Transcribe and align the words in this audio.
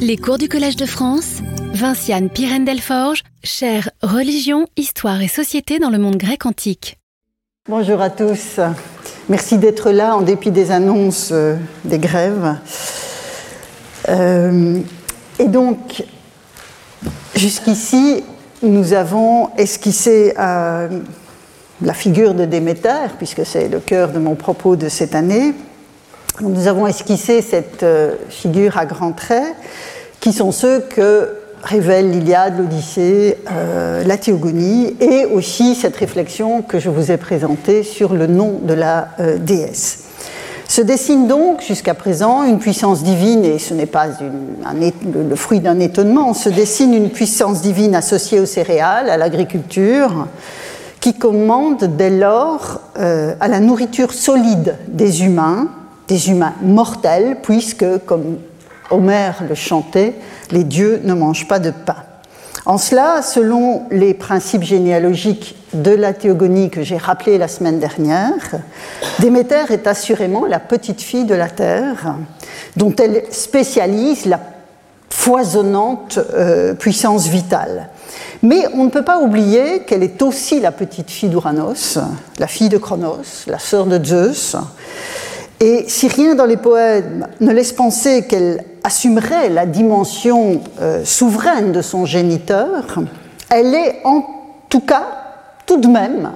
Les 0.00 0.16
cours 0.16 0.38
du 0.38 0.48
Collège 0.48 0.76
de 0.76 0.86
France, 0.86 1.40
Vinciane 1.72 2.30
Pirène 2.30 2.64
Delforge, 2.64 3.22
chère 3.42 3.90
Religion, 4.02 4.66
Histoire 4.76 5.20
et 5.20 5.28
Société 5.28 5.78
dans 5.78 5.90
le 5.90 5.98
monde 5.98 6.16
grec 6.16 6.46
antique. 6.46 6.98
Bonjour 7.68 8.00
à 8.00 8.10
tous. 8.10 8.60
Merci 9.28 9.58
d'être 9.58 9.90
là 9.90 10.16
en 10.16 10.22
dépit 10.22 10.50
des 10.50 10.70
annonces 10.70 11.30
euh, 11.32 11.56
des 11.84 11.98
grèves. 11.98 12.56
Euh, 14.08 14.80
et 15.38 15.48
donc, 15.48 16.04
jusqu'ici, 17.34 18.22
nous 18.62 18.92
avons 18.94 19.54
esquissé 19.56 20.34
euh, 20.38 20.88
la 21.82 21.94
figure 21.94 22.34
de 22.34 22.44
Déméter, 22.44 23.08
puisque 23.18 23.44
c'est 23.44 23.68
le 23.68 23.80
cœur 23.80 24.10
de 24.10 24.18
mon 24.18 24.34
propos 24.34 24.76
de 24.76 24.88
cette 24.88 25.14
année. 25.14 25.52
Nous 26.40 26.68
avons 26.68 26.86
esquissé 26.86 27.42
cette 27.42 27.82
euh, 27.82 28.14
figure 28.28 28.78
à 28.78 28.86
grands 28.86 29.10
traits, 29.10 29.56
qui 30.20 30.32
sont 30.32 30.52
ceux 30.52 30.78
que 30.78 31.30
révèlent 31.64 32.12
l'Iliade, 32.12 32.58
l'Odyssée, 32.58 33.38
euh, 33.50 34.04
la 34.04 34.16
Théogonie, 34.16 34.96
et 35.00 35.24
aussi 35.24 35.74
cette 35.74 35.96
réflexion 35.96 36.62
que 36.62 36.78
je 36.78 36.90
vous 36.90 37.10
ai 37.10 37.16
présentée 37.16 37.82
sur 37.82 38.14
le 38.14 38.28
nom 38.28 38.60
de 38.62 38.72
la 38.72 39.08
euh, 39.18 39.38
déesse. 39.38 40.04
Se 40.68 40.80
dessine 40.80 41.26
donc 41.26 41.60
jusqu'à 41.60 41.94
présent 41.94 42.44
une 42.44 42.60
puissance 42.60 43.02
divine, 43.02 43.44
et 43.44 43.58
ce 43.58 43.74
n'est 43.74 43.86
pas 43.86 44.06
le 44.06 45.34
fruit 45.34 45.58
d'un 45.58 45.80
étonnement, 45.80 46.34
se 46.34 46.50
dessine 46.50 46.94
une 46.94 47.10
puissance 47.10 47.62
divine 47.62 47.96
associée 47.96 48.38
aux 48.38 48.46
céréales, 48.46 49.10
à 49.10 49.16
l'agriculture, 49.16 50.28
qui 51.00 51.14
commande 51.14 51.96
dès 51.96 52.10
lors 52.10 52.82
à 52.96 53.48
la 53.48 53.60
nourriture 53.60 54.12
solide 54.12 54.76
des 54.88 55.24
humains, 55.24 55.68
des 56.08 56.30
humains 56.30 56.54
mortels, 56.62 57.36
puisque, 57.42 57.84
comme 58.06 58.38
Homère 58.90 59.42
le 59.48 59.54
chantait, 59.54 60.14
les 60.50 60.64
dieux 60.64 61.00
ne 61.04 61.14
mangent 61.14 61.46
pas 61.46 61.58
de 61.58 61.70
pain. 61.70 61.96
En 62.66 62.76
cela, 62.76 63.22
selon 63.22 63.84
les 63.90 64.14
principes 64.14 64.62
généalogiques 64.62 65.56
de 65.72 65.90
la 65.90 66.12
théogonie 66.12 66.70
que 66.70 66.82
j'ai 66.82 66.96
rappelés 66.96 67.38
la 67.38 67.48
semaine 67.48 67.78
dernière, 67.78 68.60
Déméter 69.20 69.70
est 69.70 69.86
assurément 69.86 70.44
la 70.44 70.58
petite 70.58 71.00
fille 71.00 71.24
de 71.24 71.34
la 71.34 71.48
terre, 71.48 72.16
dont 72.76 72.94
elle 72.96 73.22
spécialise 73.30 74.26
la 74.26 74.40
foisonnante 75.08 76.18
euh, 76.34 76.74
puissance 76.74 77.26
vitale. 77.28 77.88
Mais 78.42 78.66
on 78.74 78.84
ne 78.84 78.90
peut 78.90 79.04
pas 79.04 79.18
oublier 79.18 79.80
qu'elle 79.80 80.02
est 80.02 80.22
aussi 80.22 80.60
la 80.60 80.70
petite 80.70 81.10
fille 81.10 81.28
d'Uranos, 81.28 81.98
la 82.38 82.46
fille 82.46 82.68
de 82.68 82.78
Chronos, 82.78 83.46
la 83.46 83.58
sœur 83.58 83.86
de 83.86 84.02
Zeus, 84.04 84.56
et 85.60 85.84
si 85.88 86.08
rien 86.08 86.34
dans 86.34 86.44
les 86.44 86.56
poèmes 86.56 87.26
ne 87.40 87.50
laisse 87.50 87.72
penser 87.72 88.26
qu'elle 88.26 88.64
assumerait 88.84 89.48
la 89.48 89.66
dimension 89.66 90.60
euh, 90.80 91.04
souveraine 91.04 91.72
de 91.72 91.82
son 91.82 92.04
géniteur, 92.04 93.00
elle 93.50 93.74
est 93.74 94.00
en 94.04 94.24
tout 94.68 94.80
cas, 94.80 95.06
tout 95.66 95.78
de 95.78 95.88
même, 95.88 96.30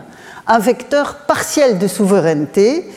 un 0.46 0.58
vecteur 0.58 1.18
partiel 1.26 1.78
de 1.78 1.86
souveraineté, 1.86 2.88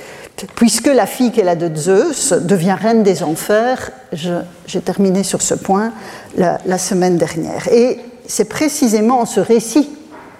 puisque 0.55 0.87
la 0.87 1.05
fille 1.05 1.31
qu'elle 1.31 1.47
a 1.47 1.55
de 1.55 1.73
Zeus 1.73 2.33
devient 2.33 2.75
reine 2.79 3.03
des 3.03 3.23
enfers. 3.23 3.91
J'ai 4.11 4.81
terminé 4.81 5.23
sur 5.23 5.41
ce 5.41 5.53
point 5.53 5.93
la, 6.37 6.59
la 6.65 6.77
semaine 6.77 7.17
dernière. 7.17 7.67
Et 7.71 7.99
c'est 8.27 8.49
précisément 8.49 9.25
ce 9.25 9.39
récit 9.39 9.89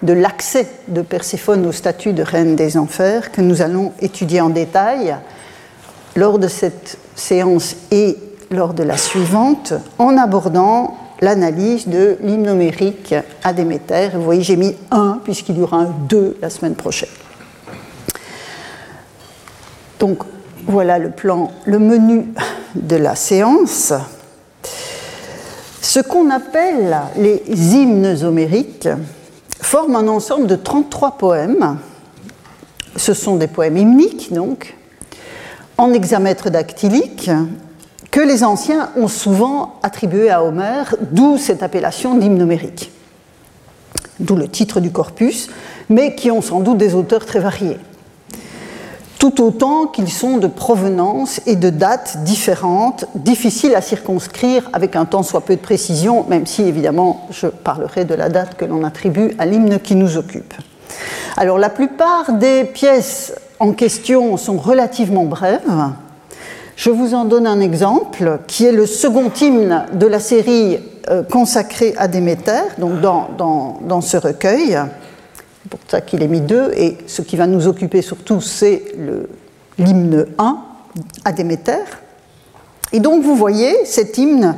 de 0.02 0.12
l'accès 0.12 0.66
de 0.88 1.00
Perséphone 1.00 1.64
au 1.64 1.72
statut 1.72 2.12
de 2.12 2.22
reine 2.22 2.56
des 2.56 2.76
enfers 2.76 3.32
que 3.32 3.40
nous 3.40 3.62
allons 3.62 3.92
étudier 4.00 4.40
en 4.40 4.50
détail 4.50 5.16
lors 6.16 6.38
de 6.38 6.48
cette 6.48 6.98
séance 7.14 7.76
et 7.90 8.16
lors 8.50 8.74
de 8.74 8.82
la 8.82 8.96
suivante 8.96 9.74
en 9.98 10.16
abordant 10.16 10.96
l'analyse 11.20 11.86
de 11.88 12.16
l'hymne 12.20 12.50
numérique 12.50 13.14
à 13.44 13.52
Déméter. 13.52 14.10
Vous 14.14 14.22
voyez, 14.22 14.42
j'ai 14.42 14.56
mis 14.56 14.74
un 14.90 15.20
puisqu'il 15.22 15.58
y 15.58 15.62
aura 15.62 15.78
un 15.78 15.94
2 16.08 16.38
la 16.40 16.50
semaine 16.50 16.74
prochaine. 16.74 17.08
Donc 19.98 20.18
voilà 20.66 20.98
le 20.98 21.10
plan, 21.10 21.52
le 21.64 21.78
menu 21.78 22.32
de 22.74 22.96
la 22.96 23.14
séance. 23.14 23.92
Ce 25.80 26.00
qu'on 26.00 26.30
appelle 26.30 26.96
les 27.16 27.42
hymnes 27.48 28.16
homériques 28.22 28.88
forment 29.60 29.96
un 29.96 30.08
ensemble 30.08 30.46
de 30.46 30.56
33 30.56 31.12
poèmes. 31.12 31.78
Ce 32.96 33.14
sont 33.14 33.36
des 33.36 33.46
poèmes 33.46 33.76
hymniques, 33.76 34.32
donc, 34.32 34.76
en 35.78 35.92
hexamètre 35.92 36.50
dactylique 36.50 37.30
que 38.10 38.20
les 38.20 38.44
anciens 38.44 38.90
ont 38.96 39.08
souvent 39.08 39.74
attribué 39.82 40.30
à 40.30 40.42
Homère, 40.42 40.96
d'où 41.12 41.36
cette 41.36 41.62
appellation 41.62 42.16
d'hymne 42.16 42.38
numérique, 42.38 42.90
d'où 44.20 44.36
le 44.36 44.48
titre 44.48 44.80
du 44.80 44.90
corpus, 44.90 45.48
mais 45.88 46.14
qui 46.14 46.30
ont 46.30 46.40
sans 46.40 46.60
doute 46.60 46.78
des 46.78 46.94
auteurs 46.94 47.26
très 47.26 47.40
variés, 47.40 47.78
tout 49.18 49.42
autant 49.42 49.86
qu'ils 49.86 50.10
sont 50.10 50.38
de 50.38 50.46
provenance 50.46 51.40
et 51.46 51.56
de 51.56 51.68
dates 51.68 52.22
différentes, 52.24 53.06
difficiles 53.14 53.74
à 53.74 53.80
circonscrire 53.80 54.68
avec 54.72 54.96
un 54.96 55.04
temps 55.04 55.22
soit 55.22 55.42
peu 55.42 55.56
de 55.56 55.60
précision, 55.60 56.24
même 56.28 56.46
si 56.46 56.62
évidemment 56.62 57.26
je 57.30 57.48
parlerai 57.48 58.04
de 58.04 58.14
la 58.14 58.28
date 58.28 58.56
que 58.56 58.64
l'on 58.64 58.84
attribue 58.84 59.34
à 59.38 59.46
l'hymne 59.46 59.78
qui 59.80 59.94
nous 59.94 60.16
occupe. 60.16 60.54
Alors 61.36 61.58
la 61.58 61.68
plupart 61.68 62.32
des 62.32 62.64
pièces 62.64 63.34
en 63.58 63.72
question 63.72 64.36
sont 64.36 64.56
relativement 64.56 65.24
brèves. 65.24 65.60
Je 66.76 66.90
vous 66.90 67.14
en 67.14 67.24
donne 67.24 67.46
un 67.46 67.60
exemple 67.60 68.40
qui 68.46 68.66
est 68.66 68.72
le 68.72 68.86
second 68.86 69.30
hymne 69.40 69.86
de 69.94 70.06
la 70.06 70.20
série 70.20 70.78
euh, 71.08 71.22
consacrée 71.22 71.94
à 71.96 72.06
Déméter, 72.06 72.60
donc 72.78 73.00
dans, 73.00 73.30
dans, 73.38 74.00
ce 74.02 74.18
recueil. 74.18 74.78
C'est 75.62 75.70
pour 75.70 75.80
ça 75.88 76.00
qu'il 76.02 76.22
est 76.22 76.28
mis 76.28 76.42
deux, 76.42 76.70
et 76.76 76.98
ce 77.06 77.22
qui 77.22 77.36
va 77.36 77.46
nous 77.46 77.66
occuper 77.66 78.02
surtout, 78.02 78.40
c'est 78.40 78.82
l'hymne 79.78 80.26
1 80.38 80.58
à 81.24 81.32
Déméter. 81.32 81.82
Et 82.92 83.00
donc 83.00 83.22
vous 83.22 83.34
voyez 83.34 83.84
cet 83.84 84.18
hymne 84.18 84.54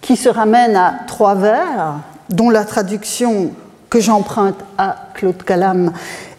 qui 0.00 0.16
se 0.16 0.28
ramène 0.28 0.76
à 0.76 0.96
trois 1.06 1.34
vers, 1.36 2.00
dont 2.30 2.50
la 2.50 2.64
traduction 2.64 3.52
que 3.88 4.00
j'emprunte 4.00 4.58
à 4.76 4.96
Claude 5.14 5.42
Calam 5.44 5.92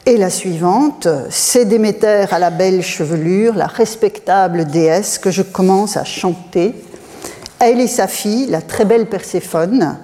et 0.06 0.18
la 0.18 0.30
suivante, 0.30 1.08
c'est 1.30 1.66
Déméter 1.66 2.26
à 2.32 2.38
la 2.38 2.52
belle 2.52 2.84
chevelure, 2.84 3.56
la 3.56 3.66
respectable 3.66 4.66
déesse 4.66 5.18
que 5.18 5.32
je 5.32 5.42
commence 5.42 5.98
à 5.98 6.04
chanter. 6.04 6.76
Elle 7.60 7.82
et 7.82 7.88
sa 7.88 8.08
fille, 8.08 8.46
la 8.48 8.62
très 8.62 8.86
belle 8.86 9.08
Perséphone. 9.08 9.98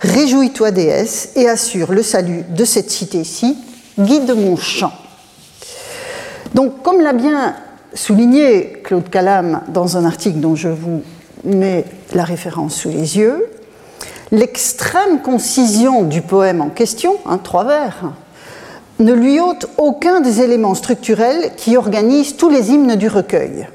Réjouis-toi, 0.00 0.70
déesse, 0.70 1.30
et 1.34 1.48
assure 1.48 1.92
le 1.92 2.02
salut 2.02 2.44
de 2.48 2.64
cette 2.64 2.90
cité-ci, 2.90 3.58
guide 3.98 4.34
mon 4.36 4.56
chant. 4.56 4.92
Donc, 6.54 6.82
comme 6.82 7.00
l'a 7.00 7.12
bien 7.12 7.56
souligné 7.92 8.80
Claude 8.84 9.10
Calam 9.10 9.62
dans 9.68 9.96
un 9.96 10.04
article 10.04 10.38
dont 10.38 10.54
je 10.54 10.68
vous 10.68 11.02
mets 11.44 11.84
la 12.14 12.24
référence 12.24 12.76
sous 12.76 12.88
les 12.88 13.18
yeux, 13.18 13.46
l'extrême 14.30 15.20
concision 15.22 16.04
du 16.04 16.22
poème 16.22 16.60
en 16.60 16.68
question, 16.68 17.16
hein, 17.26 17.38
trois 17.42 17.64
vers, 17.64 18.12
ne 19.00 19.12
lui 19.12 19.40
ôte 19.40 19.66
aucun 19.78 20.20
des 20.20 20.42
éléments 20.42 20.74
structurels 20.74 21.52
qui 21.56 21.76
organisent 21.76 22.36
tous 22.36 22.50
les 22.50 22.70
hymnes 22.70 22.96
du 22.96 23.08
recueil. 23.08 23.66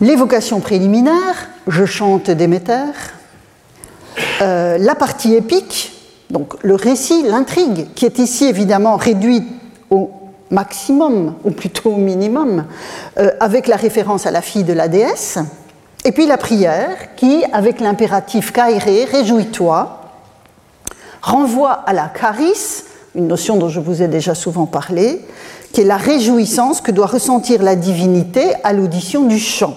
L'évocation 0.00 0.60
préliminaire, 0.60 1.50
je 1.66 1.84
chante 1.84 2.30
Déméter, 2.30 2.92
euh, 4.40 4.78
la 4.78 4.94
partie 4.94 5.34
épique, 5.34 5.92
donc 6.30 6.54
le 6.62 6.74
récit, 6.74 7.22
l'intrigue, 7.24 7.88
qui 7.94 8.06
est 8.06 8.18
ici 8.18 8.46
évidemment 8.46 8.96
réduite 8.96 9.46
au 9.90 10.10
maximum, 10.50 11.34
ou 11.44 11.50
plutôt 11.50 11.90
au 11.90 11.96
minimum, 11.96 12.64
euh, 13.18 13.30
avec 13.40 13.66
la 13.66 13.76
référence 13.76 14.26
à 14.26 14.30
la 14.30 14.40
fille 14.40 14.64
de 14.64 14.72
la 14.72 14.88
déesse, 14.88 15.38
et 16.04 16.12
puis 16.12 16.26
la 16.26 16.38
prière, 16.38 17.14
qui, 17.16 17.44
avec 17.52 17.80
l'impératif 17.80 18.52
kairé, 18.52 19.04
réjouis-toi, 19.04 20.00
renvoie 21.20 21.72
à 21.72 21.92
la 21.92 22.10
charis, 22.18 22.84
une 23.14 23.28
notion 23.28 23.56
dont 23.56 23.68
je 23.68 23.80
vous 23.80 24.02
ai 24.02 24.08
déjà 24.08 24.34
souvent 24.34 24.66
parlé, 24.66 25.20
qui 25.72 25.82
est 25.82 25.84
la 25.84 25.96
réjouissance 25.96 26.80
que 26.80 26.90
doit 26.90 27.06
ressentir 27.06 27.62
la 27.62 27.76
divinité 27.76 28.52
à 28.64 28.72
l'audition 28.72 29.24
du 29.24 29.38
chant, 29.38 29.76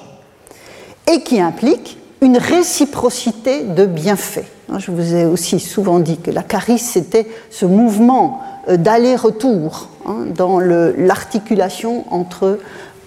et 1.12 1.22
qui 1.22 1.40
implique 1.40 1.98
une 2.22 2.38
réciprocité 2.38 3.64
de 3.64 3.86
bienfaits. 3.86 4.46
Hein, 4.70 4.80
je 4.80 4.92
vous 4.92 5.16
ai 5.16 5.26
aussi 5.26 5.60
souvent 5.60 6.00
dit 6.00 6.18
que 6.18 6.32
la 6.32 6.44
charis, 6.50 6.78
c'était 6.78 7.28
ce 7.50 7.66
mouvement 7.66 8.40
euh, 8.70 8.78
d'aller-retour 8.78 9.90
hein, 10.06 10.26
dans 10.36 10.60
l'articulation 10.60 12.06
entre 12.12 12.60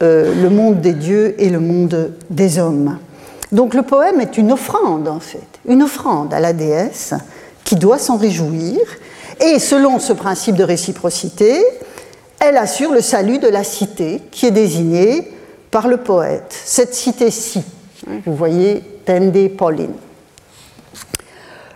euh, 0.02 0.42
le 0.42 0.50
monde 0.50 0.80
des 0.80 0.92
dieux 0.92 1.34
et 1.38 1.48
le 1.48 1.60
monde 1.60 2.12
des 2.28 2.58
hommes. 2.58 2.98
Donc 3.52 3.74
le 3.74 3.82
poème 3.82 4.20
est 4.20 4.36
une 4.36 4.50
offrande, 4.50 5.06
en 5.06 5.20
fait, 5.20 5.46
une 5.66 5.84
offrande 5.84 6.34
à 6.34 6.40
la 6.40 6.52
déesse 6.52 7.14
qui 7.62 7.76
doit 7.76 7.98
s'en 7.98 8.16
réjouir 8.16 8.80
et 9.40 9.58
selon 9.58 9.98
ce 9.98 10.12
principe 10.12 10.56
de 10.56 10.64
réciprocité, 10.64 11.64
elle 12.40 12.56
assure 12.56 12.92
le 12.92 13.00
salut 13.00 13.38
de 13.38 13.48
la 13.48 13.64
cité 13.64 14.20
qui 14.30 14.46
est 14.46 14.50
désignée 14.50 15.30
par 15.70 15.88
le 15.88 15.98
poète. 15.98 16.54
Cette 16.64 16.94
cité-ci, 16.94 17.62
vous 18.26 18.34
voyez 18.34 18.82
Tende 19.04 19.48
Pauline. 19.56 19.94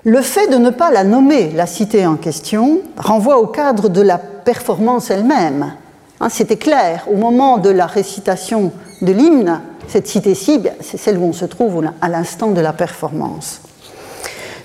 Le 0.05 0.23
fait 0.23 0.49
de 0.49 0.57
ne 0.57 0.71
pas 0.71 0.91
la 0.91 1.05
nommer, 1.05 1.51
la 1.51 1.67
cité 1.67 2.07
en 2.07 2.17
question, 2.17 2.81
renvoie 2.97 3.39
au 3.39 3.47
cadre 3.47 3.89
de 3.89 4.01
la 4.01 4.19
performance 4.19 5.11
elle-même. 5.11 5.75
Hein, 6.21 6.29
c'était 6.29 6.57
clair, 6.57 7.07
au 7.11 7.17
moment 7.17 7.59
de 7.59 7.71
la 7.71 7.87
récitation 7.87 8.73
de 9.03 9.13
l'hymne, 9.13 9.61
cette 9.87 10.07
cité-ci, 10.07 10.61
c'est 10.81 10.97
celle 10.97 11.19
où 11.19 11.25
on 11.25 11.33
se 11.33 11.45
trouve 11.45 11.85
à 12.01 12.09
l'instant 12.09 12.51
de 12.51 12.61
la 12.61 12.73
performance. 12.73 13.61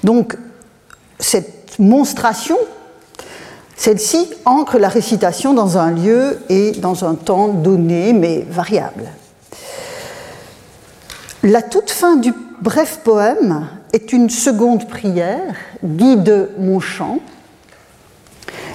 Donc, 0.03 0.37
cette 1.19 1.79
monstration, 1.79 2.57
celle-ci 3.83 4.29
ancre 4.45 4.77
la 4.77 4.87
récitation 4.87 5.53
dans 5.53 5.77
un 5.77 5.91
lieu 5.91 6.39
et 6.47 6.71
dans 6.71 7.03
un 7.03 7.15
temps 7.15 7.49
donné, 7.49 8.13
mais 8.13 8.45
variable. 8.49 9.09
La 11.43 11.61
toute 11.61 11.89
fin 11.89 12.15
du 12.15 12.33
bref 12.61 13.01
poème 13.03 13.67
est 13.91 14.13
une 14.13 14.29
seconde 14.29 14.87
prière, 14.87 15.55
guide 15.83 16.51
mon 16.57 16.79
chant, 16.79 17.19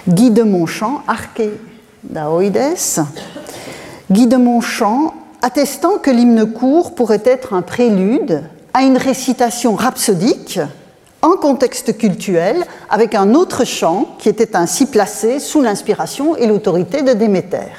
guide 0.06 0.44
mon 0.44 0.66
chant, 0.66 1.00
arche 1.08 1.40
daoides, 2.02 3.06
guide 4.10 4.38
mon 4.38 4.60
chant, 4.60 5.14
attestant 5.40 5.96
que 5.96 6.10
l'hymne 6.10 6.52
court 6.52 6.94
pourrait 6.94 7.22
être 7.24 7.54
un 7.54 7.62
prélude 7.62 8.42
à 8.74 8.82
une 8.82 8.98
récitation 8.98 9.74
rhapsodique 9.74 10.60
en 11.22 11.36
contexte 11.36 11.96
cultuel 11.96 12.64
avec 12.90 13.14
un 13.14 13.34
autre 13.34 13.64
chant 13.64 14.16
qui 14.18 14.28
était 14.28 14.56
ainsi 14.56 14.86
placé 14.86 15.40
sous 15.40 15.60
l'inspiration 15.60 16.36
et 16.36 16.46
l'autorité 16.46 17.02
de 17.02 17.12
Déméter. 17.12 17.72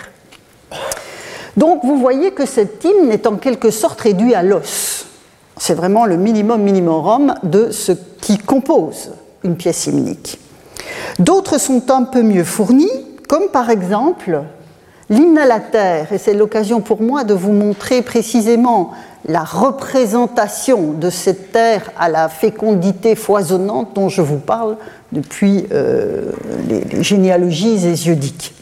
Donc 1.58 1.84
vous 1.84 1.98
voyez 1.98 2.32
que 2.32 2.46
cet 2.46 2.84
hymne 2.84 3.12
est 3.12 3.28
en 3.28 3.36
quelque 3.36 3.72
sorte 3.72 4.02
réduit 4.02 4.34
à 4.34 4.44
l'os. 4.44 5.06
C'est 5.58 5.74
vraiment 5.74 6.06
le 6.06 6.18
minimum 6.18 6.62
minimorum 6.62 7.36
de 7.44 7.72
ce 7.72 7.92
qui 8.22 8.38
compose 8.38 9.12
une 9.44 9.58
pièce 9.58 9.88
hymnique. 9.88 10.40
D'autres 11.18 11.60
sont 11.60 11.92
un 11.92 12.04
peu 12.04 12.22
mieux 12.22 12.44
fournis, 12.44 12.92
comme 13.28 13.50
par 13.50 13.70
exemple 13.70 14.44
l'hymne 15.10 15.38
à 15.38 15.46
la 15.46 15.60
terre, 15.60 16.14
et 16.14 16.18
c'est 16.18 16.34
l'occasion 16.34 16.82
pour 16.82 17.02
moi 17.02 17.24
de 17.24 17.34
vous 17.34 17.52
montrer 17.52 18.02
précisément 18.02 18.92
la 19.26 19.44
représentation 19.44 20.94
de 20.94 21.10
cette 21.10 21.52
terre 21.52 21.92
à 21.98 22.10
la 22.10 22.30
fécondité 22.30 23.16
foisonnante 23.16 23.94
dont 23.96 24.10
je 24.10 24.22
vous 24.22 24.38
parle 24.38 24.78
depuis 25.12 25.66
euh, 25.72 26.32
les, 26.68 27.04
généalogies 27.04 27.86
hésiodiques. 27.86 28.54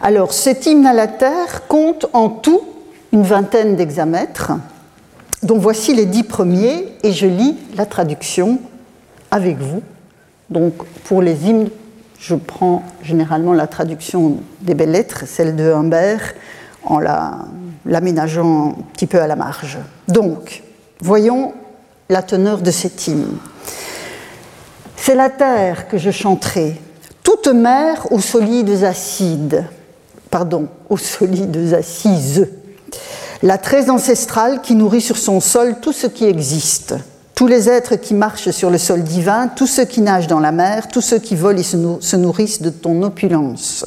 Alors, 0.00 0.32
cet 0.32 0.66
hymne 0.66 0.86
à 0.86 0.92
la 0.92 1.06
terre 1.06 1.66
compte 1.68 2.06
en 2.12 2.28
tout 2.28 2.62
une 3.12 3.22
vingtaine 3.22 3.76
d'hexamètres, 3.76 4.52
dont 5.42 5.58
voici 5.58 5.94
les 5.94 6.06
dix 6.06 6.24
premiers, 6.24 6.88
et 7.04 7.12
je 7.12 7.26
lis 7.26 7.56
la 7.76 7.86
traduction 7.86 8.58
avec 9.30 9.58
vous. 9.58 9.82
Donc, 10.50 10.74
pour 11.04 11.22
les 11.22 11.48
hymnes, 11.48 11.68
je 12.22 12.36
prends 12.36 12.84
généralement 13.02 13.52
la 13.52 13.66
traduction 13.66 14.38
des 14.60 14.74
belles 14.74 14.92
lettres, 14.92 15.24
celle 15.26 15.56
de 15.56 15.72
Humbert, 15.72 16.34
en 16.84 17.00
l'aménageant 17.84 18.76
un 18.78 18.82
petit 18.92 19.06
peu 19.06 19.20
à 19.20 19.26
la 19.26 19.34
marge. 19.34 19.78
Donc, 20.06 20.62
voyons 21.00 21.52
la 22.08 22.22
teneur 22.22 22.62
de 22.62 22.70
cet 22.70 23.08
hymne. 23.08 23.36
C'est 24.96 25.16
la 25.16 25.30
terre 25.30 25.88
que 25.88 25.98
je 25.98 26.12
chanterai, 26.12 26.80
toute 27.24 27.48
mer 27.48 28.06
aux 28.12 28.20
solides 28.20 28.84
acides 28.84 29.66
pardon, 30.32 30.66
aux 30.88 30.96
solides 30.96 31.74
assises. 31.74 32.48
La 33.42 33.58
très 33.58 33.90
ancestrale 33.90 34.62
qui 34.62 34.74
nourrit 34.74 35.02
sur 35.02 35.18
son 35.18 35.40
sol 35.40 35.76
tout 35.80 35.92
ce 35.92 36.06
qui 36.06 36.24
existe, 36.24 36.94
tous 37.34 37.46
les 37.46 37.68
êtres 37.68 37.96
qui 37.96 38.14
marchent 38.14 38.50
sur 38.50 38.70
le 38.70 38.78
sol 38.78 39.02
divin, 39.02 39.48
tous 39.48 39.66
ceux 39.66 39.84
qui 39.84 40.00
nagent 40.00 40.26
dans 40.26 40.40
la 40.40 40.52
mer, 40.52 40.88
tous 40.88 41.00
ceux 41.00 41.18
qui 41.18 41.34
volent 41.34 41.58
et 41.58 41.62
se 41.62 42.16
nourrissent 42.16 42.62
de 42.62 42.70
ton 42.70 43.02
opulence. 43.02 43.84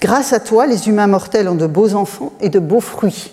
Grâce 0.00 0.32
à 0.32 0.40
toi, 0.40 0.66
les 0.66 0.88
humains 0.88 1.06
mortels 1.06 1.48
ont 1.48 1.54
de 1.54 1.66
beaux 1.66 1.94
enfants 1.94 2.32
et 2.40 2.48
de 2.48 2.58
beaux 2.58 2.80
fruits. 2.80 3.30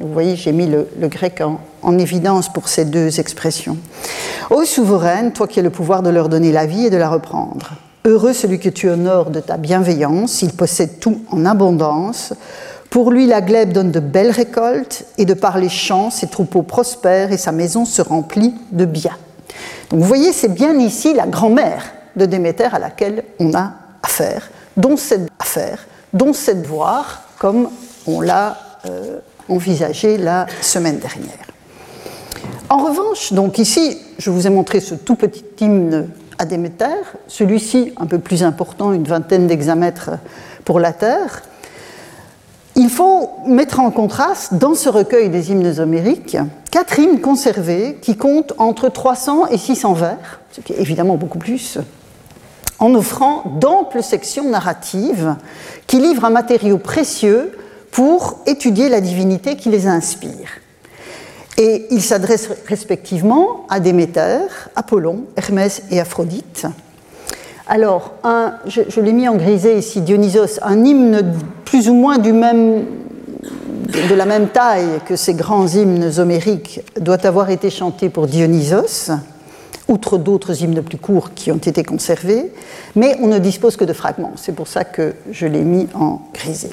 Vous 0.00 0.12
voyez, 0.12 0.34
j'ai 0.34 0.52
mis 0.52 0.66
le, 0.66 0.86
grec 1.08 1.40
en, 1.40 1.60
en, 1.82 1.98
évidence 1.98 2.50
pour 2.50 2.68
ces 2.68 2.86
deux 2.86 3.20
expressions. 3.20 3.76
Ô 4.48 4.64
souveraine, 4.64 5.32
toi 5.32 5.46
qui 5.46 5.60
as 5.60 5.62
le 5.62 5.70
pouvoir 5.70 6.02
de 6.02 6.10
leur 6.10 6.28
donner 6.28 6.52
la 6.52 6.64
vie 6.66 6.86
et 6.86 6.90
de 6.90 6.96
la 6.96 7.10
reprendre. 7.10 7.72
Heureux 8.06 8.32
celui 8.32 8.58
que 8.58 8.70
tu 8.70 8.88
honores 8.88 9.30
de 9.30 9.40
ta 9.40 9.58
bienveillance, 9.58 10.40
il 10.40 10.52
possède 10.52 11.00
tout 11.00 11.20
en 11.30 11.44
abondance. 11.44 12.32
Pour 12.90 13.12
lui, 13.12 13.26
la 13.26 13.40
glèbe 13.40 13.72
donne 13.72 13.92
de 13.92 14.00
belles 14.00 14.32
récoltes, 14.32 15.04
et 15.16 15.24
de 15.24 15.34
par 15.34 15.58
les 15.58 15.68
champs, 15.68 16.10
ses 16.10 16.26
troupeaux 16.26 16.62
prospèrent 16.62 17.32
et 17.32 17.38
sa 17.38 17.52
maison 17.52 17.84
se 17.84 18.02
remplit 18.02 18.54
de 18.72 18.84
biens. 18.84 19.16
Donc 19.90 20.00
vous 20.00 20.06
voyez, 20.06 20.32
c'est 20.32 20.52
bien 20.52 20.76
ici 20.78 21.14
la 21.14 21.26
grand-mère 21.26 21.84
de 22.16 22.26
Déméter 22.26 22.68
à 22.72 22.80
laquelle 22.80 23.24
on 23.38 23.54
a 23.54 23.74
affaire, 24.02 24.50
dont 24.76 24.96
cette 24.96 25.28
affaire, 25.38 25.86
dont 26.12 26.32
cette 26.32 26.66
voir, 26.66 27.22
comme 27.38 27.70
on 28.08 28.20
l'a 28.20 28.58
euh, 28.86 29.20
envisagé 29.48 30.18
la 30.18 30.46
semaine 30.60 30.98
dernière. 30.98 31.46
En 32.68 32.84
revanche, 32.84 33.32
donc 33.32 33.58
ici, 33.58 33.98
je 34.18 34.30
vous 34.30 34.46
ai 34.46 34.50
montré 34.50 34.80
ce 34.80 34.94
tout 34.94 35.14
petit 35.14 35.44
hymne 35.60 36.08
à 36.38 36.44
Déméter, 36.44 36.86
celui-ci 37.28 37.92
un 37.98 38.06
peu 38.06 38.18
plus 38.18 38.42
important, 38.42 38.92
une 38.92 39.04
vingtaine 39.04 39.46
d'hexamètres 39.46 40.10
pour 40.64 40.80
la 40.80 40.92
Terre. 40.92 41.42
Il 42.76 42.88
faut 42.88 43.30
mettre 43.46 43.80
en 43.80 43.90
contraste 43.90 44.54
dans 44.54 44.74
ce 44.74 44.88
recueil 44.88 45.28
des 45.28 45.50
hymnes 45.50 45.80
homériques 45.80 46.36
quatre 46.70 46.98
hymnes 46.98 47.20
conservés 47.20 47.98
qui 48.00 48.16
comptent 48.16 48.52
entre 48.58 48.88
300 48.88 49.48
et 49.48 49.58
600 49.58 49.92
vers, 49.94 50.40
ce 50.52 50.60
qui 50.60 50.72
est 50.72 50.80
évidemment 50.80 51.16
beaucoup 51.16 51.38
plus, 51.38 51.78
en 52.78 52.94
offrant 52.94 53.44
d'amples 53.60 54.02
sections 54.02 54.48
narratives 54.48 55.36
qui 55.86 55.98
livrent 55.98 56.24
un 56.24 56.30
matériau 56.30 56.78
précieux 56.78 57.52
pour 57.90 58.38
étudier 58.46 58.88
la 58.88 59.00
divinité 59.00 59.56
qui 59.56 59.68
les 59.68 59.86
inspire. 59.86 60.48
Et 61.58 61.86
ils 61.90 62.02
s'adressent 62.02 62.48
respectivement 62.66 63.66
à 63.68 63.80
Déméter, 63.80 64.46
Apollon, 64.76 65.24
Hermès 65.36 65.82
et 65.90 66.00
Aphrodite. 66.00 66.66
Alors, 67.72 68.14
je, 68.66 69.00
l'ai 69.00 69.12
mis 69.12 69.28
en 69.28 69.36
grisé 69.36 69.78
ici, 69.78 70.00
Dionysos, 70.00 70.58
un 70.62 70.84
hymne 70.84 71.36
plus 71.64 71.88
ou 71.88 71.94
moins 71.94 72.18
de 72.18 72.32
la 74.16 74.26
même 74.26 74.48
taille 74.48 74.98
que 75.06 75.14
ces 75.14 75.34
grands 75.34 75.68
hymnes 75.68 76.10
homériques 76.18 76.80
doit 77.00 77.24
avoir 77.24 77.48
été 77.50 77.70
chanté 77.70 78.08
pour 78.08 78.26
Dionysos, 78.26 79.12
outre 79.86 80.18
d'autres 80.18 80.64
hymnes 80.64 80.82
plus 80.82 80.98
courts 80.98 81.32
qui 81.32 81.52
ont 81.52 81.58
été 81.58 81.84
conservés, 81.84 82.52
mais 82.96 83.16
on 83.20 83.28
ne 83.28 83.38
dispose 83.38 83.76
que 83.76 83.84
de 83.84 83.92
fragments. 83.92 84.32
C'est 84.34 84.56
pour 84.56 84.66
ça 84.66 84.82
que 84.82 85.14
je 85.30 85.46
l'ai 85.46 85.62
mis 85.62 85.86
en 85.94 86.22
grisé. 86.34 86.70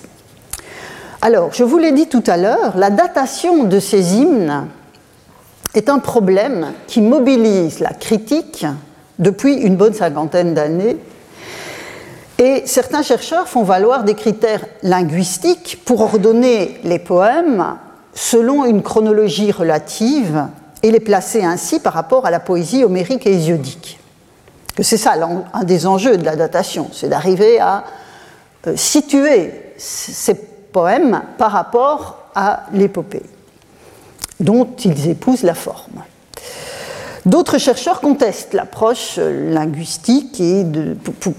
Alors, 1.21 1.53
je 1.53 1.63
vous 1.63 1.77
l'ai 1.77 1.91
dit 1.91 2.07
tout 2.07 2.23
à 2.25 2.37
l'heure, 2.37 2.75
la 2.75 2.89
datation 2.89 3.65
de 3.65 3.79
ces 3.79 4.15
hymnes 4.15 4.65
est 5.75 5.89
un 5.89 5.99
problème 5.99 6.73
qui 6.87 7.01
mobilise 7.01 7.81
la 7.81 7.91
critique 7.91 8.65
depuis 9.19 9.55
une 9.55 9.75
bonne 9.75 9.93
cinquantaine 9.93 10.53
d'années. 10.53 10.97
Et 12.39 12.63
certains 12.65 13.01
chercheurs 13.01 13.47
font 13.47 13.63
valoir 13.63 14.03
des 14.03 14.13
critères 14.13 14.65
linguistiques 14.83 15.81
pour 15.85 16.01
ordonner 16.01 16.79
les 16.83 16.99
poèmes 16.99 17.77
selon 18.13 18.65
une 18.65 18.83
chronologie 18.83 19.51
relative 19.51 20.47
et 20.83 20.91
les 20.91 20.99
placer 20.99 21.43
ainsi 21.43 21.79
par 21.79 21.93
rapport 21.93 22.25
à 22.25 22.31
la 22.31 22.39
poésie 22.39 22.83
homérique 22.83 23.25
et 23.25 23.33
hésiodique. 23.33 23.99
C'est 24.79 24.97
ça 24.97 25.15
un 25.53 25.63
des 25.63 25.87
enjeux 25.87 26.17
de 26.17 26.25
la 26.25 26.35
datation, 26.35 26.89
c'est 26.93 27.09
d'arriver 27.09 27.59
à 27.59 27.83
euh, 28.67 28.75
situer 28.75 29.51
ces 29.77 30.35
poèmes 30.35 31.23
par 31.39 31.51
rapport 31.51 32.29
à 32.35 32.65
l'épopée 32.73 33.23
dont 34.39 34.67
ils 34.83 35.09
épousent 35.09 35.43
la 35.43 35.55
forme. 35.55 36.03
D'autres 37.27 37.57
chercheurs 37.57 37.99
contestent 37.99 38.53
l'approche 38.53 39.17
linguistique 39.17 40.39
et 40.39 40.63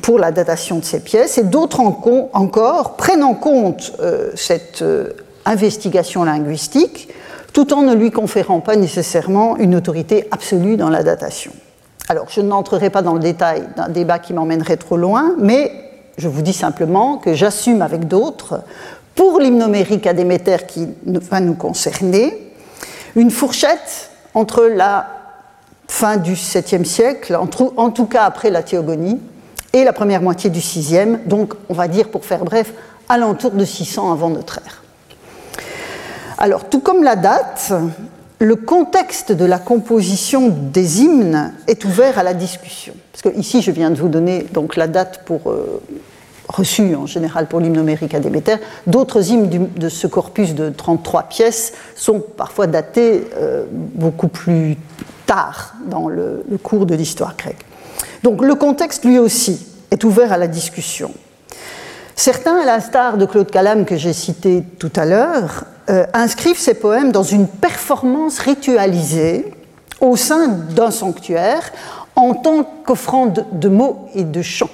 pour, 0.02 0.18
la 0.18 0.32
datation 0.32 0.78
de 0.80 0.84
ces 0.84 1.00
pièces, 1.00 1.38
et 1.38 1.44
d'autres 1.44 1.80
encore 1.80 2.96
prennent 2.96 3.24
en 3.24 3.32
compte 3.32 3.94
euh, 4.00 4.30
cette 4.36 4.82
euh, 4.82 5.14
investigation 5.46 6.24
linguistique 6.24 7.08
tout 7.54 7.72
en 7.72 7.80
ne 7.80 7.94
lui 7.94 8.10
conférant 8.10 8.60
pas 8.60 8.76
nécessairement 8.76 9.56
une 9.56 9.74
autorité 9.74 10.28
absolue 10.30 10.76
dans 10.76 10.90
la 10.90 11.02
datation. 11.02 11.52
Alors, 12.10 12.26
je 12.28 12.42
n'entrerai 12.42 12.90
pas 12.90 13.00
dans 13.00 13.14
le 13.14 13.20
détail 13.20 13.66
d'un 13.74 13.88
débat 13.88 14.18
qui 14.18 14.34
m'emmènerait 14.34 14.76
trop 14.76 14.98
loin, 14.98 15.36
mais 15.38 15.72
je 16.18 16.28
vous 16.28 16.42
dis 16.42 16.52
simplement 16.52 17.16
que 17.16 17.32
j'assume 17.32 17.80
avec 17.80 18.06
d'autres, 18.06 18.60
pour 19.14 19.40
l'hymnomérique 19.40 20.06
à 20.06 20.12
Déméter 20.12 20.58
qui 20.66 20.86
va 21.06 21.40
nous 21.40 21.54
concerner, 21.54 22.52
une 23.16 23.30
fourchette 23.30 24.10
entre 24.34 24.64
la 24.64 25.17
fin 25.88 26.16
du 26.16 26.34
7e 26.34 26.84
siècle, 26.84 27.36
en 27.36 27.90
tout 27.90 28.06
cas 28.06 28.24
après 28.24 28.50
la 28.50 28.62
théogonie, 28.62 29.20
et 29.72 29.84
la 29.84 29.92
première 29.92 30.22
moitié 30.22 30.50
du 30.50 30.60
6e, 30.60 31.26
donc 31.26 31.54
on 31.68 31.74
va 31.74 31.88
dire 31.88 32.08
pour 32.08 32.24
faire 32.24 32.44
bref, 32.44 32.72
alentour 33.08 33.52
de 33.52 33.64
600 33.64 34.12
avant 34.12 34.30
notre 34.30 34.58
ère. 34.58 34.82
Alors, 36.38 36.68
tout 36.68 36.80
comme 36.80 37.02
la 37.02 37.16
date, 37.16 37.72
le 38.38 38.54
contexte 38.54 39.32
de 39.32 39.44
la 39.44 39.58
composition 39.58 40.48
des 40.48 41.02
hymnes 41.02 41.52
est 41.66 41.84
ouvert 41.84 42.18
à 42.18 42.22
la 42.22 42.34
discussion. 42.34 42.94
Parce 43.12 43.22
que 43.22 43.38
ici, 43.38 43.60
je 43.60 43.72
viens 43.72 43.90
de 43.90 43.96
vous 43.96 44.08
donner 44.08 44.46
donc 44.52 44.76
la 44.76 44.86
date 44.86 45.22
pour 45.24 45.50
euh, 45.50 45.82
reçue 46.48 46.94
en 46.94 47.06
général 47.06 47.46
pour 47.46 47.60
l'hymne 47.60 47.78
homérique 47.78 48.14
à 48.14 48.20
Déméter. 48.20 48.56
D'autres 48.86 49.30
hymnes 49.30 49.68
de 49.76 49.88
ce 49.88 50.06
corpus 50.06 50.54
de 50.54 50.70
33 50.70 51.24
pièces 51.24 51.72
sont 51.94 52.20
parfois 52.20 52.66
datés 52.66 53.28
euh, 53.36 53.64
beaucoup 53.70 54.28
plus 54.28 54.76
tard 55.26 55.74
dans 55.86 56.08
le, 56.08 56.44
le 56.48 56.58
cours 56.58 56.86
de 56.86 56.94
l'histoire 56.94 57.36
grecque. 57.36 57.64
Donc 58.22 58.42
le 58.42 58.54
contexte, 58.54 59.04
lui 59.04 59.18
aussi, 59.18 59.66
est 59.90 60.04
ouvert 60.04 60.32
à 60.32 60.36
la 60.36 60.48
discussion. 60.48 61.12
Certains, 62.16 62.56
à 62.56 62.64
l'instar 62.64 63.16
de 63.16 63.26
Claude 63.26 63.50
Calame 63.50 63.84
que 63.84 63.96
j'ai 63.96 64.12
cité 64.12 64.64
tout 64.78 64.90
à 64.96 65.04
l'heure, 65.04 65.64
euh, 65.88 66.04
inscrivent 66.12 66.58
ces 66.58 66.74
poèmes 66.74 67.12
dans 67.12 67.22
une 67.22 67.46
performance 67.46 68.40
ritualisée 68.40 69.54
au 70.00 70.16
sein 70.16 70.48
d'un 70.48 70.90
sanctuaire 70.90 71.70
en 72.16 72.34
tant 72.34 72.64
qu'offrande 72.84 73.46
de 73.52 73.68
mots 73.68 74.08
et 74.14 74.24
de 74.24 74.42
chants. 74.42 74.68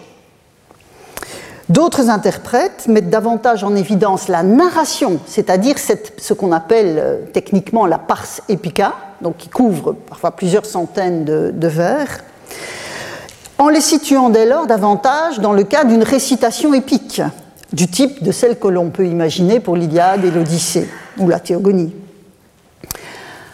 D'autres 1.71 2.11
interprètes 2.11 2.87
mettent 2.89 3.09
davantage 3.09 3.65
en 3.65 3.75
évidence 3.75 4.29
la 4.29 4.43
narration, 4.43 5.19
c'est-à-dire 5.27 5.77
ce 5.79 6.35
qu'on 6.35 6.53
appelle 6.53 6.99
euh, 6.99 7.17
techniquement 7.33 7.87
la 7.87 7.97
parse 7.97 8.43
epica, 8.51 8.93
donc 9.23 9.39
qui 9.39 9.49
couvre 9.49 9.93
parfois 9.93 10.33
plusieurs 10.33 10.67
centaines 10.67 11.25
de, 11.25 11.51
de 11.55 11.69
vers, 11.69 12.23
en 13.57 13.71
les 13.71 13.81
situant 13.81 14.29
dès 14.29 14.45
lors 14.45 14.67
davantage 14.67 15.41
dans 15.41 15.55
le 15.55 15.65
cas 15.65 15.85
d'une 15.85 16.03
récitation 16.03 16.75
épique, 16.75 17.23
du 17.73 17.89
type 17.89 18.23
de 18.23 18.31
celle 18.31 18.59
que 18.59 18.69
l'on 18.69 18.91
peut 18.91 19.07
imaginer 19.07 19.59
pour 19.59 19.75
l'Iliade 19.75 20.23
et 20.25 20.31
l'Odyssée, 20.31 20.89
ou 21.19 21.29
la 21.29 21.41
Théogonie. 21.41 21.95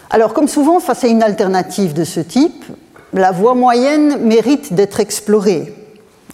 Alors, 0.09 0.33
comme 0.33 0.49
souvent, 0.49 0.81
face 0.81 1.05
à 1.05 1.07
une 1.07 1.23
alternative 1.23 1.93
de 1.93 2.03
ce 2.03 2.19
type, 2.19 2.65
la 3.13 3.31
voie 3.31 3.55
moyenne 3.55 4.17
mérite 4.17 4.73
d'être 4.73 4.99
explorée, 4.99 5.73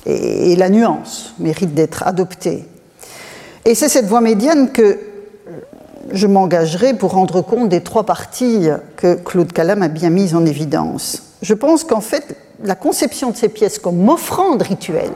et 0.08 0.56
la 0.56 0.70
nuance 0.70 1.34
mérite 1.38 1.74
d'être 1.74 2.08
adoptée. 2.08 2.66
Et 3.66 3.76
c'est 3.76 3.90
cette 3.90 4.06
voie 4.06 4.22
médiane 4.22 4.72
que 4.72 4.98
je 6.12 6.28
m'engagerai 6.28 6.94
pour 6.94 7.12
rendre 7.12 7.42
compte 7.42 7.68
des 7.68 7.82
trois 7.82 8.06
parties 8.06 8.70
que 8.96 9.16
Claude 9.16 9.52
Calam 9.52 9.82
a 9.82 9.90
bien 9.90 10.10
mises 10.10 10.34
en 10.34 10.46
évidence. 10.46 11.24
Je 11.42 11.54
pense 11.54 11.84
qu'en 11.84 12.00
fait, 12.00 12.38
la 12.64 12.76
conception 12.76 13.32
de 13.32 13.36
ces 13.36 13.50
pièces 13.50 13.78
comme 13.78 14.08
offrande 14.08 14.62
rituelle, 14.62 15.12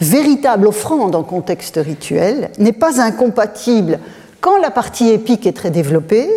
véritable 0.00 0.68
offrande 0.68 1.14
en 1.14 1.22
contexte 1.22 1.76
rituel, 1.76 2.50
n'est 2.58 2.72
pas 2.72 3.02
incompatible 3.02 3.98
quand 4.40 4.58
la 4.58 4.70
partie 4.70 5.10
épique 5.10 5.46
est 5.46 5.52
très 5.52 5.70
développée 5.70 6.30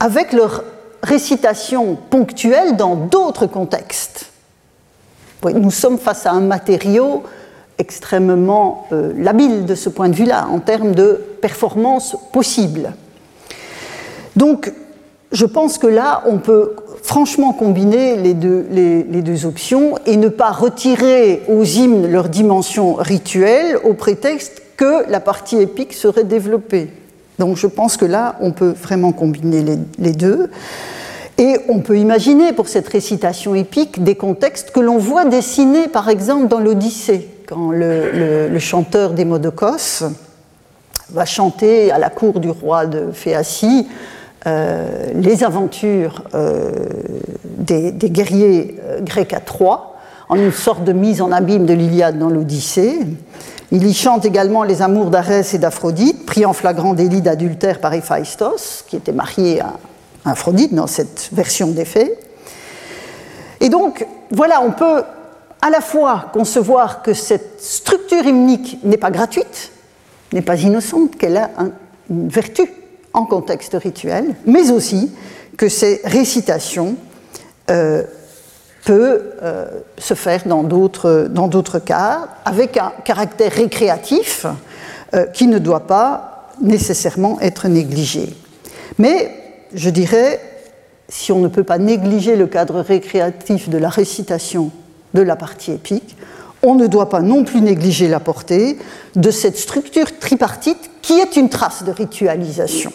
avec 0.00 0.32
leur 0.32 0.64
récitation 1.04 1.96
ponctuelle 2.10 2.76
dans 2.76 2.96
d'autres 2.96 3.46
contextes. 3.46 4.31
Nous 5.50 5.70
sommes 5.70 5.98
face 5.98 6.26
à 6.26 6.32
un 6.32 6.40
matériau 6.40 7.22
extrêmement 7.78 8.86
euh, 8.92 9.12
labile 9.16 9.64
de 9.64 9.74
ce 9.74 9.88
point 9.88 10.08
de 10.08 10.14
vue-là, 10.14 10.46
en 10.50 10.60
termes 10.60 10.94
de 10.94 11.20
performance 11.40 12.16
possible. 12.32 12.92
Donc, 14.36 14.72
je 15.32 15.46
pense 15.46 15.78
que 15.78 15.86
là, 15.86 16.22
on 16.26 16.38
peut 16.38 16.76
franchement 17.02 17.52
combiner 17.52 18.16
les 18.16 18.34
deux, 18.34 18.66
les, 18.70 19.02
deux, 19.02 19.44
options 19.44 19.96
et 20.06 20.16
ne 20.16 20.28
pas 20.28 20.50
retirer 20.50 21.42
aux 21.48 21.64
hymnes 21.64 22.10
leur 22.10 22.28
dimension 22.28 22.94
rituelle 22.94 23.76
au 23.82 23.94
prétexte 23.94 24.62
que 24.76 25.10
la 25.10 25.20
partie 25.20 25.56
épique 25.56 25.92
serait 25.94 26.24
développée. 26.24 26.90
Donc 27.38 27.56
je 27.56 27.66
pense 27.66 27.96
que 27.96 28.04
là, 28.04 28.36
on 28.40 28.52
peut 28.52 28.74
vraiment 28.80 29.12
combiner 29.12 29.64
les, 29.98 30.12
deux. 30.12 30.48
Et 31.42 31.58
on 31.68 31.80
peut 31.80 31.98
imaginer 31.98 32.52
pour 32.52 32.68
cette 32.68 32.86
récitation 32.86 33.56
épique 33.56 34.04
des 34.04 34.14
contextes 34.14 34.70
que 34.70 34.78
l'on 34.78 34.98
voit 34.98 35.24
dessinés 35.24 35.88
par 35.88 36.08
exemple 36.08 36.46
dans 36.46 36.60
l'Odyssée, 36.60 37.28
quand 37.48 37.72
le, 37.72 38.56
chanteur 38.60 39.10
des 39.10 39.24
Modocos 39.24 40.04
va 41.10 41.24
chanter 41.24 41.90
à 41.90 41.98
la 41.98 42.10
cour 42.10 42.38
du 42.38 42.48
roi 42.48 42.86
de 42.86 43.10
Phéacie 43.12 43.88
euh, 44.46 45.06
les 45.16 45.42
aventures 45.42 46.22
euh, 46.36 46.70
des, 47.44 47.90
guerriers 47.90 48.78
euh, 48.84 49.00
grecs 49.00 49.32
à 49.32 49.40
Troie, 49.40 49.96
en 50.28 50.36
une 50.36 50.52
sorte 50.52 50.84
de 50.84 50.92
mise 50.92 51.20
en 51.20 51.32
abîme 51.32 51.66
de 51.66 51.74
l'Iliade 51.74 52.20
dans 52.20 52.30
l'Odyssée. 52.30 53.00
Il 53.72 53.84
y 53.84 53.94
chante 53.94 54.24
également 54.24 54.62
les 54.62 54.80
amours 54.80 55.10
d'Arès 55.10 55.54
et 55.54 55.58
d'Aphrodite, 55.58 56.24
pris 56.24 56.46
en 56.46 56.52
flagrant 56.52 56.94
délit 56.94 57.20
d'adultère 57.20 57.80
par 57.80 57.94
Héphaïstos, 57.94 58.84
qui 58.86 58.94
était 58.94 59.10
marié 59.10 59.60
à 59.60 59.72
Aphrodite 60.24 60.74
dans 60.74 60.86
cette 60.86 61.30
version 61.32 61.68
des 61.68 61.84
faits. 61.84 62.18
Et 63.60 63.68
donc, 63.68 64.06
voilà, 64.30 64.60
on 64.62 64.72
peut 64.72 65.02
à 65.60 65.70
la 65.70 65.80
fois 65.80 66.26
concevoir 66.32 67.02
que 67.02 67.14
cette 67.14 67.60
structure 67.60 68.24
hymnique 68.24 68.78
n'est 68.82 68.96
pas 68.96 69.10
gratuite, 69.10 69.70
n'est 70.32 70.42
pas 70.42 70.56
innocente, 70.56 71.16
qu'elle 71.16 71.36
a 71.36 71.50
une 72.10 72.28
vertu 72.28 72.62
en 73.12 73.24
contexte 73.24 73.74
rituel, 73.74 74.34
mais 74.46 74.70
aussi 74.70 75.12
que 75.56 75.68
ces 75.68 76.00
récitations 76.04 76.96
euh, 77.70 78.02
peuvent 78.84 79.22
euh, 79.42 79.66
se 79.98 80.14
faire 80.14 80.42
dans 80.46 80.64
d'autres 80.64 81.78
cas, 81.78 82.28
avec 82.44 82.76
un 82.76 82.92
caractère 83.04 83.52
récréatif 83.52 84.46
euh, 85.14 85.26
qui 85.26 85.46
ne 85.46 85.58
doit 85.58 85.86
pas 85.86 86.48
nécessairement 86.60 87.38
être 87.40 87.68
négligé. 87.68 88.34
Mais 88.98 89.41
je 89.74 89.90
dirais, 89.90 90.40
si 91.08 91.32
on 91.32 91.40
ne 91.40 91.48
peut 91.48 91.64
pas 91.64 91.78
négliger 91.78 92.36
le 92.36 92.46
cadre 92.46 92.80
récréatif 92.80 93.68
de 93.68 93.78
la 93.78 93.88
récitation 93.88 94.70
de 95.14 95.22
la 95.22 95.36
partie 95.36 95.72
épique, 95.72 96.16
on 96.62 96.74
ne 96.74 96.86
doit 96.86 97.08
pas 97.08 97.20
non 97.20 97.44
plus 97.44 97.60
négliger 97.60 98.08
la 98.08 98.20
portée 98.20 98.78
de 99.16 99.30
cette 99.30 99.58
structure 99.58 100.18
tripartite 100.18 100.90
qui 101.02 101.14
est 101.14 101.36
une 101.36 101.48
trace 101.48 101.82
de 101.82 101.90
ritualisation. 101.90 102.92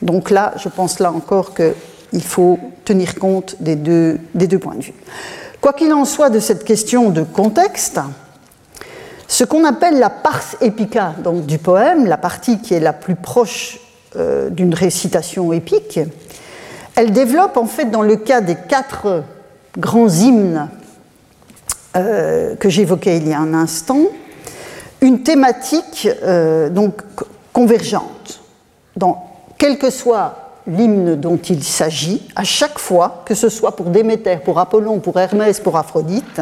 Donc 0.00 0.30
là, 0.30 0.54
je 0.56 0.68
pense 0.68 1.00
là 1.00 1.12
encore 1.12 1.52
qu'il 1.54 2.22
faut 2.22 2.58
tenir 2.84 3.16
compte 3.16 3.56
des 3.60 3.76
deux, 3.76 4.18
points 4.60 4.76
de 4.76 4.84
vue. 4.84 4.94
Quoi 5.60 5.72
qu'il 5.72 5.92
en 5.92 6.04
soit 6.04 6.30
de 6.30 6.38
cette 6.38 6.64
question 6.64 7.10
de 7.10 7.22
contexte, 7.22 8.00
ce 9.28 9.44
qu'on 9.44 9.64
appelle 9.64 9.98
la 9.98 10.10
parse 10.10 10.56
épica 10.60 11.14
donc 11.22 11.46
du 11.46 11.58
poème, 11.58 12.06
la 12.06 12.16
partie 12.16 12.60
qui 12.60 12.74
est 12.74 12.80
la 12.80 12.92
plus 12.92 13.16
proche 13.16 13.78
euh, 14.16 14.50
d'une 14.50 14.74
récitation 14.74 15.52
épique, 15.52 16.00
elle 16.96 17.12
développe 17.12 17.56
en 17.56 17.66
fait 17.66 17.86
dans 17.86 18.02
le 18.02 18.16
cas 18.16 18.40
des 18.40 18.56
quatre 18.56 19.22
grands 19.78 20.08
hymnes 20.08 20.68
euh, 21.96 22.56
que 22.56 22.68
j'évoquais 22.68 23.18
il 23.18 23.28
y 23.28 23.32
a 23.32 23.38
un 23.38 23.54
instant, 23.54 24.00
une 25.00 25.22
thématique 25.22 26.08
euh, 26.22 26.68
donc 26.68 27.02
convergente. 27.52 28.40
Dans, 28.96 29.24
quel 29.58 29.78
que 29.78 29.90
soit 29.90 30.56
l'hymne 30.66 31.16
dont 31.16 31.36
il 31.38 31.62
s'agit, 31.62 32.28
à 32.36 32.44
chaque 32.44 32.78
fois, 32.78 33.22
que 33.24 33.34
ce 33.34 33.48
soit 33.48 33.76
pour 33.76 33.86
Déméter, 33.86 34.38
pour 34.44 34.58
Apollon, 34.58 34.98
pour 34.98 35.18
Hermès, 35.18 35.60
pour 35.60 35.76
Aphrodite, 35.76 36.40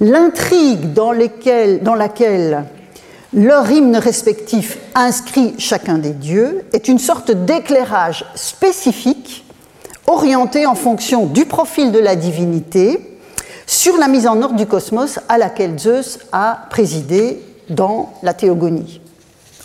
l'intrigue 0.00 0.92
dans, 0.92 1.12
dans 1.80 1.94
laquelle 1.94 2.64
leur 3.32 3.70
hymne 3.70 3.96
respectif 3.96 4.78
inscrit 4.94 5.54
chacun 5.58 5.98
des 5.98 6.10
dieux 6.10 6.64
est 6.72 6.88
une 6.88 6.98
sorte 6.98 7.30
d'éclairage 7.30 8.24
spécifique 8.34 9.44
orienté 10.06 10.66
en 10.66 10.74
fonction 10.74 11.26
du 11.26 11.46
profil 11.46 11.92
de 11.92 11.98
la 11.98 12.16
divinité 12.16 13.00
sur 13.66 13.96
la 13.96 14.08
mise 14.08 14.26
en 14.26 14.42
ordre 14.42 14.56
du 14.56 14.66
cosmos 14.66 15.18
à 15.28 15.38
laquelle 15.38 15.78
Zeus 15.78 16.18
a 16.32 16.66
présidé 16.68 17.40
dans 17.70 18.12
la 18.22 18.34
théogonie, 18.34 19.00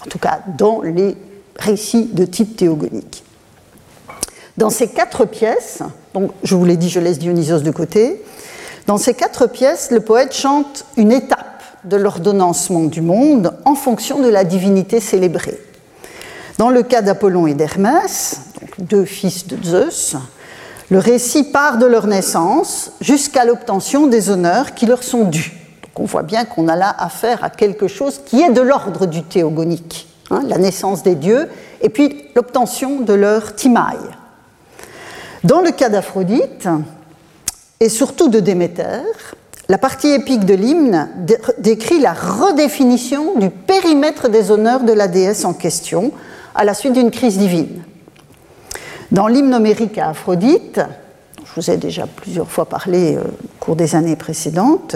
en 0.06 0.10
tout 0.10 0.20
cas 0.20 0.40
dans 0.58 0.82
les 0.82 1.18
récits 1.58 2.10
de 2.14 2.24
type 2.24 2.56
théogonique. 2.56 3.24
Dans 4.56 4.70
ces 4.70 4.88
quatre 4.88 5.26
pièces, 5.26 5.80
donc 6.14 6.32
je 6.44 6.56
vous 6.56 6.64
l'ai 6.64 6.78
dit, 6.78 6.90
je 6.90 7.00
laisse 7.00 7.20
Dionysos 7.20 7.60
de 7.60 7.72
côté, 7.72 8.24
dans 8.86 8.98
ces 8.98 9.14
quatre 9.14 9.48
pièces, 9.48 9.92
le 9.92 10.00
poète 10.00 10.34
chante 10.34 10.86
une 10.96 11.12
étape 11.12 11.57
de 11.88 11.98
l'ordonnancement 11.98 12.84
du 12.84 13.02
monde 13.02 13.54
en 13.66 13.76
fonction 13.76 14.22
de 14.22 14.28
la 14.28 14.44
divinité 14.44 15.00
célébrée. 15.00 15.60
Dans 16.58 16.70
le 16.70 16.84
cas 16.84 17.02
d'Apollon 17.02 17.48
et 17.48 17.54
d'Hermès, 17.54 18.42
deux 18.80 19.06
fils 19.06 19.48
de 19.48 19.58
Zeus, 19.64 20.16
le 20.90 21.00
récit 21.00 21.44
part 21.44 21.78
de 21.78 21.86
leur 21.86 22.08
naissance 22.08 22.92
jusqu'à 23.02 23.46
l'obtention 23.46 24.08
des 24.08 24.30
honneurs 24.30 24.74
qui 24.74 24.86
leur 24.86 25.04
sont 25.04 25.26
dus. 25.26 25.54
Donc 25.84 26.00
on 26.00 26.06
voit 26.06 26.24
bien 26.24 26.46
qu'on 26.46 26.68
a 26.68 26.76
là 26.76 26.96
affaire 26.98 27.44
à 27.44 27.50
quelque 27.50 27.88
chose 27.88 28.22
qui 28.26 28.42
est 28.42 28.52
de 28.52 28.62
l'ordre 28.62 29.06
du 29.06 29.24
théogonique, 29.24 30.08
hein, 30.32 30.42
la 30.48 30.58
naissance 30.58 31.04
des 31.04 31.16
dieux, 31.16 31.50
et 31.82 31.90
puis 31.90 32.26
l'obtention 32.36 33.02
de 33.02 33.14
leur 33.14 33.56
timaille. 33.56 33.98
Dans 35.44 35.62
le 35.62 35.72
cas 35.72 35.90
d'Aphrodite, 35.90 36.68
et 37.80 37.90
surtout 37.90 38.30
de 38.30 38.40
Déméter, 38.40 39.04
la 39.70 39.78
partie 39.78 40.10
épique 40.10 40.46
de 40.46 40.54
l'hymne 40.54 41.10
décrit 41.58 42.00
la 42.00 42.14
redéfinition 42.14 43.36
du 43.36 43.50
périmètre 43.50 44.30
des 44.30 44.50
honneurs 44.50 44.84
de 44.84 44.94
la 44.94 45.08
déesse 45.08 45.44
en 45.44 45.54
question 45.54 46.12
à 46.56 46.64
la 46.64 46.74
suite 46.74 46.94
d'une 46.94 47.12
crise 47.12 47.38
divine. 47.38 47.84
Dans 49.12 49.28
l'hymne 49.28 49.54
homérique 49.54 49.98
à 49.98 50.10
Aphrodite, 50.10 50.80
je 51.44 51.62
vous 51.62 51.70
ai 51.70 51.78
déjà 51.78 52.08
plusieurs 52.08 52.50
fois 52.50 52.66
parlé 52.66 53.16
euh, 53.16 53.22
au 53.22 53.64
cours 53.64 53.76
des 53.76 53.96
années 53.96 54.16
précédentes, 54.16 54.96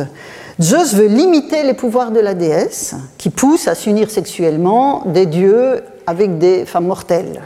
Zeus 0.61 0.93
veut 0.93 1.07
limiter 1.07 1.63
les 1.63 1.73
pouvoirs 1.73 2.11
de 2.11 2.19
la 2.19 2.33
déesse 2.33 2.95
qui 3.17 3.29
pousse 3.29 3.67
à 3.67 3.75
s'unir 3.75 4.09
sexuellement 4.11 5.03
des 5.05 5.25
dieux 5.25 5.81
avec 6.07 6.37
des 6.37 6.65
femmes 6.65 6.87
mortelles. 6.87 7.41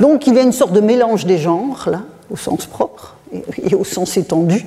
Donc 0.00 0.26
il 0.26 0.34
y 0.34 0.38
a 0.38 0.42
une 0.42 0.52
sorte 0.52 0.72
de 0.72 0.80
mélange 0.80 1.26
des 1.26 1.38
genres, 1.38 1.88
là, 1.90 2.02
au 2.30 2.36
sens 2.36 2.66
propre 2.66 3.16
et 3.62 3.74
au 3.74 3.84
sens 3.84 4.16
étendu, 4.16 4.64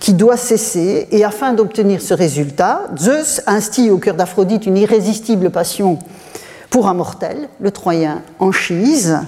qui 0.00 0.14
doit 0.14 0.36
cesser. 0.36 1.08
Et 1.10 1.24
afin 1.24 1.52
d'obtenir 1.52 2.00
ce 2.02 2.14
résultat, 2.14 2.82
Zeus 2.98 3.42
instille 3.46 3.90
au 3.90 3.98
cœur 3.98 4.14
d'Aphrodite 4.14 4.66
une 4.66 4.76
irrésistible 4.76 5.50
passion 5.50 5.98
pour 6.70 6.88
un 6.88 6.94
mortel, 6.94 7.48
le 7.60 7.70
Troyen 7.70 8.22
Anchise. 8.38 9.18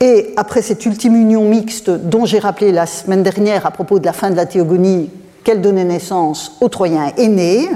Et 0.00 0.34
après 0.36 0.62
cette 0.62 0.84
ultime 0.84 1.16
union 1.16 1.44
mixte 1.44 1.90
dont 1.90 2.26
j'ai 2.26 2.38
rappelé 2.38 2.72
la 2.72 2.86
semaine 2.86 3.22
dernière 3.22 3.66
à 3.66 3.70
propos 3.70 3.98
de 3.98 4.04
la 4.04 4.12
fin 4.12 4.30
de 4.30 4.36
la 4.36 4.46
théogonie, 4.46 5.10
qu'elle 5.44 5.62
donnait 5.62 5.84
naissance 5.84 6.56
au 6.60 6.68
Troyen 6.68 7.12
aîné, 7.16 7.68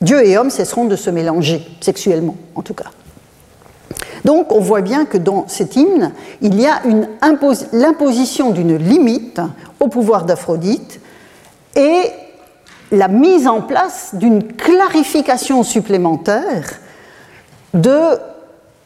Dieu 0.00 0.26
et 0.26 0.36
homme 0.36 0.50
cesseront 0.50 0.84
de 0.84 0.96
se 0.96 1.10
mélanger, 1.10 1.64
sexuellement 1.80 2.36
en 2.54 2.62
tout 2.62 2.74
cas. 2.74 2.90
Donc 4.24 4.52
on 4.52 4.60
voit 4.60 4.80
bien 4.80 5.04
que 5.04 5.18
dans 5.18 5.46
cet 5.48 5.76
hymne, 5.76 6.12
il 6.40 6.60
y 6.60 6.66
a 6.66 6.82
l'imposition 7.72 8.50
d'une 8.50 8.76
limite 8.76 9.40
au 9.80 9.88
pouvoir 9.88 10.24
d'Aphrodite 10.24 11.00
et 11.76 12.10
la 12.90 13.08
mise 13.08 13.46
en 13.46 13.60
place 13.60 14.14
d'une 14.14 14.44
clarification 14.44 15.62
supplémentaire 15.62 16.80
de 17.74 18.18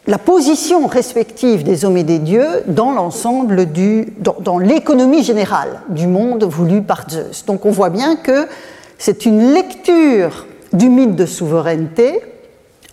la 0.08 0.18
position 0.18 0.86
respective 0.86 1.62
des 1.62 1.84
hommes 1.84 1.98
et 1.98 2.02
des 2.02 2.18
dieux 2.18 2.62
dans 2.66 2.92
l'ensemble 2.92 3.66
du, 3.66 4.14
dans, 4.20 4.58
l'économie 4.58 5.22
générale 5.22 5.82
du 5.90 6.06
monde 6.06 6.44
voulu 6.44 6.80
par 6.80 7.04
Zeus. 7.10 7.44
Donc 7.44 7.66
on 7.66 7.70
voit 7.70 7.90
bien 7.90 8.16
que 8.16 8.48
c'est 8.96 9.26
une 9.26 9.52
lecture 9.52 10.46
du 10.72 10.88
mythe 10.88 11.14
de 11.14 11.26
souveraineté 11.26 12.22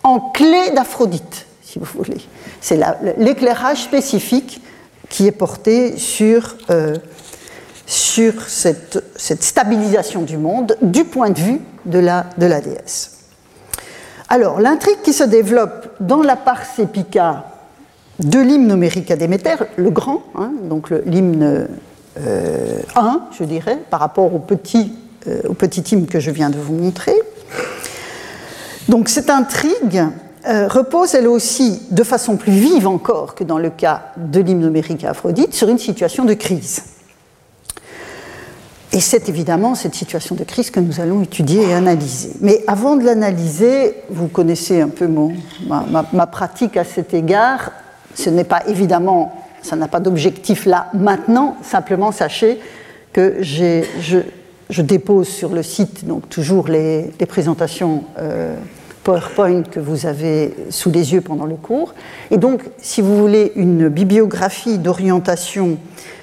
en 0.04 0.20
clé 0.20 0.72
d'Aphrodite, 0.76 1.45
vous 1.79 2.03
voulez. 2.03 2.22
C'est 2.62 2.79
l'éclairage 3.17 3.84
spécifique 3.84 4.62
qui 5.10 5.27
est 5.27 5.32
porté 5.32 5.98
sur, 5.98 6.55
euh, 6.70 6.96
cette, 7.86 9.03
stabilisation 9.15 10.24
du 10.24 10.38
monde 10.38 10.75
du 10.82 11.05
point 11.05 11.29
de 11.29 11.39
vue 11.39 11.60
de 11.86 12.00
la, 12.00 12.25
déesse. 12.38 13.12
Alors, 14.29 14.60
l'intrigue 14.60 15.01
qui 15.03 15.13
se 15.13 15.24
développe 15.24 15.89
dans 16.00 16.24
la 16.24 16.36
Pars 16.36 16.79
Epica 16.79 17.46
de 18.20 18.39
l'hymne 18.39 18.67
numérique 18.67 19.12
à 19.12 19.15
Déméter, 19.15 19.55
le 19.75 19.89
grand, 19.89 20.24
hein, 20.36 20.51
donc 20.63 20.89
l'hymne 21.05 21.67
1, 22.17 22.22
euh, 22.22 22.82
je 23.38 23.44
dirais, 23.44 23.77
par 23.89 24.00
rapport 24.00 24.34
au 24.34 24.39
petit, 24.39 24.94
euh, 25.27 25.41
au 25.50 25.53
petit 25.53 25.82
hymne 25.82 26.08
que 26.08 26.20
je 26.20 26.32
viens 26.32 26.50
de 26.50 26.58
vous 26.58 26.74
montrer. 26.74 27.15
Donc, 28.88 29.10
cette 29.10 29.29
intrigue 29.29 30.05
euh, 30.48 30.68
repose 30.68 31.16
elle 31.16 31.28
aussi, 31.28 31.82
de 31.92 32.04
façon 32.04 32.38
plus 32.38 32.52
vive 32.52 32.88
encore 32.88 33.36
que 33.36 33.44
dans 33.44 33.58
le 33.58 33.70
cas 33.70 34.12
de 34.18 34.40
l'hymne 34.40 34.72
Aphrodite, 35.08 35.54
sur 35.54 35.70
une 35.70 35.80
situation 35.80 36.25
de 36.25 36.34
crise. 36.34 36.84
Et 38.96 39.02
c'est 39.02 39.28
évidemment 39.28 39.75
cette 39.75 39.94
situation 39.94 40.36
de 40.36 40.46
crise 40.46 40.72
que 40.72 40.80
nous 40.80 41.02
allons 41.02 41.22
étudier 41.22 41.64
et 41.64 41.74
analyser. 41.74 42.32
Mais 42.40 42.64
avant 42.66 42.96
de 42.96 43.04
l'analyser, 43.04 43.96
vous 44.10 44.30
connaissez 44.30 44.80
un 44.80 44.88
peu 44.88 45.08
mon, 45.08 45.34
ma, 45.68 46.28
pratique 46.28 46.78
à 46.78 46.86
cet 46.86 47.14
égard. 47.14 47.72
Ce 48.14 48.30
n'est 48.30 48.46
pas 48.46 48.64
évidemment, 48.68 49.36
ça 49.64 49.75
n'a 49.75 49.90
pas 49.90 50.00
d'objectif 50.00 50.66
là 50.66 50.88
maintenant, 50.94 51.58
simplement 51.62 52.14
sachez 52.14 52.60
que 53.12 53.36
je, 53.42 53.84
je, 54.70 54.82
dépose 54.82 55.28
sur 55.28 55.50
le 55.50 55.64
site 55.64 56.06
donc 56.06 56.30
toujours 56.30 56.69
les, 56.69 57.12
présentations. 57.28 58.06
Euh, 58.17 58.56
PowerPoint 59.06 59.62
que 59.63 59.80
vous 59.80 60.08
avez 60.08 60.54
sous 60.72 60.89
les 60.89 61.13
yeux 61.13 61.22
pendant 61.22 61.46
le 61.46 61.56
cours. 61.56 61.94
Et 62.32 62.38
donc, 62.38 62.63
si 62.82 63.02
vous 63.02 63.15
voulez 63.18 63.54
une 63.56 63.88
bibliographie 63.88 64.80
d'orientation 64.80 65.78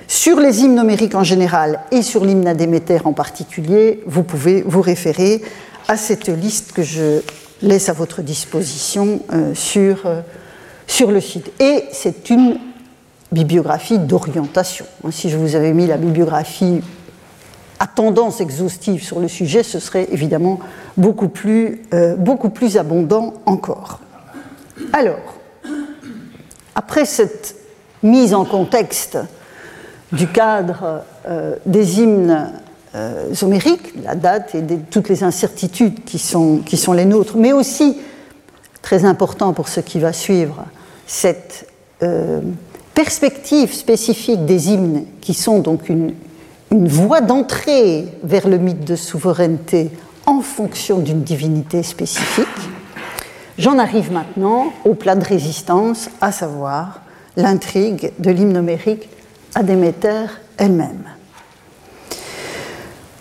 sur 0.08 0.40
les 0.40 0.60
hymnes 0.60 0.74
numériques 0.74 1.14
en 1.14 1.22
général 1.22 1.80
et 1.92 2.02
sur 2.02 2.24
l'hymne 2.24 2.46
à 2.46 2.54
en 3.06 3.12
particulier, 3.12 4.02
vous 4.06 4.24
pouvez 4.24 4.62
vous 4.66 4.82
référer 4.82 5.40
à 5.88 5.96
cette 5.96 6.28
liste 6.28 6.72
que 6.72 6.82
je 6.82 7.20
laisse 7.62 7.88
à 7.88 7.92
votre 7.92 8.20
disposition 8.20 9.20
euh, 9.32 9.54
sur, 9.54 10.04
euh, 10.04 10.20
sur 10.88 11.12
le 11.12 11.20
site. 11.20 11.52
Et 11.60 11.84
c'est 11.92 12.30
une 12.30 12.58
bibliographie 13.30 13.98
d'orientation. 14.00 14.84
Si 15.10 15.30
je 15.30 15.36
vous 15.36 15.54
avais 15.54 15.72
mis 15.72 15.86
la 15.86 15.96
bibliographie 15.96 16.82
tendance 17.94 18.40
exhaustive 18.40 19.02
sur 19.02 19.20
le 19.20 19.28
sujet, 19.28 19.62
ce 19.62 19.78
serait 19.78 20.08
évidemment 20.10 20.60
beaucoup 20.96 21.28
plus, 21.28 21.82
euh, 21.94 22.16
beaucoup 22.16 22.50
plus 22.50 22.76
abondant 22.76 23.34
encore. 23.46 24.00
Alors, 24.92 25.36
après 26.74 27.04
cette 27.04 27.56
mise 28.02 28.34
en 28.34 28.44
contexte 28.44 29.18
du 30.10 30.26
cadre 30.26 31.02
euh, 31.26 31.56
des 31.66 32.00
hymnes 32.00 32.52
euh, 32.94 33.32
homériques, 33.42 33.94
la 34.02 34.14
date 34.14 34.54
et 34.54 34.62
toutes 34.90 35.08
les 35.08 35.22
incertitudes 35.22 36.04
qui 36.04 36.18
sont, 36.18 36.58
qui 36.58 36.76
sont 36.76 36.92
les 36.92 37.04
nôtres, 37.04 37.36
mais 37.36 37.52
aussi, 37.52 37.98
très 38.82 39.04
important 39.04 39.52
pour 39.52 39.68
ce 39.68 39.80
qui 39.80 39.98
va 39.98 40.12
suivre, 40.12 40.64
cette 41.06 41.68
perspective 42.94 43.72
spécifique 43.72 44.44
des 44.44 44.70
hymnes 44.70 45.04
qui 45.20 45.34
sont 45.34 45.60
donc 45.60 45.88
une, 45.88 46.14
une 46.72 46.88
voie 46.88 47.20
d'entrée 47.20 48.08
vers 48.24 48.48
le 48.48 48.56
mythe 48.56 48.86
de 48.86 48.96
souveraineté 48.96 49.90
en 50.24 50.40
fonction 50.40 51.00
d'une 51.00 51.22
divinité 51.22 51.82
spécifique, 51.82 52.46
j'en 53.58 53.78
arrive 53.78 54.10
maintenant 54.10 54.72
au 54.86 54.94
plat 54.94 55.14
de 55.14 55.22
résistance, 55.22 56.08
à 56.22 56.32
savoir 56.32 57.02
l'intrigue 57.36 58.12
de 58.18 58.30
l'hymne 58.30 58.54
numérique 58.54 59.10
à 59.54 59.60
elle-même. 60.56 61.04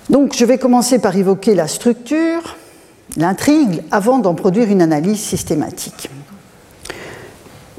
Donc 0.10 0.34
je 0.34 0.46
vais 0.46 0.58
commencer 0.58 1.00
par 1.00 1.18
évoquer 1.18 1.54
la 1.54 1.68
structure, 1.68 2.56
l'intrigue, 3.18 3.84
avant 3.92 4.20
d'en 4.20 4.34
produire 4.34 4.70
une 4.70 4.82
analyse 4.82 5.20
systématique. 5.20 6.10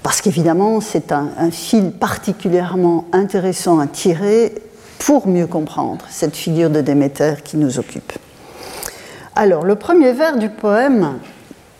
Parce 0.02 0.20
qu'évidemment, 0.20 0.82
c'est 0.82 1.12
un, 1.12 1.50
fil 1.50 1.92
particulièrement 1.92 3.06
intéressant 3.12 3.78
à 3.78 3.86
tirer 3.86 4.52
pour 5.06 5.26
mieux 5.26 5.46
comprendre 5.46 6.04
cette 6.10 6.36
figure 6.36 6.70
de 6.70 6.80
Déméter 6.80 7.34
qui 7.42 7.56
nous 7.56 7.78
occupe. 7.78 8.12
Alors, 9.34 9.64
le 9.64 9.74
premier 9.74 10.12
vers 10.12 10.36
du 10.36 10.48
poème 10.48 11.18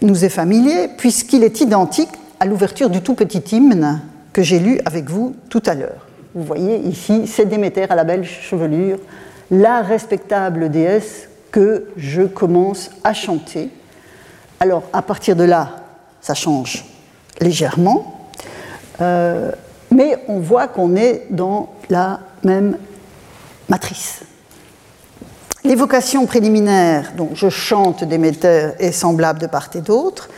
nous 0.01 0.25
est 0.25 0.29
familier 0.29 0.89
puisqu'il 0.97 1.45
est 1.45 1.61
identique 1.61 2.11
à 2.41 2.47
l'ouverture 2.47 2.91
du 2.91 3.01
tout 3.01 3.15
petit 3.15 3.57
hymne 3.57 4.01
que 4.33 4.43
j'ai 4.43 4.59
lu 4.59 4.81
avec 4.85 5.09
vous 5.09 5.37
tout 5.49 5.63
à 5.67 5.75
l'heure. 5.75 6.07
Vous 6.35 6.43
voyez 6.43 6.79
ici, 6.79 7.27
c'est 7.27 7.45
Déméter 7.45 7.85
à 7.89 7.95
la 7.95 8.05
belle 8.05 8.25
chevelure, 8.25 8.99
la 9.51 9.83
respectable 9.83 10.71
déesse 10.71 11.29
que 11.53 11.87
je 11.97 12.23
commence 12.23 12.91
à 13.05 13.13
chanter. 13.13 13.71
Alors, 14.59 14.83
à 14.93 15.03
partir 15.03 15.37
de 15.37 15.45
là, 15.45 15.77
ça 16.21 16.35
change 16.35 16.85
légèrement, 17.41 18.31
euh, 19.01 19.53
mais 19.91 20.19
on 20.27 20.41
voit 20.41 20.67
qu'on 20.67 20.97
est 20.97 21.27
dans 21.31 21.69
la 21.91 22.21
même 22.43 22.77
matrice. 23.73 24.21
L'évocation 25.65 26.27
préliminaire, 26.27 27.15
donc 27.17 27.31
je 27.33 27.49
chante 27.49 28.05
Déméter, 28.05 28.73
est 28.79 28.93
semblable 28.93 29.39
de 29.39 29.47
part 29.47 29.71
et 29.75 29.81
d'autre. 29.81 30.29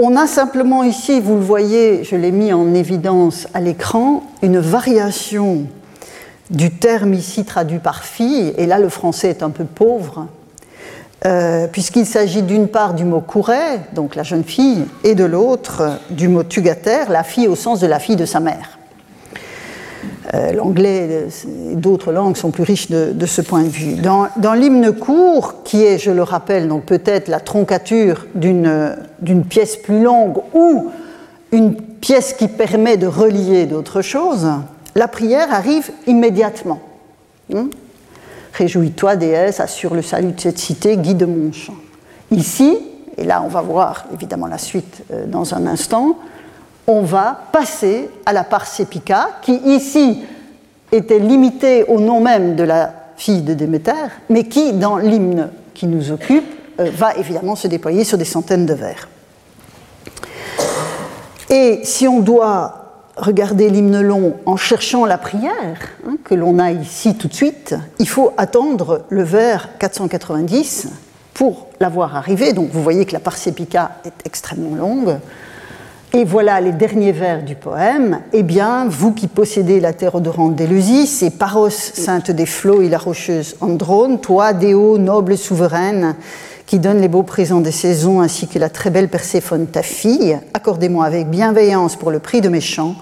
On 0.00 0.16
a 0.16 0.28
simplement 0.28 0.84
ici, 0.84 1.20
vous 1.20 1.34
le 1.34 1.40
voyez, 1.40 2.04
je 2.04 2.14
l'ai 2.14 2.30
mis 2.30 2.52
en 2.52 2.72
évidence 2.72 3.48
à 3.54 3.60
l'écran, 3.60 4.22
une 4.42 4.58
variation 4.58 5.66
du 6.50 6.70
terme 6.70 7.12
ici 7.14 7.44
traduit 7.44 7.80
par 7.80 8.04
fille, 8.04 8.54
et 8.56 8.66
là 8.66 8.78
le 8.78 8.88
français 8.88 9.30
est 9.30 9.42
un 9.42 9.50
peu 9.50 9.64
pauvre, 9.64 10.28
euh, 11.26 11.66
puisqu'il 11.66 12.06
s'agit 12.06 12.42
d'une 12.42 12.68
part 12.68 12.94
du 12.94 13.04
mot 13.04 13.20
couret, 13.20 13.80
donc 13.94 14.14
la 14.14 14.22
jeune 14.22 14.44
fille, 14.44 14.84
et 15.02 15.16
de 15.16 15.24
l'autre 15.24 15.98
du 16.10 16.28
mot 16.28 16.44
tugater, 16.44 17.08
la 17.08 17.24
fille 17.24 17.48
au 17.48 17.56
sens 17.56 17.80
de 17.80 17.88
la 17.88 17.98
fille 17.98 18.16
de 18.16 18.26
sa 18.26 18.38
mère. 18.38 18.78
Euh, 20.32 20.52
l'anglais 20.52 21.26
et 21.70 21.74
d'autres 21.74 22.10
langues 22.10 22.36
sont 22.36 22.50
plus 22.50 22.62
riches 22.62 22.90
de, 22.90 23.26
ce 23.26 23.42
point 23.42 23.62
de 23.62 23.68
vue. 23.68 23.96
Dans, 23.96 24.54
l'hymne 24.54 24.92
court, 24.92 25.62
qui 25.64 25.84
est, 25.84 25.98
je 25.98 26.10
le 26.10 26.22
rappelle, 26.22 26.66
donc 26.66 26.84
peut-être 26.84 27.28
la 27.28 27.40
troncature 27.40 28.26
d'une 28.34 29.44
pièce 29.48 29.76
plus 29.76 30.02
longue 30.02 30.38
ou 30.54 30.90
une 31.52 31.74
pièce 31.74 32.32
qui 32.32 32.48
permet 32.48 32.96
de 32.96 33.06
relier 33.06 33.66
d'autres 33.66 34.00
choses, 34.00 34.48
la 34.94 35.08
prière 35.08 35.52
arrive 35.52 35.90
immédiatement. 36.06 36.80
Hmm? 37.50 37.68
Réjouis-toi, 38.54 39.16
déesse, 39.16 39.60
assure 39.60 39.94
le 39.94 40.02
salut 40.02 40.32
de 40.32 40.40
cette 40.40 40.58
cité, 40.58 40.96
guide 40.96 41.28
mon 41.28 41.52
chant. 41.52 41.74
Ici, 42.30 42.78
et 43.18 43.24
là 43.24 43.42
on 43.44 43.48
va 43.48 43.60
voir 43.60 44.06
évidemment 44.14 44.46
la 44.46 44.58
suite 44.58 45.02
euh, 45.12 45.26
dans 45.26 45.54
un 45.54 45.66
instant, 45.66 46.16
on 46.86 47.02
va 47.02 47.38
passer 47.52 48.10
à 48.26 48.32
la 48.32 48.44
Parsépica, 48.44 49.28
qui 49.42 49.54
ici 49.64 50.22
était 50.92 51.18
limitée 51.18 51.84
au 51.84 52.00
nom 52.00 52.20
même 52.20 52.56
de 52.56 52.64
la 52.64 52.92
fille 53.16 53.42
de 53.42 53.54
Déméter, 53.54 53.92
mais 54.28 54.44
qui, 54.44 54.72
dans 54.72 54.96
l'hymne 54.96 55.50
qui 55.72 55.86
nous 55.86 56.12
occupe, 56.12 56.44
euh, 56.80 56.90
va 56.92 57.14
évidemment 57.14 57.56
se 57.56 57.68
déployer 57.68 58.04
sur 58.04 58.18
des 58.18 58.24
centaines 58.24 58.66
de 58.66 58.74
vers. 58.74 59.08
Et 61.50 61.80
si 61.84 62.08
on 62.08 62.20
doit 62.20 62.84
regarder 63.16 63.70
l'hymne 63.70 64.00
long 64.00 64.34
en 64.44 64.56
cherchant 64.56 65.04
la 65.04 65.18
prière, 65.18 65.78
hein, 66.06 66.16
que 66.24 66.34
l'on 66.34 66.58
a 66.58 66.72
ici 66.72 67.14
tout 67.14 67.28
de 67.28 67.34
suite, 67.34 67.76
il 67.98 68.08
faut 68.08 68.32
attendre 68.36 69.04
le 69.08 69.22
vers 69.22 69.78
490 69.78 70.88
pour 71.32 71.68
l'avoir 71.80 72.16
arrivé. 72.16 72.52
Donc 72.52 72.70
vous 72.70 72.82
voyez 72.82 73.06
que 73.06 73.12
la 73.12 73.20
Parsépica 73.20 73.92
est 74.04 74.26
extrêmement 74.26 74.74
longue. 74.74 75.18
Et 76.16 76.22
voilà 76.22 76.60
les 76.60 76.70
derniers 76.70 77.10
vers 77.10 77.42
du 77.42 77.56
poème. 77.56 78.20
Eh 78.32 78.44
bien, 78.44 78.86
vous 78.88 79.10
qui 79.10 79.26
possédez 79.26 79.80
la 79.80 79.92
terre 79.92 80.14
odorante 80.14 80.54
d'Éleusis, 80.54 81.08
c'est 81.08 81.30
Paros, 81.30 81.70
sainte 81.70 82.30
des 82.30 82.46
flots 82.46 82.82
et 82.82 82.88
la 82.88 82.98
rocheuse 82.98 83.56
Androne, 83.60 84.20
toi, 84.20 84.52
Déo, 84.52 84.96
noble 84.96 85.36
souveraine, 85.36 86.14
qui 86.66 86.78
donne 86.78 87.00
les 87.00 87.08
beaux 87.08 87.24
présents 87.24 87.60
des 87.60 87.72
saisons, 87.72 88.20
ainsi 88.20 88.46
que 88.46 88.60
la 88.60 88.68
très 88.70 88.90
belle 88.90 89.08
Perséphone, 89.08 89.66
ta 89.66 89.82
fille, 89.82 90.38
accordez-moi 90.54 91.04
avec 91.04 91.28
bienveillance 91.28 91.96
pour 91.96 92.12
le 92.12 92.20
prix 92.20 92.40
de 92.40 92.48
mes 92.48 92.60
chants, 92.60 92.94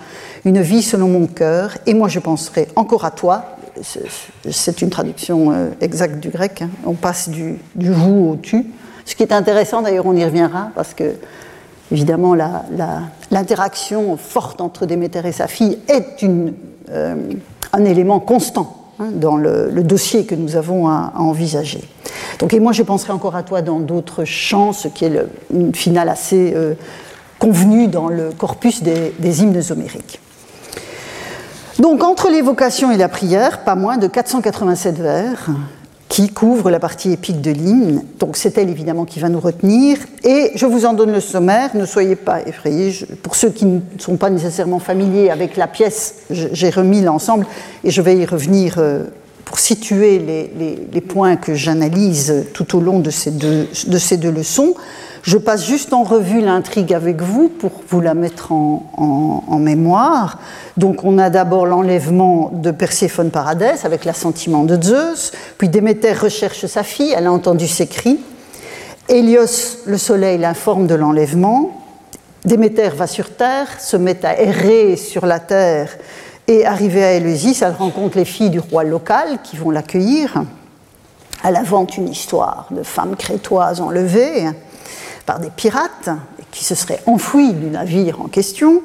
une 0.47 0.63
vie 0.63 0.81
selon 0.81 1.09
mon 1.09 1.27
cœur, 1.27 1.77
et 1.85 1.93
moi 1.93 2.09
je 2.09 2.19
penserai 2.19 2.69
encore 2.77 3.05
à 3.05 3.11
toi. 3.11 3.45
C'est 4.51 4.81
une 4.81 4.89
traduction 4.89 5.53
euh, 5.53 5.69
exacte 5.83 6.19
du 6.19 6.31
grec, 6.31 6.63
hein. 6.63 6.71
on 6.87 6.95
passe 6.95 7.29
du 7.29 7.59
vous 7.77 8.31
au 8.31 8.37
tu. 8.37 8.65
Ce 9.05 9.15
qui 9.15 9.23
est 9.23 9.33
intéressant, 9.33 9.83
d'ailleurs, 9.83 10.07
on 10.07 10.17
y 10.17 10.25
reviendra, 10.25 10.71
parce 10.75 10.95
que 10.95 11.13
Évidemment, 11.93 12.35
l'interaction 13.31 14.17
forte 14.17 14.63
entre 14.63 14.87
Déméter 14.87 15.21
et 15.27 15.33
sa 15.33 15.47
fille 15.47 15.79
est 15.89 16.25
euh, 16.91 17.15
un 17.75 17.85
élément 17.85 18.19
constant 18.19 18.89
hein, 18.99 19.11
dans 19.13 19.37
le, 19.37 19.71
dossier 19.83 20.25
que 20.25 20.35
nous 20.35 20.57
avons 20.57 20.89
à, 20.89 21.13
envisager. 21.17 21.85
Donc, 22.39 22.55
et 22.55 22.61
moi, 22.61 22.73
je 22.73 22.83
penserai 22.83 23.13
encore 23.13 23.37
à 23.37 23.43
toi 23.43 23.61
dans 23.61 23.79
d'autres 23.79 24.25
chants, 24.25 24.73
ce 24.73 24.89
qui 24.89 25.05
est 25.05 25.13
une 25.53 25.75
finale 25.75 26.09
assez 26.09 26.55
euh, 26.57 26.73
convenue 27.39 27.89
dans 27.89 28.09
le 28.09 28.31
corpus 28.31 28.83
des, 28.83 29.13
des 29.19 29.43
hymnes 29.43 29.61
homériques. 29.69 30.19
Donc, 31.79 32.03
entre 32.03 32.31
l'évocation 32.31 32.91
et 32.91 32.97
la 32.97 33.11
prière, 33.11 33.65
pas 33.65 33.75
moins 33.75 33.99
de 33.99 34.07
487 34.07 34.99
vers, 34.99 35.51
qui 36.13 36.29
couvre 36.29 36.71
la 36.71 36.79
partie 36.79 37.11
épique 37.11 37.41
de 37.41 37.51
l'hymne. 37.51 38.03
Donc 38.19 38.37
c'est 38.37 38.59
elle 38.59 38.69
évidemment 38.69 39.07
qui 39.07 39.19
va 39.19 39.31
nous 39.31 39.41
retenir. 39.41 39.97
Et 40.25 40.51
je 40.55 40.67
vous 40.67 40.85
en 40.85 40.93
donne 40.93 41.11
le 41.11 41.21
sommaire, 41.21 41.75
ne 41.75 41.87
soyez 41.87 42.17
pas 42.17 42.43
effrayés. 42.47 42.93
pour 43.23 43.35
ceux 43.35 43.49
qui 43.49 43.65
ne 43.65 43.81
sont 43.99 44.19
pas 44.19 44.29
nécessairement 44.29 44.79
familiers 44.79 45.31
avec 45.31 45.57
la 45.57 45.67
pièce, 45.67 46.17
j'ai 46.29 46.69
remis 46.69 47.01
l'ensemble 47.01 47.47
et 47.83 47.91
je 47.91 48.03
vais 48.03 48.15
y 48.15 48.27
revenir 48.27 48.75
euh, 48.77 49.05
pour 49.47 49.59
situer 49.59 50.19
les, 50.93 51.01
points 51.01 51.37
que 51.37 51.55
j'analyse 51.55 52.45
tout 52.53 52.77
au 52.77 52.81
long 52.81 52.99
de 52.99 53.09
ces 53.09 53.31
deux, 53.31 53.67
de 53.87 53.99
ces 53.99 54.19
deux 54.19 54.31
leçons. 54.31 54.75
Je 55.23 55.39
passe 55.39 55.65
juste 55.65 55.93
en 55.93 56.03
revue 56.03 56.41
l'intrigue 56.41 56.93
avec 56.93 57.23
vous 57.23 57.49
pour 57.49 57.71
vous 57.89 58.01
la 58.01 58.13
mettre 58.13 58.51
en, 58.51 59.59
mémoire. 59.61 60.41
Donc 60.77 61.05
on 61.05 61.19
a 61.19 61.31
d'abord 61.31 61.67
l'enlèvement 61.67 62.51
de 62.53 62.73
Perséphone 62.73 63.31
par 63.31 63.47
Hadès 63.47 63.85
avec 63.85 64.05
l'assentiment 64.05 64.65
de 64.65 64.83
Zeus, 64.83 65.31
puis 65.59 65.69
Déméter 65.69 66.13
recherche 66.15 66.67
sa 66.67 66.83
fille, 66.83 67.15
elle 67.17 67.29
a 67.29 67.33
entendu 67.33 67.69
ses 67.69 67.87
cris. 67.87 68.19
Hélios, 69.09 69.79
le 69.87 69.97
soleil, 69.99 70.39
l'informe 70.39 70.89
de 70.89 70.97
l'enlèvement. 70.97 71.71
Déméter 72.45 72.89
va 72.89 73.07
sur 73.07 73.37
terre, 73.37 73.69
se 73.81 73.97
met 73.97 74.25
à 74.27 74.41
errer 74.41 74.97
sur 74.97 75.27
la 75.27 75.39
terre 75.39 75.91
et 76.49 76.67
arrivée 76.67 77.05
à 77.05 77.13
Éleusis, 77.13 77.63
elle 77.63 77.75
rencontre 77.75 78.19
les 78.19 78.25
filles 78.25 78.51
du 78.51 78.59
roi 78.59 78.83
local 78.83 79.39
qui 79.45 79.57
vont 79.57 79.71
l'accueillir. 79.71 80.43
Elle 81.45 81.55
invente 81.55 81.97
une 81.97 82.09
histoire 82.09 82.67
de 82.73 82.83
femmes 82.83 83.15
crétoises 83.15 83.81
enlevées 83.81 84.49
par 85.25 85.41
des 85.41 85.51
pirates 85.51 86.11
qui 86.51 86.65
se 86.65 86.75
seraient 86.75 87.01
enfouis 87.07 87.53
du 87.53 87.67
navire 87.67 88.21
en 88.21 88.27
question. 88.27 88.83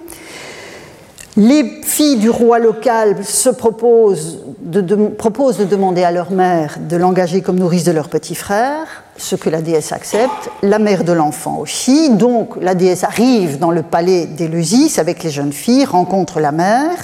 Les 1.40 1.84
filles 1.84 2.18
du 2.18 2.32
roi 2.32 2.58
local 2.58 3.24
se 3.24 3.50
proposent 3.50 4.40
de, 4.60 4.82
demander 4.82 6.04
à 6.04 6.12
leur 6.12 6.32
mère 6.32 6.78
de 6.80 6.98
l'engager 6.98 7.42
comme 7.42 7.60
nourrice 7.60 7.84
de 7.84 7.92
leur 7.92 8.10
petit 8.10 8.34
frère, 8.34 9.04
ce 9.18 9.36
que 9.36 9.48
la 9.48 9.62
déesse 9.62 9.92
accepte, 9.92 10.50
la 10.64 10.80
mère 10.80 11.04
de 11.04 11.12
l'enfant 11.12 11.60
aussi. 11.60 12.10
Donc 12.10 12.56
la 12.60 12.74
déesse 12.74 13.04
arrive 13.04 13.60
dans 13.60 13.70
le 13.70 13.84
palais 13.84 14.26
d'Éleusis 14.26 14.98
avec 14.98 15.24
les 15.24 15.30
jeunes 15.30 15.54
filles, 15.54 15.86
rencontre 15.86 16.40
la 16.40 16.52
mère. 16.52 16.98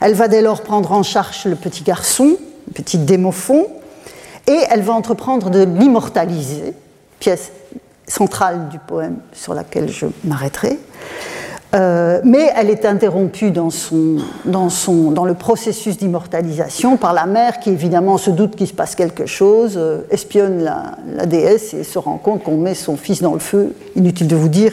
Elle 0.00 0.14
va 0.14 0.26
dès 0.26 0.42
lors 0.42 0.62
prendre 0.62 0.90
en 0.90 1.04
charge 1.04 1.44
le 1.44 1.54
petit 1.54 1.84
garçon, 1.84 2.36
le 2.66 2.72
petit 2.72 2.98
démophon, 2.98 3.68
et 4.48 4.58
elle 4.68 4.82
va 4.82 4.94
entreprendre 4.94 5.48
de 5.48 5.62
l'immortaliser, 5.62 6.74
pièce 7.20 7.52
centrale 8.10 8.68
du 8.68 8.78
poème 8.78 9.16
sur 9.32 9.54
laquelle 9.54 9.88
je 9.88 10.06
m'arrêterai. 10.24 10.78
Euh, 11.72 12.20
mais 12.24 12.50
elle 12.56 12.68
est 12.68 12.84
interrompue 12.84 13.52
dans, 13.52 13.70
son, 13.70 14.18
le 14.44 15.34
processus 15.34 15.96
d'immortalisation 15.96 16.96
par 16.96 17.12
la 17.12 17.26
mère 17.26 17.60
qui 17.60 17.70
évidemment 17.70 18.18
se 18.18 18.30
doute 18.30 18.56
qu'il 18.56 18.66
se 18.66 18.72
passe 18.72 18.96
quelque 18.96 19.24
chose, 19.24 19.74
euh, 19.76 20.00
espionne 20.10 20.64
la, 20.64 20.96
la, 21.14 21.26
déesse 21.26 21.72
et 21.74 21.84
se 21.84 22.00
rend 22.00 22.18
compte 22.18 22.42
qu'on 22.42 22.56
met 22.56 22.74
son 22.74 22.96
fils 22.96 23.22
dans 23.22 23.34
le 23.34 23.38
feu. 23.38 23.76
Inutile 23.94 24.26
de 24.26 24.34
vous 24.34 24.48
dire 24.48 24.72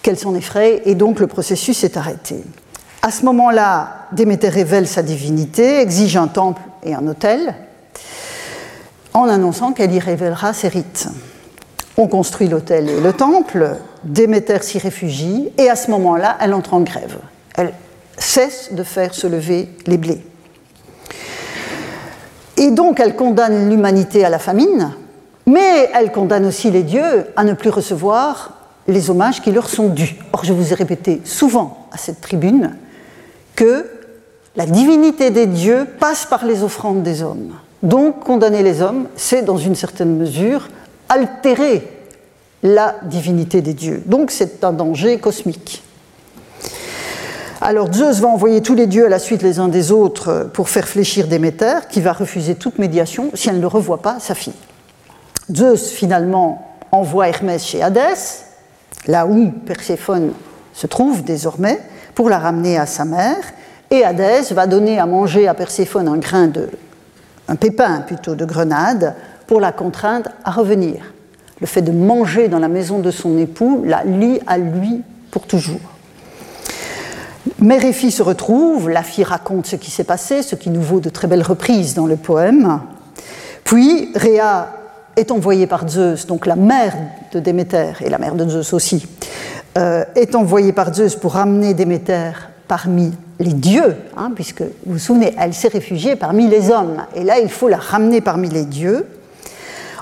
qu'elle 0.00 0.18
s'en 0.18 0.34
effraie 0.34 0.80
et 0.86 0.94
donc 0.94 1.20
le 1.20 1.26
processus 1.26 1.84
est 1.84 1.98
arrêté. 1.98 2.42
À 3.02 3.10
ce 3.10 3.26
moment-là, 3.26 4.06
Déméter 4.12 4.48
révèle 4.48 4.86
sa 4.86 5.02
divinité, 5.02 5.80
exige 5.80 6.16
un 6.16 6.28
temple 6.28 6.62
et 6.82 6.94
un 6.94 7.06
autel, 7.06 7.54
en 9.12 9.28
annonçant 9.28 9.72
qu'elle 9.72 9.92
y 9.92 9.98
révélera 9.98 10.54
ses 10.54 10.68
rites. 10.68 11.08
On 12.00 12.06
construit 12.06 12.46
l'hôtel 12.46 12.88
et 12.88 13.00
le 13.00 13.12
temple, 13.12 13.76
Déméter 14.04 14.62
s'y 14.62 14.78
réfugie, 14.78 15.50
et 15.58 15.68
à 15.68 15.74
ce 15.74 15.90
moment-là, 15.90 16.38
elle 16.40 16.54
entre 16.54 16.74
en 16.74 16.80
grève. 16.80 17.18
Elle 17.56 17.72
cesse 18.16 18.72
de 18.72 18.84
faire 18.84 19.14
se 19.14 19.26
lever 19.26 19.68
les 19.88 19.98
blés. 19.98 20.24
Et 22.56 22.70
donc, 22.70 23.00
elle 23.00 23.16
condamne 23.16 23.68
l'humanité 23.68 24.24
à 24.24 24.28
la 24.28 24.38
famine, 24.38 24.92
mais 25.46 25.90
elle 25.92 26.12
condamne 26.12 26.46
aussi 26.46 26.70
les 26.70 26.84
dieux 26.84 27.26
à 27.34 27.42
ne 27.42 27.54
plus 27.54 27.70
recevoir 27.70 28.54
les 28.86 29.10
hommages 29.10 29.42
qui 29.42 29.50
leur 29.50 29.68
sont 29.68 29.88
dus. 29.88 30.14
Or, 30.32 30.44
je 30.44 30.52
vous 30.52 30.72
ai 30.72 30.76
répété 30.76 31.20
souvent 31.24 31.88
à 31.90 31.98
cette 31.98 32.20
tribune 32.20 32.76
que 33.56 33.86
la 34.54 34.66
divinité 34.66 35.30
des 35.30 35.46
dieux 35.46 35.84
passe 35.98 36.26
par 36.26 36.44
les 36.44 36.62
offrandes 36.62 37.02
des 37.02 37.24
hommes. 37.24 37.54
Donc, 37.82 38.20
condamner 38.20 38.62
les 38.62 38.82
hommes, 38.82 39.08
c'est 39.16 39.42
dans 39.42 39.56
une 39.56 39.74
certaine 39.74 40.16
mesure 40.16 40.68
altérer 41.08 41.86
la 42.62 42.96
divinité 43.02 43.62
des 43.62 43.74
dieux. 43.74 44.02
Donc 44.06 44.30
c'est 44.30 44.64
un 44.64 44.72
danger 44.72 45.18
cosmique. 45.18 45.82
Alors 47.60 47.92
Zeus 47.92 48.20
va 48.20 48.28
envoyer 48.28 48.62
tous 48.62 48.74
les 48.74 48.86
dieux 48.86 49.06
à 49.06 49.08
la 49.08 49.18
suite 49.18 49.42
les 49.42 49.58
uns 49.58 49.68
des 49.68 49.90
autres 49.90 50.48
pour 50.52 50.68
faire 50.68 50.86
fléchir 50.86 51.26
Déméter, 51.26 51.88
qui 51.90 52.00
va 52.00 52.12
refuser 52.12 52.54
toute 52.54 52.78
médiation 52.78 53.30
si 53.34 53.48
elle 53.48 53.60
ne 53.60 53.66
revoit 53.66 54.00
pas 54.00 54.20
sa 54.20 54.34
fille. 54.34 54.54
Zeus 55.52 55.90
finalement 55.90 56.76
envoie 56.92 57.28
Hermès 57.28 57.64
chez 57.64 57.82
Hadès, 57.82 58.44
là 59.06 59.26
où 59.26 59.50
Perséphone 59.66 60.32
se 60.72 60.86
trouve 60.86 61.24
désormais, 61.24 61.80
pour 62.14 62.28
la 62.28 62.38
ramener 62.38 62.78
à 62.78 62.86
sa 62.86 63.04
mère, 63.04 63.42
et 63.90 64.04
Hadès 64.04 64.52
va 64.52 64.66
donner 64.66 64.98
à 64.98 65.06
manger 65.06 65.48
à 65.48 65.54
Perséphone 65.54 66.08
un 66.08 66.18
grain 66.18 66.46
de, 66.46 66.68
un 67.48 67.56
pépin 67.56 68.02
plutôt 68.02 68.34
de 68.34 68.44
grenade, 68.44 69.14
pour 69.48 69.60
la 69.60 69.72
contraindre 69.72 70.30
à 70.44 70.52
revenir 70.52 71.12
le 71.60 71.66
fait 71.66 71.82
de 71.82 71.90
manger 71.90 72.46
dans 72.46 72.60
la 72.60 72.68
maison 72.68 73.00
de 73.00 73.10
son 73.10 73.36
époux 73.38 73.82
la 73.84 74.04
lie 74.04 74.38
à 74.46 74.58
lui 74.58 75.02
pour 75.32 75.46
toujours. 75.46 75.80
Mère 77.58 77.84
et 77.84 77.92
fille 77.92 78.12
se 78.12 78.22
retrouvent, 78.22 78.88
la 78.88 79.02
fille 79.02 79.24
raconte 79.24 79.66
ce 79.66 79.74
qui 79.74 79.90
s'est 79.90 80.04
passé, 80.04 80.42
ce 80.42 80.54
qui 80.54 80.70
nous 80.70 80.82
vaut 80.82 81.00
de 81.00 81.08
très 81.08 81.26
belles 81.26 81.42
reprises 81.42 81.94
dans 81.94 82.06
le 82.06 82.16
poème. 82.16 82.80
Puis 83.64 84.10
Réa 84.14 84.68
est 85.16 85.30
envoyée 85.32 85.66
par 85.66 85.88
Zeus, 85.88 86.26
donc 86.26 86.46
la 86.46 86.54
mère 86.54 86.94
de 87.32 87.40
Déméter, 87.40 87.92
et 88.02 88.10
la 88.10 88.18
mère 88.18 88.34
de 88.34 88.48
Zeus 88.48 88.72
aussi, 88.72 89.06
euh, 89.78 90.04
est 90.14 90.34
envoyée 90.34 90.72
par 90.72 90.94
Zeus 90.94 91.16
pour 91.16 91.32
ramener 91.32 91.74
Déméter 91.74 92.32
parmi 92.68 93.12
les 93.40 93.54
dieux, 93.54 93.96
hein, 94.16 94.30
puisque 94.34 94.62
vous 94.62 94.92
vous 94.92 94.98
souvenez, 94.98 95.34
elle 95.38 95.54
s'est 95.54 95.68
réfugiée 95.68 96.16
parmi 96.16 96.48
les 96.48 96.70
hommes, 96.70 97.02
et 97.16 97.24
là 97.24 97.40
il 97.40 97.48
faut 97.48 97.68
la 97.68 97.78
ramener 97.78 98.20
parmi 98.20 98.48
les 98.50 98.64
dieux 98.64 99.06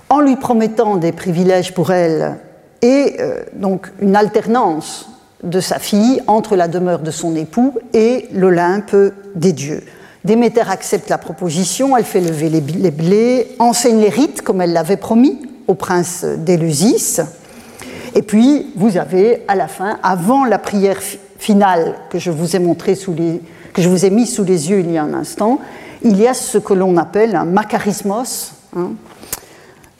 en 0.09 0.21
lui 0.21 0.37
promettant 0.37 0.97
des 0.97 1.13
privilèges 1.13 1.75
pour 1.75 1.93
elle 1.93 2.37
et 2.83 3.17
euh, 3.21 3.43
donc 3.55 3.91
une 4.01 4.17
alternance 4.17 5.09
de 5.43 5.61
sa 5.61 5.79
fille 5.79 6.23
entre 6.27 6.57
la 6.57 6.69
demeure 6.69 7.01
de 7.01 7.11
son 7.11 7.37
époux 7.37 7.75
et 7.93 8.29
l'Olympe 8.33 8.97
des 9.35 9.53
dieux. 9.53 9.83
Déméter 10.25 10.63
accepte 10.69 11.09
la 11.09 11.19
proposition, 11.19 11.97
elle 11.97 12.05
fait 12.05 12.21
lever 12.21 12.49
les 12.49 12.91
blés, 12.91 13.55
enseigne 13.61 14.01
les 14.01 14.09
rites 14.09 14.43
comme 14.43 14.61
elle 14.61 14.73
l'avait 14.73 14.97
promis 14.97 15.39
au 15.69 15.75
prince 15.75 16.25
d'Éleusis, 16.25 17.21
Et 18.15 18.23
puis, 18.23 18.73
vous 18.77 18.97
avez 18.97 19.43
à 19.49 19.55
la 19.55 19.69
fin, 19.69 19.99
avant 20.03 20.45
la 20.45 20.59
prière 20.59 20.99
finale 21.39 21.95
que 22.11 22.19
je 22.19 22.31
vous 22.31 22.57
ai 22.57 22.59
montré 22.59 22.95
sous 22.95 23.15
les, 23.15 23.43
que 23.73 23.83
je 23.83 23.89
vous 23.89 24.05
ai 24.05 24.11
mis 24.11 24.27
sous 24.27 24.45
les 24.45 24.71
yeux 24.71 24.81
il 24.81 24.91
y 24.91 24.99
a 24.99 25.03
un 25.03 25.15
instant, 25.15 25.61
il 26.03 26.17
y 26.17 26.27
a 26.27 26.35
ce 26.35 26.59
que 26.59 26.73
l'on 26.73 26.97
appelle 26.97 27.35
un 27.37 27.45
macarismos, 27.45 28.53
hein, 28.77 28.93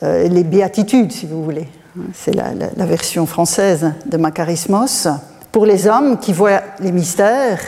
euh, 0.03 0.29
les 0.29 0.45
béatitudes, 0.45 1.13
si 1.13 1.27
vous 1.27 1.43
voulez. 1.43 1.69
C'est 2.13 2.35
la, 2.35 2.53
version 2.85 3.25
française 3.25 3.93
de 4.05 4.17
macarismos 4.19 5.09
pour 5.51 5.65
les 5.65 5.87
hommes 5.87 6.19
qui 6.19 6.35
voient 6.35 6.61
les 6.81 6.93
mystères 6.93 7.61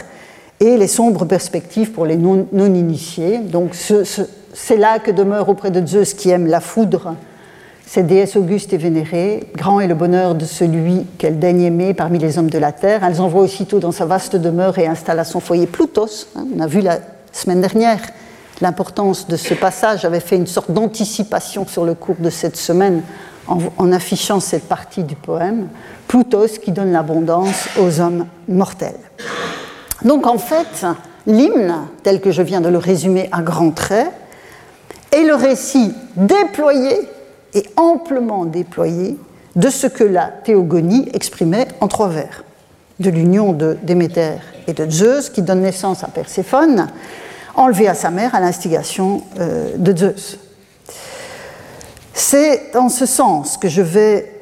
et 0.60 0.76
les 0.76 0.86
sombres 0.86 1.24
perspectives 1.24 1.92
pour 1.92 2.04
les 2.04 2.16
non-initiés. 2.16 3.38
Donc, 3.38 3.74
c'est 3.74 4.76
là 4.76 4.98
que 4.98 5.10
demeure 5.10 5.48
auprès 5.48 5.70
de 5.70 5.86
Zeus 5.86 6.12
qui 6.12 6.28
aime 6.28 6.46
la 6.46 6.60
foudre 6.60 7.14
cette 7.90 8.06
déesse 8.06 8.36
auguste 8.36 8.74
et 8.74 8.76
vénérée, 8.76 9.50
grand 9.56 9.80
est 9.80 9.86
le 9.86 9.94
bonheur 9.94 10.34
de 10.34 10.44
celui 10.44 11.06
qu'elle 11.16 11.38
daigne 11.38 11.62
aimer 11.62 11.94
parmi 11.94 12.18
les 12.18 12.36
hommes 12.36 12.50
de 12.50 12.58
la 12.58 12.70
terre. 12.70 13.02
Elle 13.02 13.18
envoie 13.18 13.40
aussitôt 13.40 13.78
dans 13.78 13.92
sa 13.92 14.04
vaste 14.04 14.36
demeure 14.36 14.78
et 14.78 14.86
installe 14.86 15.18
à 15.18 15.24
son 15.24 15.40
foyer 15.40 15.66
Plutos. 15.66 16.26
Hein, 16.36 16.44
on 16.54 16.60
a 16.60 16.66
vu 16.66 16.82
la 16.82 16.98
semaine 17.32 17.62
dernière 17.62 18.00
l'importance 18.60 19.26
de 19.28 19.36
ce 19.36 19.54
passage, 19.54 20.02
j'avais 20.02 20.20
fait 20.20 20.36
une 20.36 20.46
sorte 20.46 20.70
d'anticipation 20.70 21.66
sur 21.66 21.84
le 21.84 21.94
cours 21.94 22.16
de 22.18 22.30
cette 22.30 22.56
semaine 22.56 23.02
en, 23.46 23.92
affichant 23.92 24.40
cette 24.40 24.68
partie 24.68 25.04
du 25.04 25.14
poème. 25.14 25.68
Plutos 26.06 26.58
qui 26.62 26.72
donne 26.72 26.92
l'abondance 26.92 27.68
aux 27.80 28.00
hommes 28.00 28.26
mortels. 28.48 28.98
Donc 30.04 30.26
en 30.26 30.38
fait, 30.38 30.86
l'hymne, 31.26 31.74
tel 32.02 32.20
que 32.20 32.30
je 32.30 32.42
viens 32.42 32.60
de 32.60 32.68
le 32.68 32.78
résumer 32.78 33.28
à 33.32 33.42
grands 33.42 33.70
traits, 33.70 34.10
est 35.12 35.24
le 35.24 35.34
récit 35.34 35.94
déployé 36.16 37.08
et 37.54 37.64
amplement 37.76 38.44
déployé 38.44 39.16
de 39.56 39.70
ce 39.70 39.86
que 39.86 40.04
la 40.04 40.26
théogonie 40.26 41.08
exprimait 41.14 41.68
en 41.80 41.88
trois 41.88 42.08
vers, 42.08 42.44
de 43.00 43.10
l'union 43.10 43.52
de 43.52 43.76
Déméter 43.82 44.36
et 44.66 44.72
de 44.74 44.88
Zeus 44.88 45.30
qui 45.30 45.42
donne 45.42 45.62
naissance 45.62 46.04
à 46.04 46.08
Perséphone, 46.08 46.88
enlevée 47.58 47.88
à 47.88 47.94
sa 47.94 48.10
mère 48.10 48.34
à 48.34 48.40
l'instigation 48.40 49.22
euh, 49.38 49.76
de 49.76 49.96
Zeus. 49.96 50.38
C'est 52.14 52.74
en 52.76 52.88
ce 52.88 53.04
sens 53.04 53.56
que 53.56 53.68
je 53.68 53.82
vais 53.82 54.32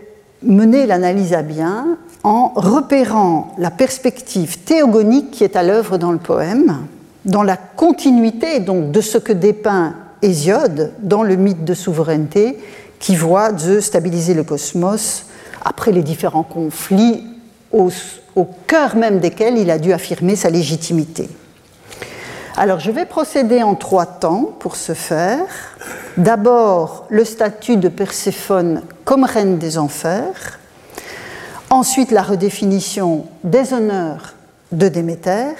mener 0.42 0.86
l'analyse 0.86 1.32
à 1.32 1.42
bien 1.42 1.98
en 2.24 2.52
repérant 2.54 3.54
la 3.58 3.70
perspective 3.70 4.58
théogonique 4.58 5.30
qui 5.30 5.44
est 5.44 5.56
à 5.56 5.62
l'œuvre 5.62 5.96
dans 5.96 6.12
le 6.12 6.18
poème, 6.18 6.86
dans 7.24 7.42
la 7.42 7.56
continuité 7.56 8.60
donc 8.60 8.92
de 8.92 9.00
ce 9.00 9.18
que 9.18 9.32
dépeint 9.32 9.94
Hésiode 10.22 10.92
dans 11.00 11.22
le 11.22 11.36
mythe 11.36 11.64
de 11.64 11.74
souveraineté 11.74 12.58
qui 12.98 13.16
voit 13.16 13.56
Zeus 13.56 13.84
stabiliser 13.84 14.34
le 14.34 14.44
cosmos 14.44 15.26
après 15.64 15.92
les 15.92 16.02
différents 16.02 16.42
conflits 16.42 17.24
au, 17.72 17.90
cœur 18.66 18.96
même 18.96 19.20
desquels 19.20 19.58
il 19.58 19.70
a 19.70 19.78
dû 19.78 19.92
affirmer 19.92 20.36
sa 20.36 20.50
légitimité. 20.50 21.28
Alors 22.58 22.80
je 22.80 22.90
vais 22.90 23.04
procéder 23.04 23.62
en 23.62 23.74
trois 23.74 24.06
temps 24.06 24.50
pour 24.58 24.76
ce 24.76 24.94
faire. 24.94 25.44
D'abord 26.16 27.04
le 27.10 27.22
statut 27.26 27.76
de 27.76 27.90
Perséphone 27.90 28.80
comme 29.04 29.24
reine 29.24 29.58
des 29.58 29.76
enfers, 29.76 30.58
ensuite 31.68 32.10
la 32.10 32.22
redéfinition 32.22 33.26
des 33.44 33.74
honneurs 33.74 34.32
de 34.72 34.88
Déméter, 34.88 35.54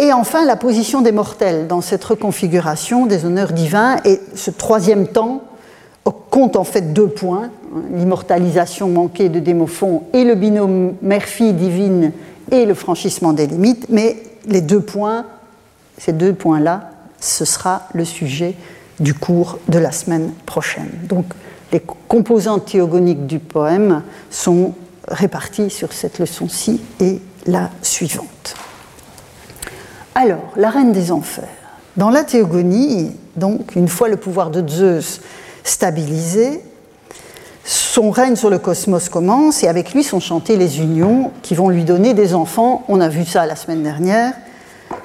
et 0.00 0.12
enfin 0.12 0.44
la 0.44 0.54
position 0.54 1.00
des 1.00 1.10
mortels 1.10 1.66
dans 1.66 1.80
cette 1.80 2.04
reconfiguration 2.04 3.06
des 3.06 3.24
honneurs 3.24 3.50
divins, 3.50 3.96
et 4.04 4.20
ce 4.36 4.52
troisième 4.52 5.08
temps 5.08 5.42
compte 6.30 6.54
en 6.54 6.64
fait 6.64 6.92
deux 6.92 7.08
points, 7.08 7.50
l'immortalisation 7.92 8.88
manquée 8.88 9.28
de 9.28 9.40
Démophon 9.40 10.04
et 10.12 10.22
le 10.22 10.36
binôme 10.36 10.94
mère-fille 11.02 11.54
divine 11.54 12.12
et 12.52 12.66
le 12.66 12.74
franchissement 12.74 13.32
des 13.32 13.48
limites, 13.48 13.86
mais 13.88 14.16
les 14.46 14.60
deux 14.60 14.80
points, 14.80 15.26
ces 15.98 16.12
deux 16.12 16.32
points-là, 16.32 16.90
ce 17.20 17.44
sera 17.44 17.82
le 17.92 18.04
sujet 18.04 18.54
du 19.00 19.14
cours 19.14 19.58
de 19.68 19.78
la 19.78 19.92
semaine 19.92 20.32
prochaine. 20.46 20.90
Donc 21.04 21.26
les 21.72 21.80
composantes 22.08 22.66
théogoniques 22.66 23.26
du 23.26 23.38
poème 23.38 24.02
sont 24.30 24.74
réparties 25.06 25.70
sur 25.70 25.92
cette 25.92 26.18
leçon-ci 26.18 26.80
et 27.00 27.20
la 27.46 27.70
suivante. 27.82 28.56
Alors, 30.14 30.52
la 30.56 30.70
reine 30.70 30.92
des 30.92 31.12
enfers. 31.12 31.48
Dans 31.96 32.10
la 32.10 32.24
théogonie, 32.24 33.12
donc, 33.36 33.76
une 33.76 33.88
fois 33.88 34.08
le 34.08 34.16
pouvoir 34.16 34.50
de 34.50 34.66
Zeus 34.66 35.20
stabilisé, 35.64 36.62
son 37.64 38.10
règne 38.10 38.36
sur 38.36 38.50
le 38.50 38.58
cosmos 38.58 39.08
commence 39.08 39.62
et 39.62 39.68
avec 39.68 39.92
lui 39.92 40.02
sont 40.02 40.20
chantées 40.20 40.56
les 40.56 40.80
unions 40.80 41.32
qui 41.42 41.54
vont 41.54 41.68
lui 41.68 41.84
donner 41.84 42.14
des 42.14 42.34
enfants. 42.34 42.84
On 42.88 43.00
a 43.00 43.08
vu 43.08 43.24
ça 43.24 43.46
la 43.46 43.56
semaine 43.56 43.82
dernière. 43.82 44.32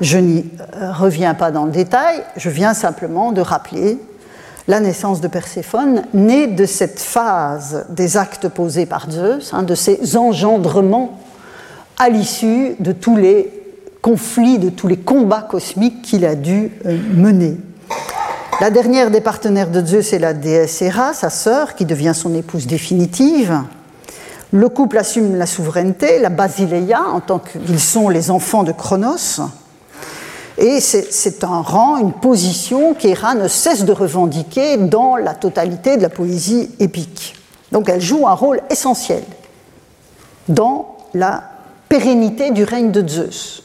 Je 0.02 0.17
n'y 0.17 0.46
euh, 0.82 0.91
reviens 0.91 1.34
pas 1.34 1.52
dans 1.52 1.65
le 1.65 1.72
détail, 1.72 2.24
je 2.36 2.50
viens 2.50 2.74
simplement 2.74 3.32
de 3.32 3.41
rappeler 3.41 4.00
la 4.67 4.80
naissance 4.80 5.19
de 5.22 5.28
Perséphone, 5.28 6.04
née 6.13 6.48
de 6.48 6.65
cette 6.65 7.00
phase 7.00 7.86
des 7.89 8.15
actes 8.17 8.48
posés 8.48 8.86
par 8.86 9.10
Zeus, 9.12 9.54
hein, 9.54 9.63
de 9.63 9.76
ces 9.76 10.15
engendrements 10.15 11.19
à 11.98 12.10
l'issue 12.10 12.76
de 12.80 12.91
tous 12.91 13.17
les 13.17 13.52
conflits, 14.02 14.60
de 14.60 14.69
tous 14.69 14.88
les 14.88 14.98
combats 14.98 15.41
cosmiques 15.41 16.02
qu'il 16.02 16.26
a 16.26 16.36
dû 16.36 16.72
euh, 16.86 16.98
mener. 17.13 17.58
La 18.62 18.69
dernière 18.69 19.12
des 19.12 19.22
partenaires 19.22 19.69
de 19.69 19.86
Zeus 19.86 20.13
est 20.13 20.19
la 20.19 20.34
déesse 20.34 20.82
Héra, 20.82 21.13
sa 21.13 21.30
sœur, 21.30 21.76
qui 21.76 21.86
devient 21.86 22.13
son 22.15 22.34
épouse 22.34 22.67
définitive. 22.67 23.62
Le 24.52 24.69
couple 24.69 24.98
assume 24.98 25.36
la 25.36 25.46
souveraineté, 25.46 26.19
la 26.19 26.30
basileia, 26.30 27.02
en 27.12 27.19
tant 27.19 27.39
qu'ils 27.39 27.80
sont 27.80 28.10
les 28.10 28.30
enfants 28.30 28.63
de 28.63 28.72
Cronos. 28.72 29.41
Et 30.58 30.80
c'est 30.80 31.44
un 31.44 31.62
rang, 31.62 31.98
une 31.98 32.13
position 32.13 32.94
qu'Héra 32.94 33.34
ne 33.34 33.48
cesse 33.48 33.86
de 33.86 33.92
revendiquer 33.92 34.78
dans 34.78 35.16
la 35.16 35.34
totalité 35.34 35.98
de 35.98 36.04
la 36.04 36.10
poésie 36.10 36.70
épique. 36.80 37.36
Donc 37.72 37.89
elle 37.89 38.02
joue 38.02 38.28
un 38.28 38.34
rôle 38.34 38.62
essentiel 38.70 39.24
dans 40.48 40.98
la 41.13 41.44
pérennité 41.89 42.52
du 42.52 42.63
règne 42.63 42.92
de 42.92 43.08
Zeus. 43.08 43.63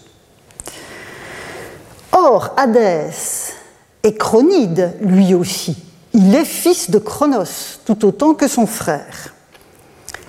Or, 2.12 2.54
Hadès 2.56 3.52
et 4.02 4.14
Chronide, 4.14 4.94
lui 5.00 5.34
aussi. 5.34 5.76
Il 6.14 6.34
est 6.34 6.44
fils 6.44 6.90
de 6.90 6.98
Chronos, 6.98 7.78
tout 7.84 8.04
autant 8.06 8.34
que 8.34 8.48
son 8.48 8.66
frère. 8.66 9.34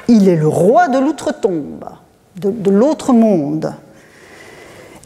Il 0.08 0.28
est 0.28 0.36
le 0.36 0.48
roi 0.48 0.88
de 0.88 1.00
l'outre-tombe, 1.00 1.86
de, 2.36 2.70
l'autre 2.70 3.14
monde. 3.14 3.74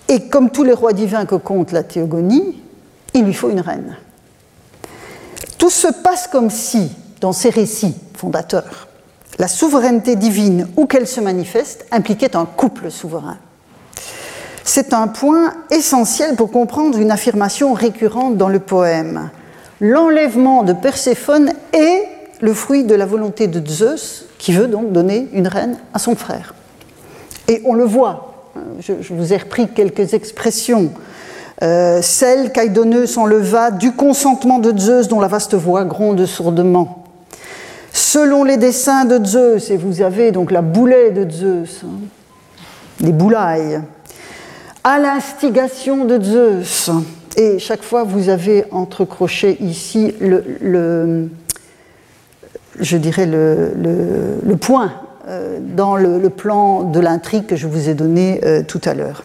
Et 0.08 0.28
comme 0.28 0.50
tous 0.50 0.64
les 0.64 0.74
rois 0.74 0.94
divins 0.94 1.26
que 1.26 1.36
compte 1.36 1.72
la 1.72 1.84
théogonie, 1.84 2.62
il 3.14 3.24
lui 3.24 3.34
faut 3.34 3.50
une 3.50 3.62
reine. 3.62 3.98
Tout 5.58 5.70
se 5.70 5.88
passe 5.88 6.28
comme 6.28 6.50
si, 6.50 6.92
dans 7.22 7.32
ces 7.32 7.50
récits 7.50 7.96
fondateurs, 8.16 8.88
la 9.40 9.48
souveraineté 9.48 10.16
divine, 10.16 10.68
où 10.78 10.86
qu'elle 10.86 11.08
se 11.08 11.20
manifeste, 11.20 11.86
impliquait 11.92 12.36
un 12.36 12.46
couple 12.46 12.92
souverain. 12.92 13.38
C'est 14.64 14.94
un 14.94 15.08
point 15.08 15.54
essentiel 15.72 16.36
pour 16.36 16.52
comprendre 16.52 16.98
une 16.98 17.12
affirmation 17.12 17.74
récurrente 17.74 18.38
dans 18.38 18.50
le 18.50 18.60
poème. 18.60 19.30
L'enlèvement 19.82 20.64
de 20.64 20.74
Perséphone 20.74 21.52
est 21.74 22.08
le 22.42 22.54
fruit 22.54 22.84
de 22.84 22.96
la 22.96 23.06
volonté 23.06 23.48
de 23.48 23.66
Zeus, 23.68 24.26
qui 24.38 24.54
veut 24.54 24.68
donc 24.68 24.92
donner 24.92 25.28
une 25.34 25.48
reine 25.48 25.78
à 25.94 26.00
son 26.00 26.16
frère. 26.16 26.54
Et 27.48 27.62
on 27.66 27.74
le 27.74 27.84
voit, 27.84 28.33
je, 28.80 29.14
vous 29.14 29.34
ai 29.34 29.38
repris 29.38 29.68
quelques 29.68 30.14
expressions. 30.14 30.92
Euh, 31.62 32.02
celle 32.02 32.52
qu'Aïdoneux 32.52 33.06
s'enleva 33.06 33.72
du 33.72 33.94
consentement 33.94 34.60
de 34.60 34.78
Zeus 34.78 35.08
dont 35.08 35.20
la 35.20 35.28
vaste 35.28 35.56
voix 35.56 35.86
gronde 35.86 36.26
sourdement. 36.26 37.06
Selon 37.92 38.44
les 38.44 38.58
dessins 38.58 39.06
de 39.06 39.24
Zeus, 39.24 39.70
et 39.70 39.78
vous 39.78 40.02
avez 40.02 40.32
donc 40.32 40.52
la 40.52 40.62
boulet 40.62 41.12
de 41.12 41.30
Zeus, 41.30 41.82
hein, 41.84 42.00
les 43.00 43.12
boulailles, 43.12 43.82
à 44.84 45.00
l'instigation 45.00 46.06
de 46.06 46.22
Zeus. 46.22 46.90
Et 47.38 47.60
chaque 47.60 47.84
fois, 47.84 48.04
vous 48.04 48.30
avez 48.30 48.66
entrecroché 48.72 49.58
ici 49.62 50.14
le, 50.20 51.30
je 52.80 52.98
dirais 52.98 53.26
le, 53.26 54.56
point 54.60 54.86
euh, 54.88 55.13
dans 55.28 55.96
le, 55.96 56.30
plan 56.30 56.84
de 56.84 57.00
l'intrigue 57.00 57.46
que 57.46 57.56
je 57.56 57.68
vous 57.68 57.90
ai 57.90 57.94
donné 57.94 58.42
euh, 58.44 58.64
tout 58.64 58.82
à 58.86 58.94
l'heure. 58.94 59.24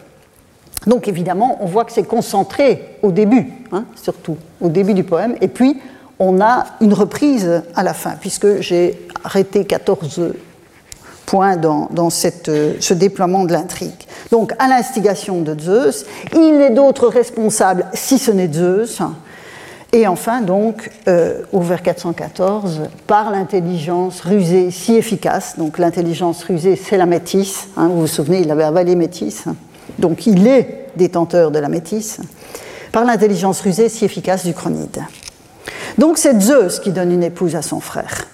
Donc 0.87 1.07
évidemment, 1.07 1.57
on 1.61 1.65
voit 1.65 1.85
que 1.85 1.91
c'est 1.91 2.03
concentré 2.03 2.97
au 3.03 3.11
début, 3.11 3.51
hein, 3.71 3.85
surtout 4.01 4.37
au 4.61 4.69
début 4.69 4.93
du 4.93 5.03
poème, 5.03 5.35
et 5.41 5.49
puis 5.49 5.79
on 6.19 6.41
a 6.41 6.65
une 6.81 6.93
reprise 6.93 7.63
à 7.75 7.83
la 7.83 7.93
fin, 7.93 8.11
puisque 8.19 8.61
j'ai 8.61 9.07
arrêté 9.23 9.65
14 9.65 10.33
point 11.25 11.57
dans, 11.57 11.87
euh, 12.47 12.73
ce 12.79 12.93
déploiement 12.93 13.45
de 13.45 13.53
l'intrigue. 13.53 13.91
Donc, 14.31 14.53
à 14.57 14.67
l'instigation 14.67 15.41
de 15.41 15.57
Zeus, 15.59 16.05
il 16.33 16.57
n'est 16.57 16.71
d'autre 16.71 17.07
responsable 17.07 17.85
si 17.93 18.17
ce 18.17 18.31
n'est 18.31 18.51
Zeus. 18.51 19.01
Et 19.91 20.05
enfin, 20.07 20.41
donc, 20.41 20.91
au 21.51 21.61
vers 21.61 21.81
414, 21.81 22.81
par 23.07 23.31
l'intelligence 23.31 24.21
rusée 24.21 24.69
si 24.69 24.95
efficace, 24.95 25.57
donc 25.57 25.79
l'intelligence 25.79 26.43
rusée, 26.43 26.75
c'est 26.75 26.97
la 26.97 27.07
métisse, 27.07 27.69
hein, 27.75 27.87
vous 27.87 28.01
vous 28.01 28.07
souvenez, 28.07 28.41
il 28.41 28.51
avait 28.51 28.63
avalé 28.63 28.95
métisse, 28.95 29.45
donc 29.97 30.27
il 30.27 30.45
est 30.45 30.89
détenteur 30.95 31.49
de 31.49 31.57
la 31.57 31.69
métisse, 31.69 32.19
par 32.91 33.03
l'intelligence 33.03 33.61
rusée 33.61 33.89
si 33.89 34.05
efficace 34.05 34.45
du 34.45 34.53
chronide. 34.53 35.03
Donc 35.97 36.19
c'est 36.19 36.39
Zeus 36.39 36.79
qui 36.79 36.91
donne 36.91 37.11
une 37.11 37.23
épouse 37.23 37.55
à 37.55 37.63
son 37.63 37.79
frère. 37.79 38.27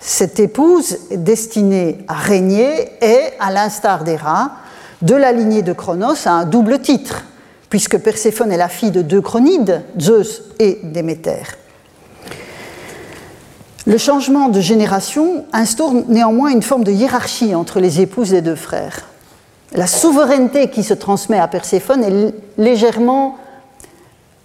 Cette 0.00 0.38
épouse 0.38 0.98
destinée 1.10 2.04
à 2.06 2.14
régner 2.14 2.92
est, 3.00 3.34
à 3.40 3.50
l'instar 3.52 4.04
des 4.04 4.16
rats, 4.16 4.52
de 5.02 5.14
la 5.14 5.32
lignée 5.32 5.62
de 5.62 5.72
Cronos 5.72 6.26
à 6.26 6.30
un 6.30 6.44
double 6.44 6.80
titre, 6.80 7.24
puisque 7.72 7.96
Perséphone 7.96 8.52
est 8.52 8.58
la 8.58 8.68
fille 8.68 8.90
de 8.90 9.00
deux 9.00 9.22
chronides, 9.22 9.82
Zeus 9.98 10.42
et 10.58 10.80
Déméter. 10.82 11.42
Le 13.86 13.96
changement 13.96 14.50
de 14.50 14.60
génération 14.60 15.46
instaure 15.54 15.94
néanmoins 16.06 16.50
une 16.50 16.60
forme 16.60 16.84
de 16.84 16.92
hiérarchie 16.92 17.54
entre 17.54 17.80
les 17.80 18.02
épouses 18.02 18.28
des 18.28 18.42
deux 18.42 18.56
frères. 18.56 19.08
La 19.72 19.86
souveraineté 19.86 20.68
qui 20.68 20.82
se 20.82 20.92
transmet 20.92 21.38
à 21.38 21.48
Perséphone 21.48 22.04
est 22.04 22.34
légèrement, 22.58 23.38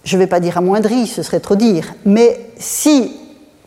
je 0.04 0.16
ne 0.16 0.22
vais 0.22 0.26
pas 0.26 0.40
dire 0.40 0.56
amoindrie, 0.56 1.06
ce 1.06 1.22
serait 1.22 1.40
trop 1.40 1.54
dire, 1.54 1.92
mais 2.06 2.48
si 2.56 3.12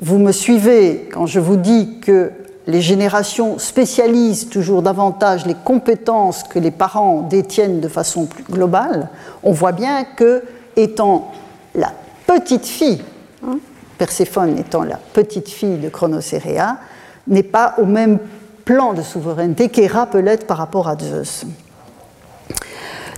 vous 0.01 0.17
me 0.17 0.31
suivez 0.31 1.07
quand 1.13 1.27
je 1.27 1.39
vous 1.39 1.57
dis 1.57 1.99
que 2.01 2.31
les 2.67 2.81
générations 2.81 3.57
spécialisent 3.57 4.49
toujours 4.49 4.81
davantage 4.81 5.45
les 5.45 5.55
compétences 5.55 6.43
que 6.43 6.59
les 6.59 6.71
parents 6.71 7.21
détiennent 7.21 7.79
de 7.79 7.87
façon 7.87 8.25
plus 8.25 8.43
globale, 8.43 9.09
on 9.43 9.51
voit 9.51 9.71
bien 9.71 10.03
que, 10.03 10.43
étant 10.75 11.31
la 11.75 11.91
petite 12.27 12.65
fille, 12.65 13.01
Perséphone 13.97 14.57
étant 14.57 14.83
la 14.83 14.97
petite 14.97 15.47
fille 15.47 15.77
de 15.77 15.87
Chronocéréa, 15.87 16.77
n'est 17.27 17.43
pas 17.43 17.75
au 17.77 17.85
même 17.85 18.17
plan 18.65 18.93
de 18.93 19.03
souveraineté 19.03 19.69
qu'Héra 19.69 20.07
peut 20.07 20.23
par 20.47 20.57
rapport 20.57 20.87
à 20.87 20.97
Zeus. 20.97 21.45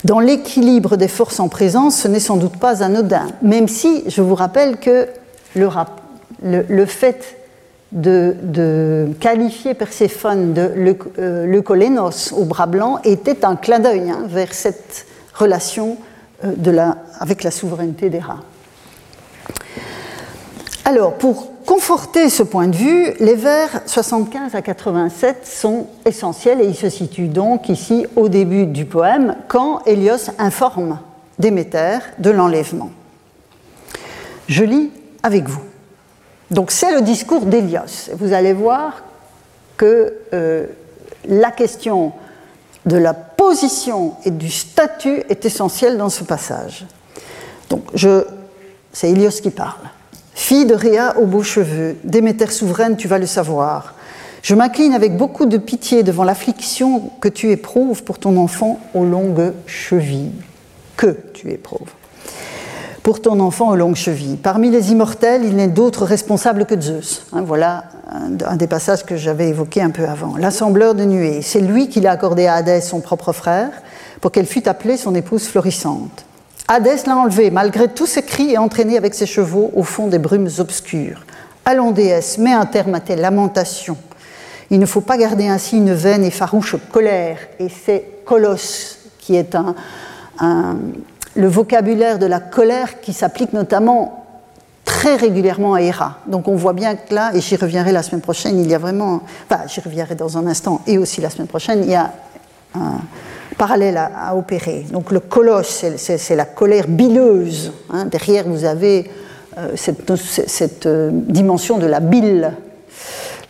Dans 0.04 0.20
l'équilibre 0.20 0.98
des 0.98 1.08
forces 1.08 1.40
en 1.40 1.48
présence, 1.48 1.96
ce 1.96 2.10
n'est 2.10 2.20
sans 2.20 2.36
doute 2.36 2.58
pas 2.58 2.84
anodin, 2.84 3.28
même 3.42 3.70
si 3.70 4.04
je 4.08 4.22
vous 4.22 4.36
rappelle 4.36 4.78
que 4.78 5.08
le 5.56 6.86
fait 6.86 7.38
de, 7.94 9.10
qualifier 9.20 9.74
Perséphone 9.74 10.54
de 10.54 10.72
leucolénos 11.46 12.32
euh, 12.32 12.36
au 12.36 12.46
bras 12.46 12.66
blanc 12.66 13.00
était 13.04 13.46
un 13.46 13.56
clin 13.56 13.80
d'œil 13.80 14.10
hein, 14.10 14.24
vers 14.28 14.54
cette 14.54 15.06
relation 15.34 15.98
euh, 16.44 16.92
avec 17.20 17.44
la 17.44 17.52
souveraineté 17.52 18.10
des 18.10 18.20
rats. 18.20 18.42
Alors, 20.86 21.14
pour 21.14 21.52
conforter 21.66 22.30
ce 22.30 22.44
point 22.44 22.68
de 22.68 22.76
vue, 22.76 23.14
les 23.20 23.36
vers 23.36 23.82
75 23.86 24.54
à 24.54 24.62
87 24.62 25.48
sont 25.48 25.88
essentiels 26.06 26.60
et 26.60 26.66
ils 26.66 26.76
se 26.76 26.90
situent 26.90 27.30
donc 27.30 27.70
ici 27.70 28.06
au 28.18 28.28
début 28.28 28.66
du 28.66 28.86
poème 28.86 29.36
quand 29.48 29.82
Hélios 29.86 30.30
informe 30.40 31.00
Déméter 31.40 32.00
de 32.20 32.30
l'enlèvement. 32.30 32.92
Je 34.48 34.64
lis 34.64 34.92
avec 35.24 35.48
vous. 35.48 35.64
Donc 36.54 36.70
c'est 36.70 36.94
le 36.94 37.02
discours 37.02 37.46
d'Elios. 37.46 38.12
Vous 38.14 38.32
allez 38.32 38.54
voir 38.54 39.04
que 39.76 40.14
euh, 40.34 40.68
la 41.28 41.50
question 41.50 42.14
de 42.86 42.98
la 42.98 43.16
position 43.16 44.14
et 44.24 44.30
du 44.30 44.52
statut 44.52 45.24
est 45.30 45.46
essentielle 45.46 45.98
dans 45.98 46.10
ce 46.10 46.24
passage. 46.24 46.86
Donc 47.70 47.84
c'est 47.96 49.10
Elios 49.10 49.42
qui 49.42 49.50
parle. 49.50 49.90
Fille 50.36 50.66
de 50.66 50.76
Réa 50.76 51.18
aux 51.18 51.26
beaux 51.26 51.44
cheveux, 51.44 51.96
Déméter 52.04 52.52
souveraine, 52.52 52.98
tu 52.98 53.08
vas 53.08 53.18
le 53.18 53.26
savoir. 53.26 53.96
Je 54.44 54.54
m'incline 54.54 54.94
avec 54.94 55.18
beaucoup 55.18 55.48
de 55.48 55.58
pitié 55.58 56.04
devant 56.04 56.24
l'affliction 56.24 57.10
que 57.20 57.30
tu 57.30 57.50
éprouves 57.50 58.04
pour 58.04 58.20
ton 58.20 58.38
enfant 58.38 58.80
aux 58.94 59.06
longues 59.06 59.54
chevilles. 59.66 60.34
Que 60.98 61.18
tu 61.34 61.50
éprouves 61.50 61.90
pour 63.04 63.22
ton 63.22 63.42
enfant 63.42 63.70
aux 63.70 63.76
longues 63.76 63.98
chevilles. 63.98 64.38
Parmi 64.38 64.72
les 64.72 64.92
immortels, 64.92 65.44
il 65.44 65.58
n'est 65.58 65.68
d'autre 65.68 66.06
responsable 66.06 66.66
que 66.66 66.80
Zeus. 66.80 67.26
Hein, 67.34 67.44
voilà 67.46 67.84
un, 68.10 68.56
des 68.56 68.68
passages 68.68 69.06
que 69.06 69.18
j'avais 69.18 69.50
évoqué 69.50 69.82
un 69.82 69.90
peu 69.90 70.08
avant. 70.08 70.38
L'assembleur 70.38 70.96
de 70.96 71.04
nuées, 71.04 71.42
c'est 71.42 71.60
lui 71.60 71.90
qui 71.90 72.00
l'a 72.00 72.12
accordé 72.12 72.48
à 72.48 72.56
Hadès, 72.56 72.80
son 72.80 73.02
propre 73.02 73.34
frère, 73.34 73.72
pour 74.22 74.32
qu'elle 74.32 74.46
fût 74.46 74.68
appelée 74.70 74.96
son 74.96 75.14
épouse 75.16 75.44
florissante. 75.48 76.24
Hadès 76.70 77.04
l'a 77.06 77.18
enlevé, 77.18 77.52
malgré 77.52 77.90
tous 77.90 78.06
ses 78.06 78.24
cris, 78.24 78.52
et 78.52 78.58
entraîné 78.58 78.98
avec 78.98 79.14
ses 79.14 79.26
chevaux 79.26 79.70
au 79.76 79.84
fond 79.84 80.08
des 80.08 80.20
brumes 80.20 80.50
obscures. 80.60 81.26
Allons, 81.66 81.92
déesse, 81.92 82.38
mets 82.38 82.54
un 82.54 82.66
terme 82.66 82.96
à 82.96 83.02
tes 83.02 83.18
lamentations. 83.18 83.98
Il 84.72 84.80
ne 84.80 84.86
faut 84.86 85.02
pas 85.02 85.18
garder 85.18 85.48
ainsi 85.48 85.76
une 85.76 85.94
vaine 85.94 86.24
et 86.24 86.32
farouche 86.32 86.78
colère, 86.90 87.38
et 87.60 87.68
c'est 87.68 88.06
Colosse 88.24 89.00
qui 89.20 89.36
est 89.36 89.56
un, 89.56 89.76
un 90.40 90.78
le 91.36 91.48
vocabulaire 91.48 92.20
de 92.20 92.26
la 92.26 92.40
colère 92.40 93.02
qui 93.02 93.14
s'applique 93.14 93.54
notamment 93.54 94.26
très 94.86 95.16
régulièrement 95.16 95.74
à 95.74 95.82
Héra. 95.82 96.18
Donc 96.28 96.48
on 96.48 96.56
voit 96.56 96.74
bien 96.74 96.96
que 96.96 97.14
là, 97.14 97.32
et 97.34 97.42
j'y 97.42 97.56
reviendrai 97.56 97.92
la 97.92 98.04
semaine 98.04 98.22
prochaine, 98.22 98.60
il 98.60 98.70
y 98.70 98.76
a 98.76 98.78
vraiment, 98.78 99.22
enfin 99.50 99.64
j'y 99.68 99.82
reviendrai 99.82 100.16
dans 100.16 100.38
un 100.38 100.48
instant, 100.48 100.82
et 100.88 100.98
aussi 100.98 101.22
la 101.22 101.30
semaine 101.30 101.48
prochaine, 101.48 101.84
il 101.84 101.90
y 101.90 101.96
a 101.96 102.12
un 102.76 103.00
parallèle 103.58 103.98
à, 103.98 104.36
opérer. 104.36 104.86
Donc 104.92 105.12
le 105.12 105.20
colosse, 105.20 105.86
c'est 105.98 106.36
la 106.36 106.46
colère 106.46 106.88
bileuse. 106.88 107.72
Hein. 107.92 108.06
Derrière, 108.06 108.46
vous 108.48 108.66
avez 108.66 109.10
euh, 109.58 109.74
cette, 109.76 110.86
euh, 110.88 111.10
dimension 111.14 111.78
de 111.78 111.86
la 111.86 112.00
bile 112.00 112.54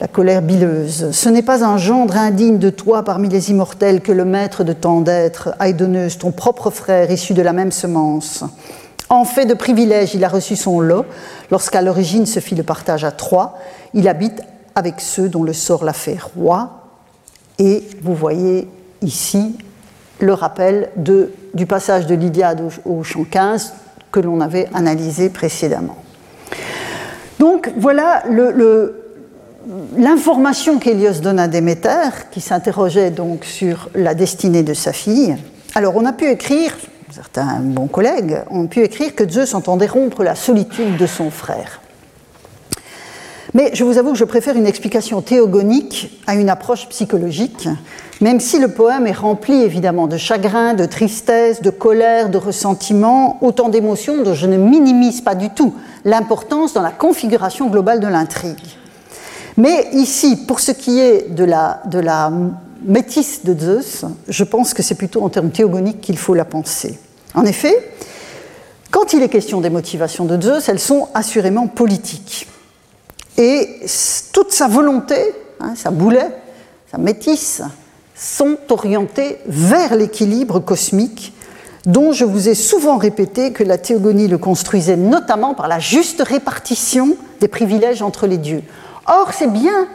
la 0.04 0.10
colère 0.10 0.42
bileuse. 0.42 1.12
Ce 1.12 1.30
n'est 1.30 1.42
pas 1.42 1.64
un 1.64 1.78
gendre 1.78 2.18
indigne 2.18 2.58
de 2.58 2.70
toi 2.70 3.04
parmi 3.04 3.30
les 3.30 3.52
immortels 3.52 4.02
que 4.02 4.12
le 4.12 4.26
maître 4.26 4.66
de 4.66 4.74
tant 4.74 5.00
d'êtres, 5.00 5.56
Aidoneuse, 5.62 6.18
ton 6.18 6.34
propre 6.34 6.72
frère, 6.72 7.10
issu 7.10 7.34
de 7.34 7.42
la 7.42 7.54
même 7.54 7.72
semence. 7.72 8.44
En 9.08 9.24
fait 9.24 9.46
de 9.46 9.54
privilège, 9.54 10.14
il 10.14 10.26
a 10.26 10.28
reçu 10.28 10.58
son 10.58 10.82
lot. 10.82 11.06
Lorsqu'à 11.52 11.82
l'origine 11.82 12.26
se 12.26 12.42
fit 12.42 12.54
le 12.54 12.64
partage 12.64 13.06
à 13.06 13.12
trois, 13.12 13.58
il 13.94 14.10
habite 14.10 14.42
avec 14.76 15.00
ceux 15.00 15.30
dont 15.30 15.44
le 15.44 15.54
sort 15.54 15.86
l'a 15.86 15.94
fait 15.94 16.18
roi. 16.36 16.82
Et 17.58 17.88
vous 18.02 18.14
voyez 18.14 18.68
ici 19.02 19.56
le 20.20 20.34
rappel 20.34 20.90
du 20.98 21.66
passage 21.66 22.08
de 22.08 22.16
l'Iliade 22.16 22.62
au, 22.86 22.98
au 22.98 23.04
chant 23.04 23.24
15 23.24 23.74
que 24.12 24.20
l'on 24.20 24.42
avait 24.42 24.68
analysé 24.74 25.30
précédemment. 25.30 25.96
Donc 27.40 27.72
voilà 27.78 28.24
le 28.30 29.03
l'information 29.98 30.80
qu'Hélios 30.80 31.22
donne 31.22 31.40
à 31.40 31.48
Déméter, 31.48 32.10
qui 32.32 32.42
s'interrogeait 32.42 33.12
donc 33.12 33.46
sur 33.46 33.90
la 33.96 34.14
destinée 34.14 34.64
de 34.64 34.74
sa 34.74 34.94
fille, 34.94 35.36
alors 35.76 35.96
on 35.96 36.06
a 36.06 36.14
pu 36.14 36.30
écrire, 36.30 36.76
certains 37.12 37.60
bons 37.60 37.88
collègues 37.88 38.42
ont 38.50 38.68
pu 38.68 38.82
écrire 38.82 39.16
que 39.16 39.28
Zeus 39.30 39.54
entendait 39.54 39.88
rompre 39.88 40.24
la 40.24 40.36
solitude 40.36 40.98
de 40.98 41.08
son 41.08 41.32
frère. 41.32 41.80
Mais 43.54 43.70
je 43.74 43.84
vous 43.84 44.00
avoue 44.00 44.14
que 44.14 44.18
je 44.18 44.24
préfère 44.24 44.56
une 44.56 44.66
explication 44.66 45.22
théogonique 45.22 46.20
à 46.26 46.34
une 46.34 46.50
approche 46.50 46.90
psychologique, 46.90 47.70
même 48.20 48.40
si 48.40 48.58
le 48.58 48.70
poème 48.70 49.06
est 49.06 49.12
rempli 49.12 49.62
évidemment 49.62 50.08
de 50.08 50.18
chagrin, 50.18 50.74
de 50.74 50.86
tristesse, 50.86 51.62
de 51.62 51.70
colère, 51.70 52.30
de 52.30 52.38
ressentiment, 52.38 53.38
autant 53.42 53.70
d'émotions 53.70 54.24
dont 54.24 54.34
je 54.34 54.48
ne 54.48 54.58
minimise 54.58 55.22
pas 55.22 55.36
du 55.36 55.50
tout 55.52 55.76
l'importance 56.04 56.74
dans 56.74 56.82
la 56.82 56.92
configuration 56.92 57.68
globale 57.68 58.00
de 58.00 58.08
l'intrigue. 58.08 58.78
Mais 59.58 59.90
ici, 59.94 60.36
pour 60.48 60.60
ce 60.60 60.72
qui 60.72 61.00
est 61.00 61.30
de 61.30 61.44
la, 61.44 62.32
métisse 62.86 63.46
de 63.46 63.58
Zeus, 63.58 64.06
je 64.28 64.44
pense 64.44 64.74
que 64.74 64.84
c'est 64.84 64.96
plutôt 64.96 65.24
en 65.24 65.30
termes 65.30 65.52
théogoniques 65.52 66.02
qu'il 66.02 66.18
faut 66.18 66.34
la 66.34 66.44
penser. 66.44 67.00
En 67.34 67.46
effet, 67.46 67.94
quand 68.92 69.14
il 69.14 69.24
est 69.24 69.30
question 69.30 69.62
des 69.62 69.70
motivations 69.70 70.26
de 70.26 70.42
Zeus, 70.42 70.68
elles 70.68 70.80
sont 70.80 71.08
assurément 71.14 71.68
politiques. 71.68 72.48
Et 73.38 73.80
toute 74.34 74.52
sa 74.52 74.68
volonté, 74.68 75.16
hein, 75.60 75.74
sa 75.76 75.92
boulet, 75.92 76.28
sa 76.92 76.98
métisse, 76.98 77.62
sont 78.16 78.58
orientées 78.70 79.38
vers 79.48 79.96
l'équilibre 79.96 80.60
cosmique 80.60 81.34
dont 81.86 82.12
je 82.14 82.24
vous 82.24 82.48
ai 82.48 82.56
souvent 82.56 82.98
répété 82.98 83.52
que 83.52 83.64
la 83.64 83.78
théogonie 83.78 84.28
le 84.28 84.38
construisait 84.38 84.96
notamment 84.96 85.54
par 85.54 85.68
la 85.68 85.80
juste 85.80 86.22
répartition 86.22 87.18
des 87.42 87.48
privilèges 87.48 88.02
entre 88.02 88.28
les 88.28 88.38
dieux. 88.38 88.64
Or, 89.06 89.32
c'est 89.34 89.52
bien 89.52 89.88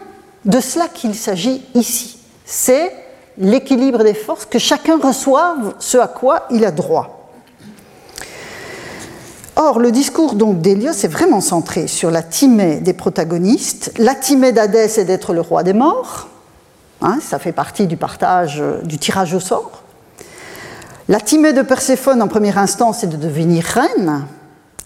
de 0.44 0.61
cela 0.61 0.88
qu'il 0.88 1.14
s'agit 1.14 1.62
ici. 1.74 2.18
C'est 2.44 2.92
l'équilibre 3.38 4.02
des 4.02 4.14
forces, 4.14 4.46
que 4.46 4.59
chacun 4.59 4.98
reçoive 4.98 5.74
ce 5.78 5.98
à 5.98 6.09
quoi 6.09 6.46
il 6.50 6.64
a 6.64 6.70
droit. 6.70 7.30
Or, 9.56 9.80
le 9.80 9.90
discours 9.90 10.34
d'Hélios 10.34 10.92
est 10.92 11.09
vraiment 11.09 11.40
centré 11.40 11.88
sur 11.88 12.11
la 12.11 12.22
timée 12.22 12.80
des 12.80 12.92
protagonistes. 12.92 13.92
La 13.98 14.14
timée 14.14 14.52
d'Hadès 14.52 14.98
est 14.98 15.04
d'être 15.04 15.34
le 15.34 15.40
roi 15.40 15.62
des 15.62 15.72
morts. 15.72 16.28
Hein, 17.00 17.18
ça 17.20 17.38
fait 17.38 17.52
partie 17.52 17.86
du 17.86 17.96
partage, 17.96 18.62
du 18.84 18.98
tirage 18.98 19.34
au 19.34 19.40
sort. 19.40 19.82
La 21.09 21.20
timée 21.20 21.52
de 21.52 21.62
Perséphone, 21.62 22.22
en 22.22 22.28
première 22.28 22.59
instance, 22.59 23.02
est 23.02 23.09
de 23.09 23.16
devenir 23.16 23.64
reine. 23.64 24.26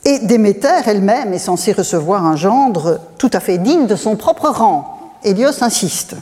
Et 0.05 0.19
Déméter 0.19 0.69
elle-même 0.87 1.33
est 1.33 1.39
censée 1.39 1.73
recevoir 1.73 2.27
un 2.27 2.35
gendre 2.35 3.01
tout 3.19 3.31
à 3.33 3.41
fait 3.41 3.59
digne 3.59 3.87
de 3.87 3.95
son 3.95 4.17
propre 4.17 4.49
rang. 4.49 4.99
Hélios 5.23 5.63
insiste. 5.63 6.17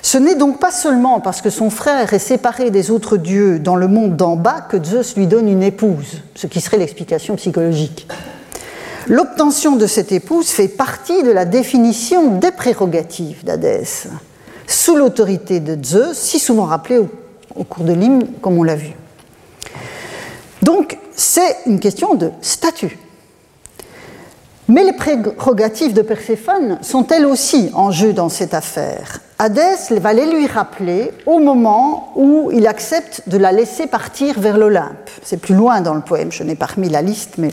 Ce 0.00 0.18
n'est 0.18 0.34
donc 0.34 0.58
pas 0.58 0.70
seulement 0.70 1.20
parce 1.20 1.40
que 1.40 1.50
son 1.50 1.70
frère 1.70 2.12
est 2.12 2.18
séparé 2.18 2.70
des 2.70 2.90
autres 2.90 3.16
dieux 3.16 3.58
dans 3.58 3.76
le 3.76 3.88
monde 3.88 4.16
d'en 4.16 4.36
bas 4.36 4.60
que 4.60 4.82
Zeus 4.82 5.16
lui 5.16 5.26
donne 5.26 5.48
une 5.48 5.62
épouse, 5.62 6.22
ce 6.34 6.46
qui 6.46 6.60
serait 6.60 6.78
l'explication 6.78 7.36
psychologique. 7.36 8.06
L'obtention 9.08 9.76
de 9.76 9.86
cette 9.86 10.12
épouse 10.12 10.48
fait 10.48 10.68
partie 10.68 11.22
de 11.22 11.30
la 11.30 11.44
définition 11.44 12.36
des 12.36 12.52
prérogatives 12.52 13.44
d'Hadès, 13.44 14.08
sous 14.66 14.96
l'autorité 14.96 15.60
de 15.60 15.82
Zeus, 15.84 16.16
si 16.16 16.38
souvent 16.38 16.66
rappelée 16.66 16.98
au, 16.98 17.64
cours 17.64 17.84
de 17.84 17.92
l'hymne, 17.92 18.26
comme 18.40 18.58
on 18.58 18.62
l'a 18.62 18.76
vu. 18.76 18.92
Donc, 20.62 20.96
c'est 21.14 21.56
une 21.66 21.80
question 21.80 22.14
de 22.14 22.30
statut. 22.40 22.98
Mais 24.68 24.84
les 24.84 24.92
prérogatives 24.92 25.92
de 25.92 26.02
Perséphone 26.02 26.78
sont 26.82 27.06
elles 27.08 27.26
aussi 27.26 27.70
en 27.74 27.90
jeu 27.90 28.12
dans 28.12 28.28
cette 28.28 28.54
affaire. 28.54 29.20
Hadès 29.38 29.90
va 29.90 30.12
les 30.12 30.24
lui 30.24 30.46
rappeler 30.46 31.10
au 31.26 31.40
moment 31.40 32.12
où 32.14 32.50
il 32.52 32.66
accepte 32.68 33.28
de 33.28 33.36
la 33.36 33.50
laisser 33.50 33.88
partir 33.88 34.38
vers 34.38 34.56
l'Olympe. 34.56 35.10
C'est 35.24 35.40
plus 35.40 35.56
loin 35.56 35.80
dans 35.80 35.94
le 35.94 36.00
poème, 36.00 36.30
je 36.30 36.44
n'ai 36.44 36.54
pas 36.54 36.66
remis 36.66 36.88
la 36.88 37.02
liste, 37.02 37.38
mais 37.38 37.50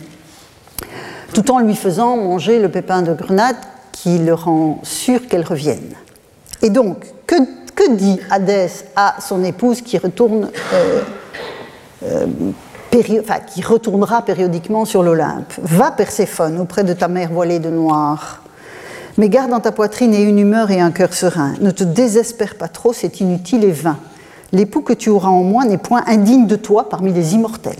tout 1.34 1.50
en 1.50 1.58
lui 1.58 1.74
faisant 1.74 2.16
manger 2.16 2.60
le 2.60 2.68
pépin 2.68 3.02
de 3.02 3.12
grenade 3.12 3.56
qui 3.90 4.18
le 4.18 4.34
rend 4.34 4.78
sûr 4.84 5.26
qu'elle 5.26 5.44
revienne. 5.44 5.94
Et 6.62 6.70
donc, 6.70 7.06
que, 7.26 7.34
dit 7.90 8.20
Hadès 8.30 8.70
à 8.94 9.16
son 9.20 9.42
épouse 9.42 9.80
qui 9.80 9.96
retourne 9.96 10.50
euh, 10.74 11.00
euh, 12.04 12.26
qui 12.90 13.62
retournera 13.62 14.22
périodiquement 14.22 14.84
sur 14.84 15.02
l'Olympe. 15.02 15.52
Va, 15.58 15.90
Perséphone, 15.90 16.60
auprès 16.60 16.84
de 16.84 16.92
ta 16.92 17.08
mère 17.08 17.30
voilée 17.30 17.58
de 17.58 17.70
noir. 17.70 18.42
Mais 19.16 19.28
garde 19.28 19.50
dans 19.50 19.60
ta 19.60 19.72
poitrine 19.72 20.14
et 20.14 20.22
une 20.22 20.38
humeur 20.38 20.70
et 20.70 20.80
un 20.80 20.90
cœur 20.90 21.12
serein. 21.14 21.54
Ne 21.60 21.70
te 21.70 21.84
désespère 21.84 22.56
pas 22.56 22.68
trop, 22.68 22.92
c'est 22.92 23.20
inutile 23.20 23.64
et 23.64 23.72
vain. 23.72 23.98
L'époux 24.52 24.82
que 24.82 24.92
tu 24.92 25.10
auras 25.10 25.28
en 25.28 25.42
moi 25.42 25.64
n'est 25.64 25.78
point 25.78 26.02
indigne 26.06 26.46
de 26.46 26.56
toi 26.56 26.88
parmi 26.88 27.12
les 27.12 27.34
immortels. 27.34 27.76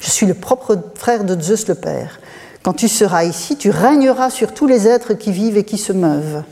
Je 0.00 0.10
suis 0.10 0.26
le 0.26 0.34
propre 0.34 0.78
frère 0.94 1.24
de 1.24 1.40
Zeus 1.40 1.68
le 1.68 1.74
Père. 1.74 2.20
Quand 2.62 2.72
tu 2.72 2.88
seras 2.88 3.24
ici, 3.24 3.56
tu 3.56 3.70
régneras 3.70 4.30
sur 4.30 4.52
tous 4.52 4.66
les 4.66 4.88
êtres 4.88 5.14
qui 5.14 5.32
vivent 5.32 5.56
et 5.56 5.64
qui 5.64 5.78
se 5.78 5.92
meuvent. 5.92 6.42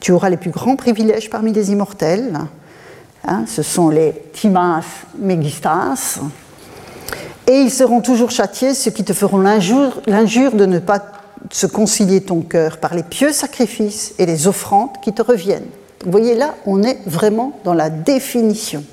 Tu 0.00 0.12
auras 0.12 0.30
les 0.30 0.36
plus 0.36 0.50
grands 0.50 0.76
privilèges 0.76 1.30
parmi 1.30 1.52
les 1.52 1.72
immortels. 1.72 2.38
Hein, 3.26 3.44
ce 3.46 3.62
sont 3.62 3.88
les 3.88 4.14
Timas 4.32 4.84
Megistas, 5.18 6.20
et 7.48 7.62
ils 7.62 7.70
seront 7.70 8.02
toujours 8.02 8.30
châtiés, 8.30 8.74
ceux 8.74 8.90
qui 8.90 9.04
te 9.04 9.14
feront 9.14 9.38
l'injure 9.38 10.52
de 10.52 10.66
ne 10.66 10.78
pas 10.78 11.02
se 11.50 11.66
concilier 11.66 12.20
ton 12.20 12.42
cœur 12.42 12.76
par 12.76 12.94
les 12.94 13.02
pieux 13.02 13.32
sacrifices 13.32 14.14
et 14.18 14.26
les 14.26 14.46
offrandes 14.46 15.00
qui 15.02 15.14
te 15.14 15.22
reviennent. 15.22 15.66
Vous 16.04 16.10
voyez 16.10 16.34
là, 16.34 16.54
on 16.66 16.82
est 16.82 16.98
vraiment 17.06 17.58
dans 17.64 17.72
la 17.72 17.88
définition, 17.88 18.84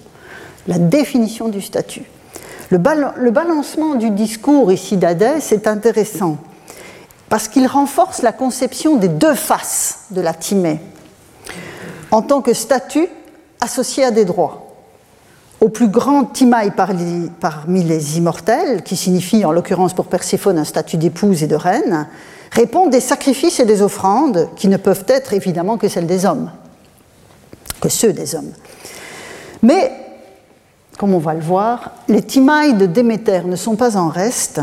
la 0.68 0.80
définition 0.80 1.50
du 1.50 1.62
statut. 1.62 2.04
Le, 2.72 2.78
balancement 2.78 3.96
du 3.96 4.10
discours 4.10 4.72
ici 4.72 4.96
d'Hadès 4.98 5.52
est 5.52 5.68
intéressant 5.68 6.38
parce 7.30 7.48
qu'il 7.50 7.68
renforce 7.68 8.22
la 8.22 8.32
conception 8.32 8.96
des 8.96 9.10
deux 9.10 9.36
faces 9.36 10.06
de 10.12 10.22
la 10.22 10.34
Timée 10.34 10.80
en 12.10 12.22
tant 12.22 12.42
que 12.42 12.54
statut 12.54 13.08
associé 13.60 14.06
à 14.06 14.12
des 14.12 14.26
droits 14.26 14.65
au 15.62 15.70
plus 15.70 15.88
grand 15.88 16.26
Timaï 16.26 16.72
parmi 16.72 17.84
les 17.84 18.18
immortels, 18.18 18.84
qui 18.84 18.96
signifie 18.96 19.46
en 19.46 19.52
l'occurrence 19.52 19.94
pour 19.94 20.08
Perséphone 20.08 20.58
un 20.58 20.64
statut 20.64 20.98
d'épouse 20.98 21.44
et 21.44 21.48
de 21.48 21.56
reine, 21.56 22.08
répondent 22.52 22.92
des 22.92 23.00
sacrifices 23.00 23.60
et 23.60 23.66
des 23.66 23.82
offrandes 23.82 24.50
qui 24.56 24.68
ne 24.68 24.78
peuvent 24.78 25.06
être 25.08 25.34
évidemment 25.34 25.78
que 25.78 25.88
celles 25.88 26.08
des 26.08 26.26
hommes, 26.26 26.52
que 27.82 27.90
ceux 27.90 28.14
des 28.14 28.36
hommes. 28.36 28.52
Mais, 29.62 29.92
comme 30.98 31.14
on 31.14 31.20
va 31.20 31.34
le 31.34 31.42
voir, 31.42 31.92
les 32.08 32.22
Timaïs 32.22 32.76
de 32.76 32.86
Déméter 32.86 33.42
ne 33.46 33.56
sont 33.56 33.76
pas 33.76 33.98
en 33.98 34.10
reste, 34.10 34.62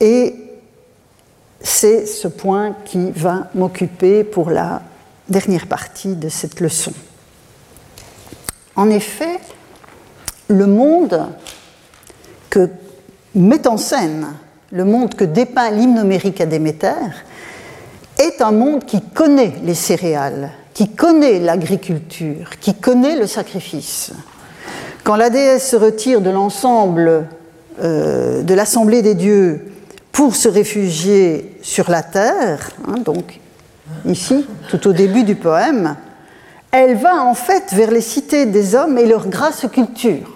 et 0.00 0.34
c'est 1.60 2.06
ce 2.06 2.28
point 2.28 2.76
qui 2.84 3.10
va 3.10 3.48
m'occuper 3.54 4.24
pour 4.24 4.50
la 4.50 4.82
dernière 5.28 5.66
partie 5.66 6.14
de 6.14 6.28
cette 6.28 6.60
leçon. 6.60 6.92
En 8.76 8.90
effet, 8.90 9.40
le 10.48 10.66
monde 10.66 11.26
que 12.50 12.68
met 13.34 13.66
en 13.66 13.76
scène, 13.76 14.26
le 14.72 14.84
monde 14.84 15.14
que 15.14 15.24
dépeint 15.24 15.70
l'hymne 15.70 15.98
homérique 15.98 16.40
à 16.40 16.46
Déméter, 16.46 16.92
est 18.18 18.40
un 18.40 18.52
monde 18.52 18.84
qui 18.84 19.02
connaît 19.02 19.54
les 19.62 19.74
céréales, 19.74 20.50
qui 20.72 20.88
connaît 20.88 21.38
l'agriculture, 21.38 22.50
qui 22.60 22.74
connaît 22.74 23.16
le 23.16 23.26
sacrifice. 23.26 24.12
Quand 25.04 25.16
la 25.16 25.30
déesse 25.30 25.70
se 25.70 25.76
retire 25.76 26.20
de 26.20 26.30
l'ensemble 26.30 27.26
euh, 27.82 28.42
de 28.42 28.54
l'assemblée 28.54 29.02
des 29.02 29.14
dieux 29.14 29.72
pour 30.12 30.34
se 30.34 30.48
réfugier 30.48 31.58
sur 31.62 31.90
la 31.90 32.02
terre, 32.02 32.70
hein, 32.88 32.96
donc 33.04 33.38
ici, 34.06 34.46
tout 34.70 34.88
au 34.88 34.92
début 34.92 35.24
du 35.24 35.34
poème, 35.34 35.94
elle 36.70 36.96
va 36.96 37.22
en 37.22 37.34
fait 37.34 37.72
vers 37.72 37.90
les 37.90 38.00
cités 38.00 38.46
des 38.46 38.74
hommes 38.74 38.98
et 38.98 39.06
leur 39.06 39.28
grasse 39.28 39.66
culture. 39.70 40.35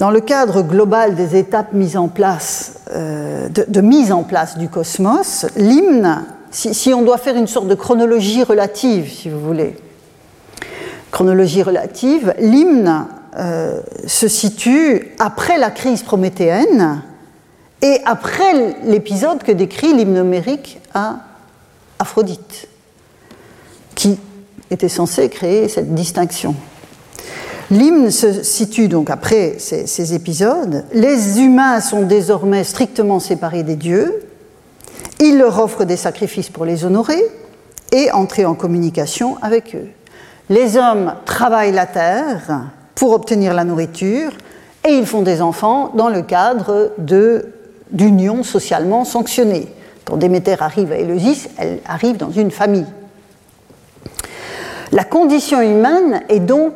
Dans 0.00 0.10
le 0.10 0.22
cadre 0.22 0.62
global 0.62 1.14
des 1.14 1.36
étapes 1.36 1.74
mises 1.74 1.98
en 1.98 2.08
place, 2.08 2.80
euh, 2.90 3.50
de, 3.50 3.80
mise 3.82 4.12
en 4.12 4.22
place 4.22 4.56
du 4.56 4.70
cosmos, 4.70 5.44
l'hymne, 5.56 6.24
si, 6.50 6.94
on 6.94 7.02
doit 7.02 7.18
faire 7.18 7.36
une 7.36 7.46
sorte 7.46 7.68
de 7.68 7.74
chronologie 7.74 8.42
relative, 8.42 9.12
si 9.12 9.28
vous 9.28 9.40
voulez, 9.40 9.76
chronologie 11.10 11.62
relative, 11.62 12.32
l'hymne 12.38 13.08
euh, 13.36 13.82
se 14.06 14.26
situe 14.26 15.12
après 15.18 15.58
la 15.58 15.70
crise 15.70 16.02
prométhéenne 16.02 17.02
et 17.82 18.00
après 18.06 18.78
l'épisode 18.84 19.42
que 19.42 19.52
décrit 19.52 19.92
l'hymne 19.92 20.22
numérique 20.22 20.80
à 20.94 21.16
Aphrodite, 21.98 22.68
qui 23.94 24.18
était 24.70 24.88
censé 24.88 25.28
créer 25.28 25.68
cette 25.68 25.94
distinction. 25.94 26.54
L'hymne 27.70 28.10
se 28.10 28.42
situe 28.42 28.88
donc 28.88 29.10
après 29.10 29.54
ces, 29.58 30.14
épisodes. 30.14 30.84
Les 30.92 31.40
humains 31.40 31.80
sont 31.80 32.02
désormais 32.02 32.64
strictement 32.64 33.20
séparés 33.20 33.62
des 33.62 33.76
dieux. 33.76 34.24
Il 35.20 35.38
leur 35.38 35.60
offre 35.60 35.84
des 35.84 35.96
sacrifices 35.96 36.48
pour 36.48 36.64
les 36.64 36.84
honorer 36.84 37.22
et 37.92 38.10
entrer 38.10 38.44
en 38.44 38.54
communication 38.54 39.36
avec 39.40 39.76
eux. 39.76 39.88
Les 40.48 40.76
hommes 40.76 41.14
travaillent 41.26 41.72
la 41.72 41.86
terre 41.86 42.70
pour 42.96 43.12
obtenir 43.12 43.54
la 43.54 43.62
nourriture 43.62 44.32
et 44.84 44.90
ils 44.90 45.06
font 45.06 45.22
des 45.22 45.40
enfants 45.40 45.92
dans 45.94 46.08
le 46.08 46.22
cadre 46.22 46.92
d'unions 46.98 48.42
socialement 48.42 49.04
sanctionnées. 49.04 49.68
Quand 50.04 50.16
Déméter 50.16 50.56
arrive 50.60 50.90
à 50.90 50.96
Éleusis, 50.96 51.48
elle 51.56 51.78
arrive 51.86 52.16
dans 52.16 52.32
une 52.32 52.50
famille. 52.50 52.86
La 54.90 55.04
condition 55.04 55.60
humaine 55.60 56.22
est 56.28 56.40
donc 56.40 56.72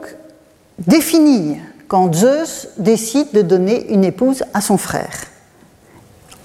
définir 0.79 1.59
quand 1.89 2.15
Zeus 2.15 2.69
décide 2.79 3.33
de 3.33 3.43
donner 3.43 3.93
une 3.93 4.05
épouse 4.05 4.45
à 4.55 4.61
son 4.61 4.77
frère, 4.77 5.13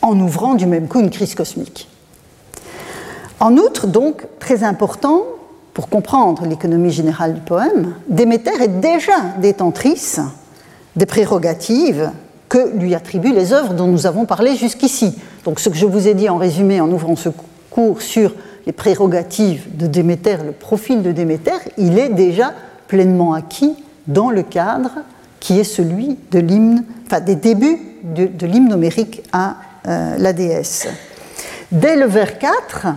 en 0.02 0.20
ouvrant 0.20 0.56
du 0.56 0.66
même 0.66 0.88
coup 0.88 1.00
une 1.00 1.10
crise 1.10 1.36
cosmique. 1.36 1.88
En 3.40 3.56
outre, 3.56 3.88
donc, 3.88 4.26
très 4.40 4.64
important, 4.64 5.24
pour 5.74 5.88
comprendre 5.88 6.46
l'économie 6.46 6.92
générale 6.92 7.36
du 7.36 7.42
poème, 7.42 7.96
Déméter 8.10 8.52
est 8.62 8.80
déjà 8.82 9.14
détentrice 9.40 10.20
des 10.96 11.06
prérogatives 11.06 12.12
que 12.50 12.76
lui 12.76 12.96
attribuent 12.96 13.34
les 13.34 13.54
œuvres 13.54 13.74
dont 13.74 13.88
nous 13.88 14.08
avons 14.08 14.26
parlé 14.26 14.56
jusqu'ici. 14.56 15.18
Donc 15.46 15.60
ce 15.60 15.70
que 15.70 15.76
je 15.76 15.86
vous 15.86 16.08
ai 16.08 16.16
dit 16.16 16.28
en 16.28 16.38
résumé 16.38 16.82
en 16.82 16.92
ouvrant 16.92 17.16
ce 17.16 17.30
cours 17.70 18.02
sur 18.02 18.34
les 18.66 18.74
prérogatives 18.74 19.78
de 19.78 19.88
Déméter, 19.88 20.38
le 20.44 20.52
profil 20.52 21.02
de 21.02 21.12
Déméter, 21.12 21.60
il 21.78 21.98
est 21.98 22.10
déjà 22.10 22.54
pleinement 22.88 23.34
acquis 23.34 23.76
dans 24.10 24.32
le 24.32 24.44
cadre 24.44 24.92
qui 25.40 25.58
est 25.58 25.64
celui 25.64 26.18
de 26.32 26.40
l'hymne, 26.40 26.84
des 27.26 27.36
débuts 27.36 27.80
de, 28.04 28.46
l'hymne 28.46 28.70
numérique 28.70 29.22
à 29.32 29.56
euh, 29.88 30.18
la 30.18 30.34
déesse. 30.34 30.88
Dès 31.72 31.96
le 31.96 32.06
vers 32.06 32.38
4, 32.38 32.88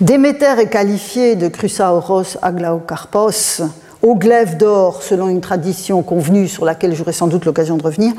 Déméter 0.00 0.60
est 0.60 0.68
qualifié 0.68 1.36
de 1.36 1.48
Chrysaoros 1.48 2.36
aglaokarpos, 2.42 3.62
au 4.02 4.14
glaive 4.14 4.56
d'or 4.56 5.02
selon 5.02 5.28
une 5.28 5.40
tradition 5.40 6.02
convenue 6.02 6.48
sur 6.48 6.64
laquelle 6.64 6.94
j'aurai 6.94 7.12
sans 7.12 7.26
doute 7.26 7.44
l'occasion 7.44 7.76
de 7.76 7.82
revenir, 7.82 8.12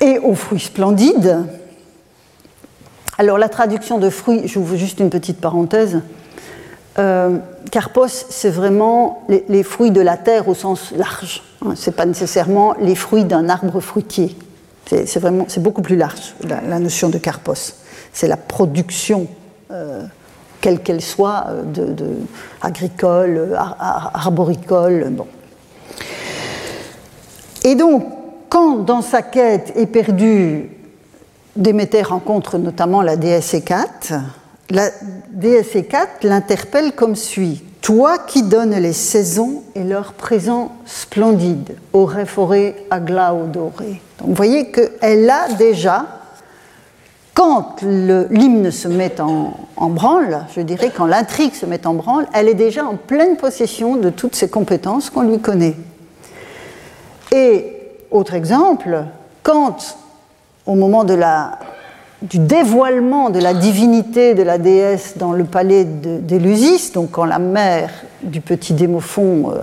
et 0.00 0.18
aux 0.18 0.34
fruits 0.34 0.60
splendides. 0.60 1.44
Alors 3.18 3.38
la 3.38 3.48
traduction 3.48 3.98
de 3.98 4.08
fruits, 4.08 4.46
vous 4.54 4.76
juste 4.76 5.00
une 5.00 5.10
petite 5.10 5.40
parenthèse, 5.40 6.00
euh, 6.98 7.38
carpos, 7.70 8.26
c'est 8.28 8.50
vraiment 8.50 9.24
les, 9.28 9.62
fruits 9.62 9.90
de 9.90 10.00
la 10.00 10.16
terre 10.16 10.48
au 10.48 10.54
sens 10.54 10.92
large. 10.92 11.42
Hein. 11.64 11.74
Ce 11.74 11.90
n'est 11.90 11.96
pas 11.96 12.06
nécessairement 12.06 12.74
les 12.80 12.94
fruits 12.94 13.24
d'un 13.24 13.48
arbre 13.48 13.80
fruitier. 13.80 14.36
C'est 14.86 15.18
vraiment, 15.18 15.46
c'est 15.48 15.62
beaucoup 15.62 15.82
plus 15.82 15.96
large 15.96 16.34
la, 16.42 16.78
notion 16.78 17.08
de 17.08 17.18
carpos. 17.18 17.74
C'est 18.12 18.28
la 18.28 18.36
production, 18.36 19.26
euh, 19.70 20.04
quelle 20.60 20.80
qu'elle 20.80 21.00
soit, 21.00 21.46
euh, 21.48 22.14
agricole, 22.60 23.58
arboricole. 23.58 25.08
Bon. 25.10 25.26
Et 27.64 27.74
donc, 27.74 28.06
quand 28.50 28.76
dans 28.76 29.02
sa 29.02 29.22
quête 29.22 29.72
éperdue, 29.74 30.70
Déméter 31.56 32.02
rencontre 32.02 32.58
notamment 32.58 33.00
la 33.00 33.16
déesse 33.16 33.54
Hécate, 33.54 34.12
la 34.70 34.90
déesse 35.30 35.74
Hécate 35.74 36.24
l'interpelle 36.24 36.92
comme 36.92 37.16
suit 37.16 37.62
Toi 37.82 38.18
qui 38.18 38.42
donnes 38.42 38.74
les 38.74 38.92
saisons 38.92 39.62
et 39.74 39.84
leurs 39.84 40.14
présents 40.14 40.72
splendides, 40.86 41.76
au 41.92 42.08
forêt 42.26 42.76
à. 42.90 43.00
Donc 43.00 43.74
vous 44.20 44.34
voyez 44.34 44.70
qu'elle 44.70 45.28
a 45.28 45.48
déjà, 45.58 46.06
quand 47.34 47.82
l'hymne 47.82 48.70
se 48.70 48.88
met 48.88 49.20
en, 49.20 49.54
en, 49.76 49.90
branle, 49.90 50.46
je 50.54 50.60
dirais 50.62 50.90
quand 50.96 51.06
l'intrigue 51.06 51.54
se 51.54 51.66
met 51.66 51.86
en 51.86 51.94
branle, 51.94 52.26
elle 52.32 52.48
est 52.48 52.54
déjà 52.54 52.84
en 52.84 52.96
pleine 52.96 53.36
possession 53.36 53.96
de 53.96 54.08
toutes 54.10 54.34
ces 54.34 54.48
compétences 54.48 55.10
qu'on 55.10 55.22
lui 55.22 55.40
connaît. 55.40 55.76
Et 57.32 57.72
autre 58.10 58.34
exemple, 58.34 59.04
quand 59.42 59.96
au 60.66 60.74
moment 60.74 61.04
de 61.04 61.14
la, 61.14 61.58
du 62.24 62.38
dévoilement 62.38 63.28
de 63.28 63.38
la 63.38 63.52
divinité 63.52 64.34
de 64.34 64.42
la 64.42 64.56
déesse 64.56 65.14
dans 65.16 65.32
le 65.32 65.44
palais 65.44 65.84
d'Élusis, 65.84 66.92
donc 66.92 67.10
quand 67.12 67.26
la 67.26 67.38
mère 67.38 67.90
du 68.22 68.40
petit 68.40 68.72
Démophon 68.72 69.52
euh, 69.52 69.60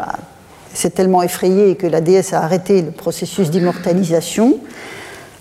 s'est 0.73 0.91
tellement 0.91 1.23
effrayée 1.23 1.75
que 1.75 1.87
la 1.87 2.01
déesse 2.01 2.33
a 2.33 2.43
arrêté 2.43 2.83
le 2.83 2.91
processus 2.91 3.49
d'immortalisation, 3.49 4.59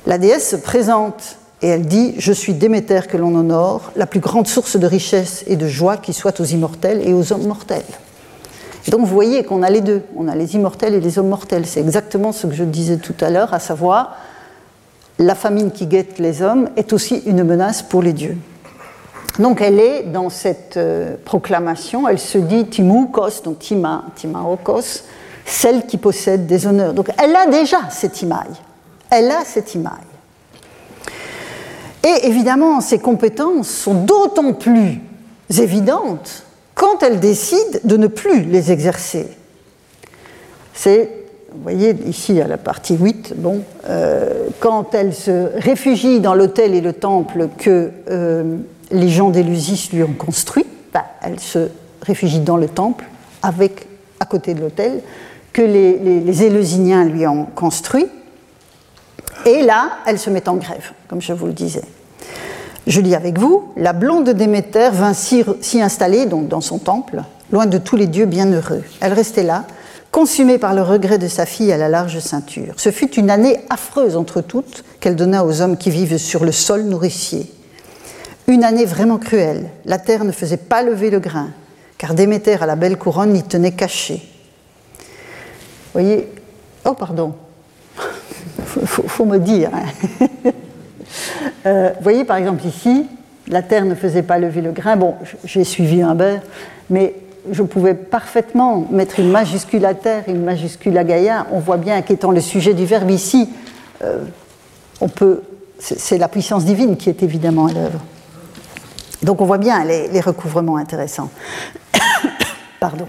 la 0.07 0.17
déesse 0.17 0.49
se 0.49 0.57
présente 0.57 1.37
et 1.61 1.69
elle 1.69 1.87
dit 1.87 2.15
Je 2.17 2.33
suis 2.33 2.55
Déméter 2.55 3.01
que 3.07 3.19
l'on 3.19 3.35
honore, 3.35 3.93
la 3.97 4.07
plus 4.07 4.21
grande 4.21 4.47
source 4.47 4.79
de 4.79 4.87
richesse 4.87 5.45
et 5.47 5.57
de 5.57 5.69
joie 5.69 5.99
qui 5.99 6.15
soit 6.15 6.41
aux 6.41 6.45
immortels 6.45 7.07
et 7.07 7.13
aux 7.13 7.35
hommes 7.35 7.47
mortels. 7.47 7.85
donc 8.89 9.01
vous 9.01 9.07
voyez 9.07 9.45
qu'on 9.45 9.63
a 9.63 9.69
les 9.69 9.83
deux, 9.83 10.05
on 10.17 10.27
a 10.27 10.35
les 10.35 10.55
immortels 10.55 10.95
et 10.95 11.01
les 11.01 11.19
hommes 11.19 11.29
mortels. 11.29 11.67
C'est 11.67 11.81
exactement 11.81 12.33
ce 12.33 12.47
que 12.47 12.55
je 12.55 12.65
disais 12.65 12.97
tout 12.97 13.15
à 13.21 13.29
l'heure, 13.29 13.53
à 13.53 13.61
savoir 13.61 14.17
la 15.21 15.35
famine 15.35 15.71
qui 15.71 15.87
guette 15.87 16.19
les 16.19 16.41
hommes 16.41 16.71
est 16.77 16.95
aussi 16.95 17.23
une 17.27 17.45
menace 17.45 17.83
pour 17.83 18.03
les 18.03 18.15
dieux. 18.15 18.39
Donc 19.39 19.61
elle 19.61 19.79
est 19.79 20.03
dans 20.05 20.31
cette 20.31 20.79
euh, 20.79 21.15
proclamation, 21.25 22.09
elle 22.09 22.19
se 22.19 22.39
dit 22.39 22.67
Timoukos, 22.67 23.43
donc 23.45 23.59
Tima, 23.59 24.05
Timaokos, 24.17 25.05
celle 25.45 25.87
qui 25.87 25.99
possède 25.99 26.47
des 26.47 26.67
honneurs. 26.67 26.95
Donc 26.95 27.11
elle 27.23 27.37
a 27.37 27.47
déjà 27.47 27.91
cette 27.91 28.23
imaille. 28.23 28.55
Elle 29.11 29.31
a 29.31 29.45
cette 29.45 29.75
imaille. 29.75 29.93
Et 32.03 32.27
évidemment, 32.27 32.81
ses 32.81 32.99
compétences 32.99 33.69
sont 33.69 33.95
d'autant 33.95 34.55
plus 34.55 35.01
évidentes 35.51 36.45
quand 36.75 37.03
elle 37.03 37.21
décide 37.21 37.83
de 37.85 37.99
ne 37.99 38.07
plus 38.07 38.45
les 38.45 38.73
exercer. 38.73 39.29
C'est 40.73 41.20
vous 41.53 41.63
voyez 41.63 41.97
ici 42.07 42.41
à 42.41 42.47
la 42.47 42.59
partie 42.59 42.97
8, 42.97 43.35
bon, 43.37 43.63
euh, 43.89 44.49
quand 44.61 44.95
elle 44.95 45.13
se 45.13 45.49
réfugie 45.57 46.21
dans 46.21 46.35
l'hôtel 46.35 46.75
et 46.75 46.81
le 46.81 46.93
temple 46.93 47.49
que 47.59 47.91
euh, 48.09 48.57
les 48.91 49.09
gens 49.09 49.31
d'Élusis 49.31 49.93
lui 49.93 50.03
ont 50.03 50.13
construit, 50.13 50.67
bah, 50.93 51.05
elle 51.23 51.41
se 51.41 51.69
réfugie 52.03 52.41
dans 52.41 52.57
le 52.57 52.69
temple 52.69 53.05
avec, 53.43 53.87
à 54.21 54.27
côté 54.27 54.55
de 54.55 54.61
l'hôtel 54.61 55.01
que 55.53 55.63
les, 55.63 55.99
les, 55.99 56.43
Éleusyniens 56.45 57.05
lui 57.05 57.27
ont 57.27 57.47
construit. 57.47 58.07
Et 59.45 59.63
là, 59.63 59.99
elle 60.07 60.19
se 60.19 60.31
met 60.31 60.49
en 60.49 60.55
grève, 60.55 60.93
comme 61.09 61.21
je 61.21 61.33
vous 61.33 61.47
le 61.47 61.53
disais. 61.53 61.83
Je 62.87 63.01
lis 63.01 63.15
avec 63.15 63.39
vous, 63.39 63.73
la 63.77 63.93
blonde 63.93 64.31
Déméter 64.31 64.91
vint 64.93 65.15
s'y 65.15 65.45
installer, 65.81 66.27
donc 66.27 66.49
dans 66.49 66.61
son 66.61 66.79
temple, 66.79 67.23
loin 67.51 67.67
de 67.67 67.79
tous 67.79 67.97
les 67.97 68.07
dieux 68.07 68.27
bienheureux. 68.27 68.85
Elle 69.01 69.13
restait 69.13 69.43
là, 69.43 69.65
consumée 70.11 70.59
par 70.59 70.75
le 70.75 70.83
regret 70.83 71.19
de 71.19 71.29
sa 71.29 71.47
fille 71.47 71.73
à 71.73 71.77
la 71.77 71.89
large 71.89 72.19
ceinture. 72.19 72.75
Ce 72.77 72.91
fut 72.91 73.15
une 73.15 73.31
année 73.31 73.61
affreuse 73.71 74.17
entre 74.17 74.41
toutes 74.41 74.85
qu'elle 75.01 75.17
donna 75.17 75.45
aux 75.45 75.61
hommes 75.61 75.77
qui 75.77 75.91
vivent 75.91 76.19
sur 76.19 76.45
le 76.45 76.53
sol 76.53 76.83
nourricier. 76.83 77.51
Une 78.47 78.65
année 78.65 78.85
vraiment 78.85 79.19
cruelle. 79.19 79.71
La 79.85 79.99
terre 79.99 80.25
ne 80.25 80.33
faisait 80.33 80.57
pas 80.57 80.83
lever 80.83 81.11
le 81.11 81.21
grain, 81.21 81.51
car 81.99 82.15
Déméter 82.15 82.55
à 82.61 82.67
la 82.67 82.77
belle 82.77 82.97
couronne 82.97 83.37
y 83.37 83.43
tenait 83.43 83.73
caché. 83.73 84.23
Voyez 85.93 86.29
Oh, 86.85 86.95
pardon. 86.95 87.35
Faut, 88.65 89.07
faut 89.07 89.25
me 89.25 89.39
dire. 89.39 89.71
Hein. 89.73 90.51
Euh, 91.67 91.91
voyez, 92.01 92.25
par 92.25 92.37
exemple, 92.37 92.65
ici, 92.65 93.05
la 93.49 93.63
terre 93.63 93.85
ne 93.85 93.95
faisait 93.95 94.23
pas 94.23 94.39
lever 94.39 94.61
le 94.61 94.73
grain. 94.73 94.97
Bon, 94.97 95.17
j'ai 95.45 95.65
suivi 95.65 96.03
beurre, 96.15 96.41
mais 96.89 97.15
je 97.51 97.63
pouvais 97.63 97.95
parfaitement 97.95 98.87
mettre 98.91 99.21
une 99.21 99.31
majuscule 99.31 99.85
à 99.85 99.95
terre 99.95 100.25
une 100.29 100.45
majuscule 100.45 100.97
à 100.99 101.05
Gaïa. 101.05 101.47
On 101.53 101.59
voit 101.59 101.77
bien 101.77 102.03
qu'étant 102.03 102.31
le 102.31 102.41
sujet 102.41 102.75
du 102.75 102.85
verbe 102.85 103.11
ici, 103.11 103.49
euh, 104.03 104.25
on 105.01 105.09
peut, 105.09 105.43
c'est 105.79 106.19
la 106.19 106.29
puissance 106.29 106.65
divine 106.65 106.97
qui 106.97 107.09
est 107.09 107.23
évidemment 107.23 107.67
à 107.67 107.73
l'œuvre. 107.73 108.01
Donc 109.23 109.41
on 109.41 109.45
voit 109.45 109.59
bien 109.59 109.85
les, 109.85 110.21
recouvrements 110.21 110.77
intéressants. 110.77 111.31
Pardon. 112.81 113.07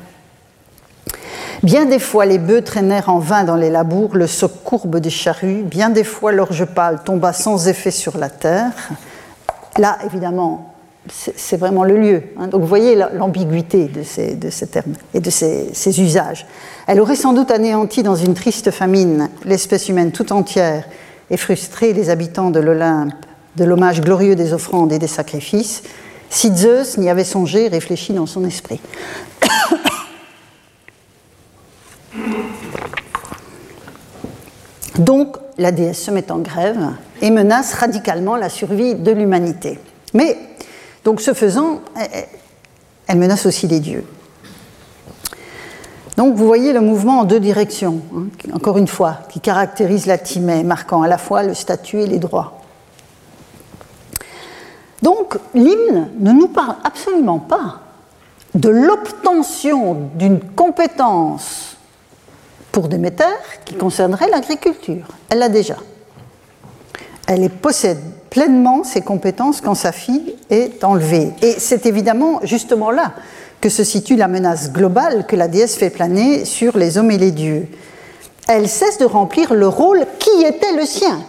Bien 1.63 1.85
des 1.85 1.99
fois, 1.99 2.25
les 2.25 2.39
bœufs 2.39 2.63
traînèrent 2.63 3.09
en 3.09 3.19
vain 3.19 3.43
dans 3.43 3.55
les 3.55 3.69
labours 3.69 4.15
le 4.15 4.27
soc 4.27 4.63
courbe 4.63 4.97
des 4.97 5.11
charrues. 5.11 5.61
Bien 5.63 5.89
des 5.89 6.03
fois, 6.03 6.31
l'orge 6.31 6.65
pâle 6.65 7.01
tomba 7.05 7.33
sans 7.33 7.67
effet 7.67 7.91
sur 7.91 8.17
la 8.17 8.29
terre. 8.29 8.71
Là, 9.77 9.97
évidemment, 10.05 10.70
c'est 11.09 11.57
vraiment 11.57 11.83
le 11.83 11.97
lieu. 11.97 12.23
Hein. 12.37 12.47
Donc 12.47 12.61
vous 12.61 12.67
voyez 12.67 12.95
l'ambiguïté 12.95 13.85
de 13.85 14.03
ces, 14.03 14.37
termes 14.67 14.93
et 15.13 15.19
de 15.19 15.29
ces, 15.29 15.99
usages. 15.99 16.45
Elle 16.87 17.01
aurait 17.01 17.15
sans 17.15 17.33
doute 17.33 17.51
anéanti 17.51 18.03
dans 18.03 18.15
une 18.15 18.35
triste 18.35 18.71
famine 18.71 19.29
l'espèce 19.43 19.89
humaine 19.89 20.11
tout 20.11 20.31
entière 20.31 20.85
et 21.29 21.37
frustré 21.37 21.93
les 21.93 22.09
habitants 22.09 22.51
de 22.51 22.59
l'Olympe 22.59 23.13
de 23.55 23.63
l'hommage 23.65 24.01
glorieux 24.01 24.35
des 24.35 24.53
offrandes 24.53 24.93
et 24.93 24.99
des 24.99 25.07
sacrifices, 25.07 25.81
si 26.29 26.55
Zeus 26.55 26.97
n'y 26.97 27.09
avait 27.09 27.25
songé, 27.25 27.67
réfléchi 27.67 28.13
dans 28.13 28.27
son 28.27 28.45
esprit. 28.45 28.79
Donc 34.97 35.37
la 35.57 35.71
déesse 35.71 36.03
se 36.03 36.11
met 36.11 36.29
en 36.31 36.39
grève 36.39 36.91
et 37.21 37.31
menace 37.31 37.73
radicalement 37.73 38.37
la 38.37 38.49
survie 38.49 38.95
de 38.95 39.11
l'humanité. 39.11 39.79
Mais 40.13 40.37
donc 41.03 41.21
ce 41.21 41.33
faisant, 41.33 41.81
elle 43.07 43.17
menace 43.17 43.45
aussi 43.45 43.67
les 43.67 43.79
dieux. 43.79 44.05
Donc 46.17 46.35
vous 46.35 46.45
voyez 46.45 46.73
le 46.73 46.81
mouvement 46.81 47.19
en 47.19 47.23
deux 47.23 47.39
directions, 47.39 48.01
hein, 48.15 48.25
encore 48.53 48.77
une 48.77 48.87
fois, 48.87 49.19
qui 49.29 49.39
caractérise 49.39 50.05
la 50.05 50.17
Timée, 50.17 50.63
marquant 50.63 51.01
à 51.01 51.07
la 51.07 51.17
fois 51.17 51.41
le 51.43 51.53
statut 51.53 52.01
et 52.01 52.07
les 52.07 52.19
droits. 52.19 52.61
Donc 55.01 55.37
l'hymne 55.53 56.09
ne 56.19 56.31
nous 56.31 56.47
parle 56.47 56.75
absolument 56.83 57.39
pas 57.39 57.79
de 58.53 58.69
l'obtention 58.69 60.09
d'une 60.15 60.39
compétence 60.39 61.77
pour 62.71 62.87
Déméter 62.87 63.23
qui 63.65 63.75
concernerait 63.75 64.29
l'agriculture. 64.29 65.07
Elle 65.29 65.39
l'a 65.39 65.49
déjà. 65.49 65.77
Elle 67.33 67.49
possède 67.49 67.97
pleinement 68.29 68.83
ses 68.83 68.99
compétences 68.99 69.61
quand 69.61 69.73
sa 69.73 69.93
fille 69.93 70.35
est 70.49 70.83
enlevée. 70.83 71.31
Et 71.41 71.55
c'est 71.59 71.85
évidemment 71.85 72.41
justement 72.43 72.91
là 72.91 73.13
que 73.61 73.69
se 73.69 73.85
situe 73.85 74.17
la 74.17 74.27
menace 74.27 74.73
globale 74.73 75.25
que 75.25 75.37
la 75.37 75.47
déesse 75.47 75.77
fait 75.77 75.89
planer 75.89 76.43
sur 76.43 76.77
les 76.77 76.97
hommes 76.97 77.09
et 77.09 77.17
les 77.17 77.31
dieux. 77.31 77.67
Elle 78.49 78.67
cesse 78.67 78.97
de 78.97 79.05
remplir 79.05 79.53
le 79.53 79.65
rôle 79.65 80.05
qui 80.19 80.43
était 80.43 80.75
le 80.75 80.85
sien 80.85 81.21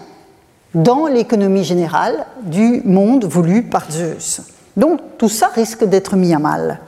dans 0.75 1.07
l'économie 1.07 1.63
générale 1.63 2.27
du 2.43 2.83
monde 2.85 3.25
voulu 3.25 3.63
par 3.63 3.89
Zeus. 3.89 4.41
Donc 4.77 4.99
tout 5.19 5.29
ça 5.29 5.53
risque 5.55 5.85
d'être 5.85 6.17
mis 6.17 6.35
à 6.35 6.41
mal. 6.41 6.81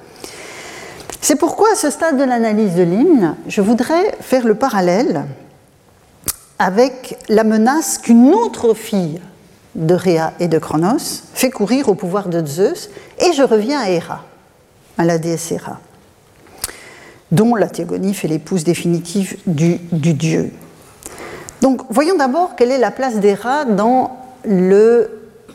C'est 1.21 1.37
pourquoi 1.37 1.69
à 1.73 1.77
ce 1.77 1.91
stade 1.91 2.19
de 2.19 2.25
l'analyse 2.25 2.75
de 2.75 2.83
l'hymne, 2.83 3.37
je 3.47 3.61
voudrais 3.61 4.17
faire 4.19 4.45
le 4.45 4.57
parallèle 4.57 5.25
avec 6.59 7.19
la 7.29 7.45
menace 7.45 7.99
qu'une 7.99 8.33
autre 8.33 8.75
fille 8.75 9.21
de 9.75 9.95
Rhea 9.95 10.33
et 10.39 10.49
de 10.49 10.59
Chronos 10.59 11.23
fait 11.35 11.51
courir 11.51 11.89
au 11.89 11.95
pouvoir 11.95 12.29
de 12.29 12.45
Zeus, 12.47 12.91
et 13.19 13.33
je 13.33 13.43
reviens 13.43 13.81
à 13.81 13.91
Héra, 13.91 14.25
à 14.99 15.05
la 15.05 15.19
déesse 15.19 15.51
Héra, 15.51 15.81
dont 17.33 17.55
la 17.57 17.69
Théogonie 17.69 18.15
fait 18.15 18.29
l'épouse 18.29 18.65
définitive 18.65 19.37
du, 19.47 19.79
du, 19.91 20.15
dieu. 20.15 20.53
Donc 21.61 21.83
voyons 21.91 22.17
d'abord 22.17 22.55
quelle 22.57 22.71
est 22.71 22.79
la 22.79 22.93
place 22.93 23.17
d'Héra 23.17 23.65
dans 23.65 24.17
le 24.45 25.11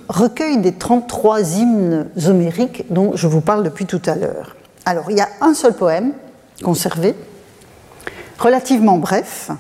recueil 0.10 0.58
des 0.58 0.74
33 0.74 1.58
hymnes 1.58 2.08
homériques 2.28 2.86
dont 2.90 3.16
je 3.16 3.28
vous 3.28 3.42
parle 3.42 3.64
depuis 3.64 3.86
tout 3.86 4.02
à 4.06 4.16
l'heure. 4.16 4.58
Alors 4.86 5.12
il 5.12 5.18
y 5.18 5.22
a 5.22 5.30
un 5.40 5.54
seul 5.54 5.74
poème 5.74 6.12
conservé, 6.62 7.16
relativement 8.38 8.98
bref, 8.98 9.52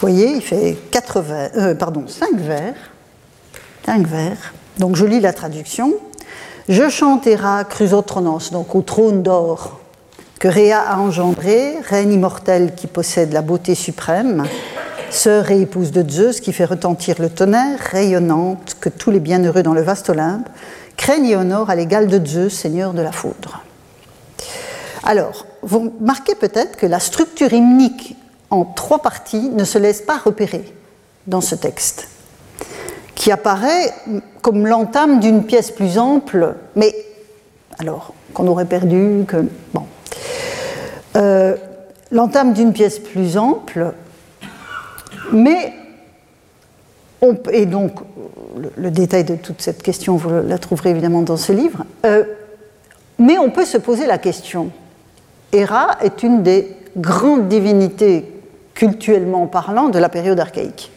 voyez, 0.00 0.32
il 0.36 0.42
fait 0.42 0.76
quatre 0.90 1.20
vers, 1.20 1.50
euh, 1.56 1.74
pardon, 1.74 2.04
cinq 2.08 2.34
vers. 2.36 2.74
Cinq 3.84 4.06
vers. 4.06 4.54
Donc 4.78 4.96
je 4.96 5.04
lis 5.04 5.20
la 5.20 5.32
traduction. 5.32 5.94
Je 6.68 6.88
chante 6.88 7.26
Héra 7.26 7.64
Chrysotronos, 7.64 8.50
donc 8.52 8.74
au 8.74 8.82
trône 8.82 9.22
d'or, 9.22 9.80
que 10.38 10.48
Réa 10.48 10.80
a 10.80 10.98
engendré, 10.98 11.74
reine 11.82 12.12
immortelle 12.12 12.74
qui 12.74 12.86
possède 12.86 13.32
la 13.32 13.42
beauté 13.42 13.74
suprême, 13.74 14.44
sœur 15.10 15.50
et 15.50 15.60
épouse 15.60 15.90
de 15.90 16.08
Zeus 16.08 16.40
qui 16.40 16.52
fait 16.52 16.64
retentir 16.64 17.16
le 17.18 17.28
tonnerre, 17.28 17.78
rayonnante 17.90 18.76
que 18.80 18.88
tous 18.88 19.10
les 19.10 19.20
bienheureux 19.20 19.62
dans 19.62 19.74
le 19.74 19.82
vaste 19.82 20.08
Olympe 20.08 20.48
craignent 20.96 21.26
et 21.26 21.36
honorent 21.36 21.70
à 21.70 21.74
l'égal 21.74 22.06
de 22.06 22.24
Zeus, 22.24 22.54
seigneur 22.54 22.94
de 22.94 23.02
la 23.02 23.12
foudre. 23.12 23.62
Alors, 25.02 25.46
vous 25.62 25.92
remarquez 25.98 26.34
peut-être 26.34 26.76
que 26.76 26.86
la 26.86 27.00
structure 27.00 27.52
hymnique 27.52 28.16
en 28.50 28.64
trois 28.64 29.00
parties 29.00 29.48
ne 29.50 29.64
se 29.64 29.78
laisse 29.78 30.02
pas 30.02 30.18
repérer 30.18 30.64
dans 31.26 31.40
ce 31.40 31.54
texte, 31.54 32.08
qui 33.14 33.30
apparaît 33.30 33.92
comme 34.42 34.66
l'entame 34.66 35.20
d'une 35.20 35.44
pièce 35.44 35.70
plus 35.70 35.98
ample, 35.98 36.54
mais 36.74 36.94
alors 37.78 38.14
qu'on 38.34 38.46
aurait 38.46 38.64
perdu, 38.64 39.24
que 39.26 39.46
bon, 39.72 39.84
euh, 41.16 41.56
l'entame 42.10 42.52
d'une 42.52 42.72
pièce 42.72 42.98
plus 42.98 43.36
ample, 43.36 43.92
mais 45.32 45.72
on, 47.22 47.36
et 47.52 47.66
donc 47.66 48.00
le, 48.76 48.90
détail 48.90 49.24
de 49.24 49.36
toute 49.36 49.60
cette 49.62 49.82
question, 49.82 50.16
vous 50.16 50.30
la 50.30 50.58
trouverez 50.58 50.90
évidemment 50.90 51.22
dans 51.22 51.36
ce 51.36 51.52
livre, 51.52 51.84
euh, 52.06 52.24
mais 53.18 53.38
on 53.38 53.50
peut 53.50 53.64
se 53.64 53.78
poser 53.78 54.06
la 54.06 54.18
question. 54.18 54.70
Héra 55.52 55.98
est 56.00 56.22
une 56.22 56.42
des 56.42 56.74
grandes 56.96 57.48
divinités 57.48 58.39
cultuellement 58.74 59.46
parlant 59.46 59.88
de 59.88 59.98
la 59.98 60.08
période 60.08 60.40
archaïque. 60.40 60.90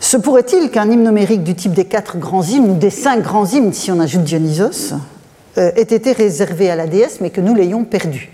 Se 0.00 0.16
pourrait-il 0.16 0.70
qu'un 0.70 0.90
hymne 0.90 1.04
numérique 1.04 1.42
du 1.42 1.54
type 1.54 1.72
des 1.72 1.86
quatre 1.86 2.18
grands 2.18 2.44
hymnes 2.44 2.70
ou 2.70 2.74
des 2.74 2.90
cinq 2.90 3.22
grands 3.22 3.46
hymnes, 3.46 3.72
si 3.72 3.90
on 3.90 3.98
ajoute 3.98 4.22
Dionysos, 4.22 4.94
euh, 5.58 5.72
ait 5.74 5.82
été 5.82 6.12
réservé 6.12 6.70
à 6.70 6.76
la 6.76 6.86
déesse, 6.86 7.20
mais 7.20 7.30
que 7.30 7.40
nous 7.40 7.54
l'ayons 7.54 7.84
perdu? 7.84 8.30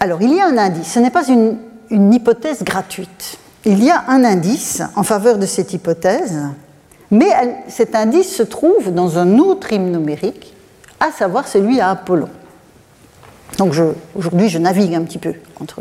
Alors, 0.00 0.22
il 0.22 0.34
y 0.34 0.40
a 0.40 0.46
un 0.46 0.56
indice. 0.56 0.92
Ce 0.92 0.98
n'est 0.98 1.10
pas 1.10 1.26
une, 1.28 1.58
une 1.90 2.12
hypothèse 2.12 2.64
gratuite. 2.64 3.38
Il 3.64 3.84
y 3.84 3.90
a 3.90 4.04
un 4.08 4.24
indice 4.24 4.82
en 4.96 5.02
faveur 5.02 5.38
de 5.38 5.46
cette 5.46 5.72
hypothèse, 5.72 6.40
mais 7.10 7.28
cet 7.68 7.94
indice 7.94 8.34
se 8.34 8.42
trouve 8.42 8.92
dans 8.92 9.18
un 9.18 9.38
autre 9.38 9.72
hymne 9.72 9.92
numérique, 9.92 10.54
à 10.98 11.12
savoir 11.12 11.46
celui 11.46 11.80
à 11.80 11.90
Apollon. 11.90 12.30
Donc 13.58 13.74
aujourd'hui, 14.14 14.48
je 14.48 14.58
navigue 14.58 14.94
un 14.94 15.02
petit 15.02 15.18
peu 15.18 15.34
entre 15.60 15.80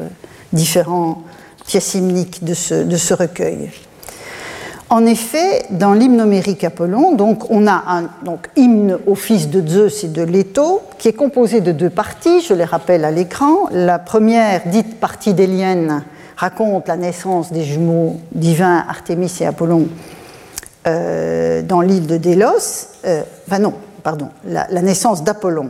différents 0.54 1.24
pièces 1.66 1.94
hymniques 1.94 2.44
de 2.44 2.54
ce, 2.54 3.14
recueil. 3.14 3.70
En 4.90 5.06
effet, 5.06 5.66
dans 5.70 5.94
l'hymne 5.94 6.22
numérique 6.22 6.66
Apollon, 6.66 7.16
donc, 7.16 7.50
on 7.50 7.66
a 7.66 7.84
un 7.88 8.10
donc, 8.26 8.50
hymne 8.58 8.98
au 9.08 9.16
fils 9.16 9.50
de 9.50 9.66
Zeus 9.66 10.04
et 10.04 10.10
de 10.10 10.22
Leto, 10.22 10.82
qui 10.98 11.08
est 11.08 11.14
composé 11.14 11.62
de 11.62 11.72
deux 11.72 11.90
parties, 11.90 12.42
je 12.42 12.54
les 12.54 12.66
rappelle 12.66 13.06
à 13.06 13.12
l'écran. 13.12 13.70
La 13.72 14.00
première, 14.00 14.64
dite 14.66 15.00
partie 15.00 15.34
d'Hélienne, 15.34 16.04
raconte 16.36 16.90
la 16.90 16.98
naissance 16.98 17.54
des 17.54 17.64
jumeaux 17.64 18.20
divins 18.34 18.84
Artémis 18.90 19.32
et 19.40 19.46
Apollon 19.46 19.88
euh, 20.88 21.62
dans 21.62 21.82
l'île 21.82 22.08
de 22.08 22.18
Délos. 22.18 22.88
Euh, 23.06 23.22
enfin 23.48 23.60
non, 23.60 23.76
pardon, 24.02 24.30
la, 24.46 24.68
naissance 24.82 25.24
d'Apollon 25.24 25.70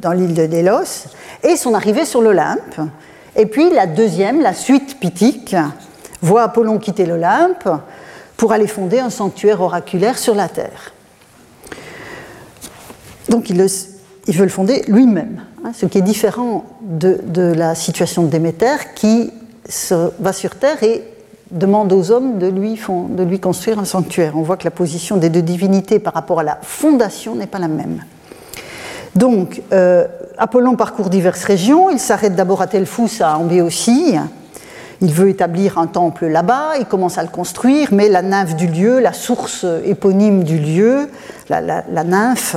dans 0.00 0.12
l'île 0.12 0.34
de 0.34 0.46
Délos 0.46 1.08
et 1.42 1.56
son 1.56 1.74
arrivée 1.74 2.04
sur 2.04 2.22
l'Olympe. 2.22 2.80
Et 3.36 3.46
puis 3.46 3.70
la 3.70 3.86
deuxième, 3.86 4.40
la 4.40 4.54
suite 4.54 4.98
pythique, 4.98 5.54
voit 6.22 6.42
Apollon 6.42 6.78
quitter 6.78 7.06
l'Olympe 7.06 7.68
pour 8.36 8.52
aller 8.52 8.66
fonder 8.66 9.00
un 9.00 9.10
sanctuaire 9.10 9.60
oraculaire 9.60 10.18
sur 10.18 10.34
la 10.34 10.48
terre. 10.48 10.92
Donc 13.28 13.50
il, 13.50 13.56
veut 13.56 14.44
le 14.44 14.48
fonder 14.48 14.82
lui-même, 14.88 15.42
hein, 15.64 15.72
ce 15.74 15.86
qui 15.86 15.98
est 15.98 16.02
différent 16.02 16.64
de, 16.82 17.52
la 17.54 17.74
situation 17.74 18.24
de 18.24 18.28
Déméter 18.28 18.76
qui 18.94 19.30
va 20.18 20.32
sur 20.32 20.56
terre 20.56 20.82
et 20.82 21.04
demande 21.50 21.92
aux 21.92 22.10
hommes 22.10 22.38
de 22.38 22.48
lui 22.48 23.40
construire 23.40 23.78
un 23.78 23.84
sanctuaire. 23.84 24.36
On 24.36 24.42
voit 24.42 24.56
que 24.56 24.64
la 24.64 24.70
position 24.70 25.16
des 25.16 25.30
deux 25.30 25.42
divinités 25.42 25.98
par 25.98 26.14
rapport 26.14 26.40
à 26.40 26.42
la 26.42 26.58
fondation 26.62 27.34
n'est 27.34 27.46
pas 27.46 27.58
la 27.58 27.68
même. 27.68 28.02
Donc, 29.14 29.62
euh, 29.72 30.06
Apollon 30.38 30.76
parcourt 30.76 31.10
diverses 31.10 31.44
régions. 31.44 31.90
Il 31.90 31.98
s'arrête 31.98 32.34
d'abord 32.34 32.62
à 32.62 32.66
Telfous, 32.66 33.20
à 33.20 33.36
Ambéotie. 33.36 34.16
Il 35.02 35.12
veut 35.12 35.30
établir 35.30 35.78
un 35.78 35.86
temple 35.86 36.26
là-bas, 36.26 36.72
il 36.78 36.84
commence 36.84 37.16
à 37.16 37.22
le 37.22 37.28
construire, 37.28 37.88
mais 37.90 38.10
la 38.10 38.20
nymphe 38.20 38.54
du 38.54 38.66
lieu, 38.66 39.00
la 39.00 39.14
source 39.14 39.64
éponyme 39.84 40.44
du 40.44 40.58
lieu, 40.58 41.08
la, 41.48 42.04
nymphe, 42.04 42.56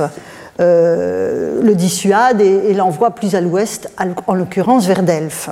euh, 0.60 1.62
le 1.62 1.74
dissuade 1.74 2.42
et, 2.42 2.74
l'envoie 2.74 3.12
plus 3.12 3.34
à 3.34 3.40
l'ouest, 3.40 3.90
en 4.26 4.34
l'occurrence 4.34 4.86
vers 4.86 5.02
Delphes. 5.02 5.48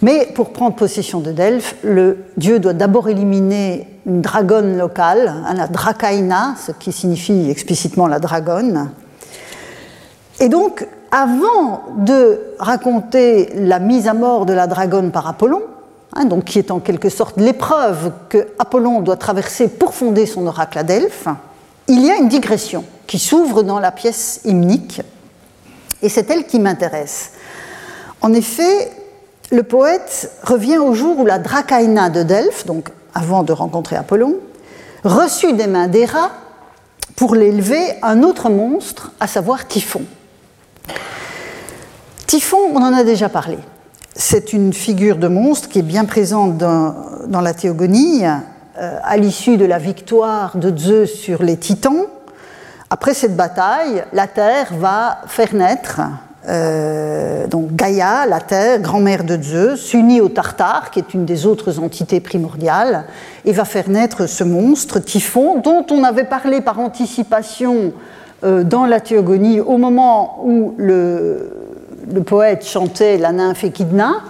Mais 0.00 0.28
pour 0.34 0.54
prendre 0.54 0.76
possession 0.76 1.20
de 1.20 1.30
Delphes, 1.30 1.74
le 1.84 2.24
dieu 2.38 2.58
doit 2.58 2.72
d'abord 2.72 3.10
éliminer 3.10 3.86
une 4.06 4.22
dragonne 4.22 4.78
locale, 4.78 5.42
hein, 5.46 5.52
la 5.54 5.66
Dracaina, 5.66 6.54
ce 6.56 6.72
qui 6.72 6.90
signifie 6.90 7.50
explicitement 7.50 8.06
la 8.06 8.18
dragonne. 8.18 8.88
Et 10.40 10.48
donc, 10.48 10.86
avant 11.10 11.82
de 11.98 12.40
raconter 12.58 13.50
la 13.54 13.78
mise 13.78 14.08
à 14.08 14.14
mort 14.14 14.46
de 14.46 14.54
la 14.54 14.66
dragonne 14.66 15.12
par 15.12 15.28
Apollon, 15.28 15.62
hein, 16.14 16.24
donc 16.24 16.44
qui 16.44 16.58
est 16.58 16.70
en 16.70 16.80
quelque 16.80 17.10
sorte 17.10 17.36
l'épreuve 17.36 18.12
que 18.30 18.48
Apollon 18.58 19.00
doit 19.00 19.16
traverser 19.16 19.68
pour 19.68 19.92
fonder 19.92 20.24
son 20.24 20.46
oracle 20.46 20.78
à 20.78 20.82
Delphes, 20.82 21.28
il 21.88 22.04
y 22.04 22.10
a 22.10 22.16
une 22.16 22.28
digression 22.28 22.84
qui 23.06 23.18
s'ouvre 23.18 23.62
dans 23.62 23.80
la 23.80 23.92
pièce 23.92 24.40
hymnique, 24.44 25.02
et 26.00 26.08
c'est 26.08 26.30
elle 26.30 26.46
qui 26.46 26.58
m'intéresse. 26.58 27.32
En 28.22 28.32
effet, 28.32 28.92
le 29.50 29.62
poète 29.62 30.30
revient 30.42 30.78
au 30.78 30.94
jour 30.94 31.18
où 31.18 31.26
la 31.26 31.38
Dracaïna 31.38 32.08
de 32.08 32.22
Delphes, 32.22 32.64
donc 32.64 32.88
avant 33.14 33.42
de 33.42 33.52
rencontrer 33.52 33.96
Apollon, 33.96 34.36
reçut 35.04 35.52
des 35.52 35.66
mains 35.66 35.88
d'Héra 35.88 36.30
pour 37.16 37.34
l'élever 37.34 37.82
un 38.02 38.22
autre 38.22 38.48
monstre, 38.48 39.12
à 39.20 39.26
savoir 39.26 39.66
Typhon. 39.66 40.02
Typhon, 42.26 42.58
on 42.74 42.76
en 42.76 42.92
a 42.92 43.04
déjà 43.04 43.28
parlé. 43.28 43.58
C'est 44.14 44.52
une 44.52 44.72
figure 44.72 45.16
de 45.16 45.28
monstre 45.28 45.68
qui 45.68 45.80
est 45.80 45.82
bien 45.82 46.04
présente 46.04 46.58
dans, 46.58 47.40
la 47.40 47.54
théogonie, 47.54 48.24
euh, 48.24 48.98
à 49.02 49.16
l'issue 49.16 49.56
de 49.56 49.64
la 49.64 49.78
victoire 49.78 50.56
de 50.56 50.76
Zeus 50.76 51.12
sur 51.12 51.42
les 51.42 51.56
Titans. 51.56 52.06
Après 52.90 53.14
cette 53.14 53.36
bataille, 53.36 54.04
la 54.12 54.26
Terre 54.26 54.68
va 54.78 55.22
faire 55.26 55.54
naître 55.54 56.00
euh, 56.48 57.46
donc 57.46 57.74
Gaïa, 57.74 58.26
la 58.26 58.40
Terre, 58.40 58.80
grand-mère 58.80 59.24
de 59.24 59.40
Zeus, 59.40 59.80
s'unit 59.80 60.20
au 60.20 60.28
Tartare, 60.28 60.90
qui 60.90 60.98
est 60.98 61.14
une 61.14 61.24
des 61.24 61.46
autres 61.46 61.78
entités 61.78 62.20
primordiales, 62.20 63.04
et 63.44 63.52
va 63.52 63.64
faire 63.64 63.88
naître 63.90 64.26
ce 64.26 64.44
monstre, 64.44 64.98
Typhon, 65.00 65.60
dont 65.60 65.84
on 65.90 66.02
avait 66.02 66.24
parlé 66.24 66.60
par 66.60 66.80
anticipation 66.80 67.92
dans 68.42 68.86
la 68.86 69.00
Théogonie 69.00 69.60
au 69.60 69.76
moment 69.76 70.38
où 70.44 70.74
le, 70.78 71.52
poète 72.24 72.64
chantait 72.64 73.18
la 73.18 73.32
nymphe 73.32 73.64
Échidna 73.64 74.22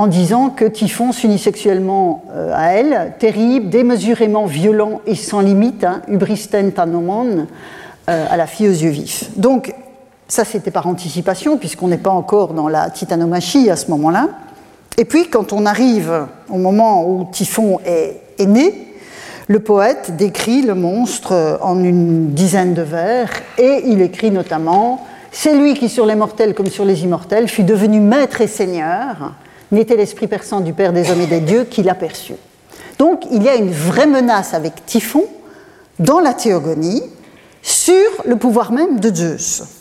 en 0.00 0.06
disant 0.06 0.48
que 0.48 0.64
Typhon 0.64 1.12
s'unit 1.12 1.38
sexuellement 1.38 2.24
euh, 2.32 2.54
à 2.54 2.72
elle, 2.72 3.12
terrible, 3.18 3.68
démesurément 3.68 4.46
violent 4.46 5.02
et 5.04 5.14
sans 5.14 5.40
limite, 5.40 5.84
hein, 5.84 6.00
euh, 8.08 8.26
à 8.30 8.36
la 8.38 8.46
fille 8.46 8.68
aux 8.68 8.72
yeux 8.72 8.88
vifs. 8.88 9.28
Donc, 9.36 9.74
ça 10.26 10.46
c'était 10.46 10.70
par 10.70 10.86
anticipation, 10.86 11.58
puisqu'on 11.58 11.88
n'est 11.88 11.98
pas 11.98 12.08
encore 12.08 12.54
dans 12.54 12.66
la 12.66 12.88
titanomachie 12.88 13.68
à 13.68 13.76
ce 13.76 13.90
moment-là. 13.90 14.28
Et 14.96 15.04
puis, 15.04 15.28
quand 15.28 15.52
on 15.52 15.66
arrive 15.66 16.26
au 16.48 16.56
moment 16.56 17.06
où 17.06 17.28
Typhon 17.30 17.78
est 17.84 18.46
né, 18.46 18.89
le 19.50 19.58
poète 19.58 20.16
décrit 20.16 20.62
le 20.62 20.76
monstre 20.76 21.58
en 21.60 21.82
une 21.82 22.30
dizaine 22.34 22.72
de 22.72 22.82
vers, 22.82 23.28
et 23.58 23.82
il 23.84 24.00
écrit 24.00 24.30
notamment 24.30 25.04
c'est 25.32 25.56
lui 25.56 25.74
qui, 25.74 25.88
sur 25.88 26.06
les 26.06 26.14
mortels 26.14 26.54
comme 26.54 26.68
sur 26.68 26.84
les 26.84 27.02
immortels, 27.02 27.48
fut 27.48 27.64
devenu 27.64 27.98
maître 27.98 28.40
et 28.42 28.46
seigneur, 28.46 29.32
n'était 29.72 29.96
l'esprit 29.96 30.28
perçant 30.28 30.60
du 30.60 30.72
Père 30.72 30.92
des 30.92 31.10
hommes 31.10 31.22
et 31.22 31.26
des 31.26 31.40
dieux 31.40 31.64
qui 31.64 31.82
l'aperçut. 31.82 32.36
Donc 32.98 33.24
il 33.32 33.42
y 33.42 33.48
a 33.48 33.56
une 33.56 33.72
vraie 33.72 34.06
menace 34.06 34.54
avec 34.54 34.86
Typhon 34.86 35.24
dans 35.98 36.20
la 36.20 36.32
théogonie 36.32 37.02
sur 37.60 38.08
le 38.26 38.36
pouvoir 38.36 38.70
même 38.70 39.00
de 39.00 39.12
Zeus. 39.12 39.79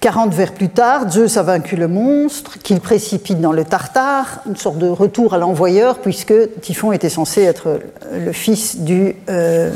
40 0.00 0.34
vers 0.34 0.52
plus 0.52 0.68
tard, 0.68 1.10
Zeus 1.10 1.36
a 1.36 1.42
vaincu 1.42 1.74
le 1.76 1.88
monstre, 1.88 2.58
qu'il 2.58 2.80
précipite 2.80 3.40
dans 3.40 3.52
le 3.52 3.64
Tartare, 3.64 4.40
une 4.46 4.56
sorte 4.56 4.78
de 4.78 4.88
retour 4.88 5.34
à 5.34 5.38
l'envoyeur, 5.38 5.98
puisque 5.98 6.34
Typhon 6.60 6.92
était 6.92 7.08
censé 7.08 7.42
être 7.42 7.80
le 8.12 8.32
fils 8.32 8.78
du, 8.78 9.16
euh, 9.28 9.72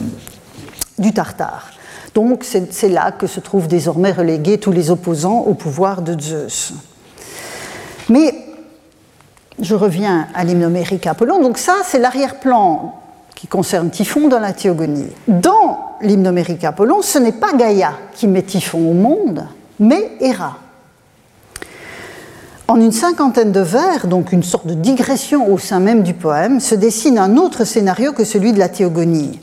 Tartare. 1.14 1.70
Donc 2.14 2.44
c'est 2.44 2.88
là 2.88 3.12
que 3.12 3.26
se 3.26 3.40
trouvent 3.40 3.68
désormais 3.68 4.12
relégués 4.12 4.58
tous 4.58 4.72
les 4.72 4.90
opposants 4.90 5.40
au 5.40 5.54
pouvoir 5.54 6.02
de 6.02 6.20
Zeus. 6.20 6.74
Mais 8.08 8.34
je 9.60 9.74
reviens 9.74 10.28
à 10.34 10.44
l'hymne 10.44 10.64
homérique 10.64 11.06
Apollon. 11.06 11.40
Donc 11.40 11.56
ça, 11.58 11.76
c'est 11.84 11.98
l'arrière-plan 11.98 12.94
qui 13.34 13.46
concerne 13.46 13.90
Typhon 13.90 14.28
dans 14.28 14.38
la 14.38 14.52
théogonie. 14.52 15.08
Dans 15.26 15.96
l'hymne 16.02 16.26
homérique 16.26 16.64
Apollon, 16.64 17.02
ce 17.02 17.18
n'est 17.18 17.32
pas 17.32 17.52
Gaïa 17.52 17.94
qui 18.12 18.26
met 18.26 18.42
Typhon 18.42 18.90
au 18.90 18.92
monde, 18.92 19.46
mais 19.80 20.12
Héra. 20.20 20.58
En 22.68 22.80
une 22.80 22.92
cinquantaine 22.92 23.50
de 23.50 23.60
vers, 23.60 24.06
donc 24.06 24.30
une 24.30 24.44
sorte 24.44 24.68
de 24.68 24.74
digression 24.74 25.52
au 25.52 25.58
sein 25.58 25.80
même 25.80 26.04
du 26.04 26.14
poème, 26.14 26.60
se 26.60 26.76
dessine 26.76 27.18
un 27.18 27.36
autre 27.36 27.64
scénario 27.64 28.12
que 28.12 28.22
celui 28.22 28.52
de 28.52 28.60
la 28.60 28.68
théogonie. 28.68 29.40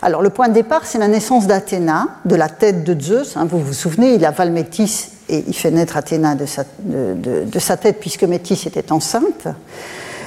Alors 0.00 0.22
le 0.22 0.30
point 0.30 0.48
de 0.48 0.54
départ, 0.54 0.86
c'est 0.86 0.98
la 0.98 1.08
naissance 1.08 1.46
d'Athéna, 1.46 2.08
de 2.24 2.34
la 2.34 2.48
tête 2.48 2.82
de 2.82 2.98
Zeus. 2.98 3.36
Hein, 3.36 3.46
vous 3.48 3.60
vous 3.60 3.74
souvenez, 3.74 4.14
il 4.14 4.24
avale 4.24 4.52
Métis 4.52 5.10
et 5.28 5.44
il 5.46 5.54
fait 5.54 5.70
naître 5.70 5.98
Athéna 5.98 6.34
de 6.34 6.46
sa, 6.46 7.76
tête 7.76 8.00
puisque 8.00 8.24
Métis 8.24 8.66
était 8.66 8.90
enceinte. 8.90 9.48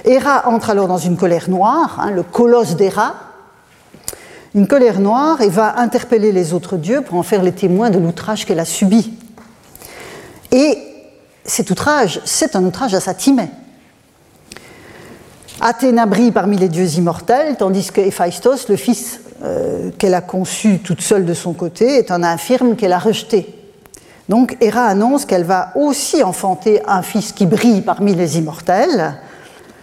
Héra 0.06 0.48
entre 0.48 0.70
alors 0.70 0.88
dans 0.88 1.00
une 1.00 1.18
colère 1.18 1.50
noire, 1.50 1.98
hein, 2.00 2.12
le 2.12 2.22
colosse 2.22 2.76
d'Héra, 2.76 3.16
une 4.54 4.68
colère 4.68 5.00
noire, 5.00 5.42
et 5.42 5.50
va 5.50 5.80
interpeller 5.80 6.32
les 6.32 6.54
autres 6.54 6.78
dieux 6.78 7.02
pour 7.02 7.18
en 7.18 7.24
faire 7.24 7.42
les 7.42 7.52
témoins 7.52 7.90
de 7.90 7.98
l'outrage 7.98 8.46
qu'elle 8.46 8.60
a 8.60 8.66
subi. 8.66 9.18
Et 10.56 10.78
cet 11.44 11.70
outrage, 11.70 12.22
c'est 12.24 12.56
un 12.56 12.64
outrage 12.64 12.94
à 12.94 13.02
sa 13.02 13.14
Timée. 13.14 13.50
Athéna 15.60 16.06
brille 16.06 16.32
parmi 16.32 16.56
les 16.56 16.70
dieux 16.70 16.88
immortels, 16.98 17.58
tandis 17.58 17.92
que 17.92 18.00
Héphaïstos, 18.00 18.70
le 18.70 18.78
fils 18.78 19.20
euh, 19.44 19.92
qu'elle 19.98 20.14
a 20.14 20.22
conçu 20.22 20.80
toute 20.80 21.02
seule 21.02 21.26
de 21.26 21.34
son 21.34 21.52
côté, 21.52 21.98
est 21.98 22.10
un 22.10 22.24
infirme 22.24 22.78
qu'elle 22.78 22.94
a 22.94 23.00
rejeté. 23.00 23.54
Donc 24.30 24.56
Héra 24.62 24.86
annonce 24.86 25.26
qu'elle 25.26 25.44
va 25.44 25.74
aussi 25.76 26.24
enfanter 26.24 26.82
un 26.88 27.02
fils 27.02 27.34
qui 27.34 27.46
brille 27.46 27.82
parmi 27.82 28.16
les 28.16 28.38
immortels, 28.38 29.16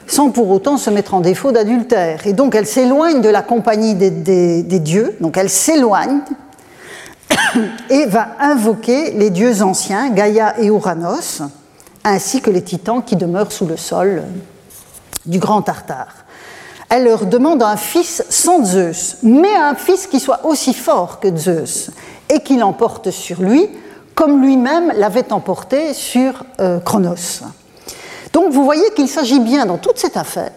sans 0.06 0.30
pour 0.30 0.48
autant 0.48 0.78
se 0.78 0.88
mettre 0.88 1.12
en 1.12 1.20
défaut 1.20 1.52
d'adultère. 1.52 2.26
Et 2.26 2.32
donc 2.32 2.54
elle 2.54 2.66
s'éloigne 2.66 3.20
de 3.20 3.28
la 3.28 3.42
compagnie 3.42 3.94
des, 3.94 4.62
dieux, 4.80 5.18
donc 5.20 5.36
elle 5.36 5.50
s'éloigne 5.50 6.20
et 7.90 8.06
va 8.06 8.28
invoquer 8.40 9.12
les 9.12 9.30
dieux 9.30 9.62
anciens, 9.62 10.10
Gaïa 10.10 10.58
et 10.60 10.70
Ouranos, 10.70 11.42
ainsi 12.04 12.40
que 12.40 12.50
les 12.50 12.62
titans 12.62 13.02
qui 13.02 13.16
demeurent 13.16 13.52
sous 13.52 13.66
le 13.66 13.76
sol 13.76 14.22
du 15.26 15.38
grand 15.38 15.62
Tartare. 15.62 16.14
Elle 16.88 17.04
leur 17.04 17.26
demande 17.26 17.62
un 17.62 17.76
fils 17.76 18.22
sans 18.28 18.64
Zeus, 18.64 19.16
mais 19.22 19.54
un 19.54 19.74
fils 19.74 20.06
qui 20.06 20.20
soit 20.20 20.44
aussi 20.44 20.74
fort 20.74 21.20
que 21.20 21.34
Zeus 21.34 21.90
et 22.28 22.40
qui 22.40 22.58
l'emporte 22.58 23.10
sur 23.10 23.40
lui, 23.40 23.68
comme 24.14 24.42
lui-même 24.42 24.92
l'avait 24.96 25.32
emporté 25.32 25.94
sur 25.94 26.44
euh, 26.60 26.80
Chronos. 26.80 27.44
Donc 28.32 28.52
vous 28.52 28.64
voyez 28.64 28.90
qu'il 28.94 29.08
s'agit 29.08 29.40
bien 29.40 29.66
dans 29.66 29.78
toute 29.78 29.98
cette 29.98 30.16
affaire, 30.16 30.52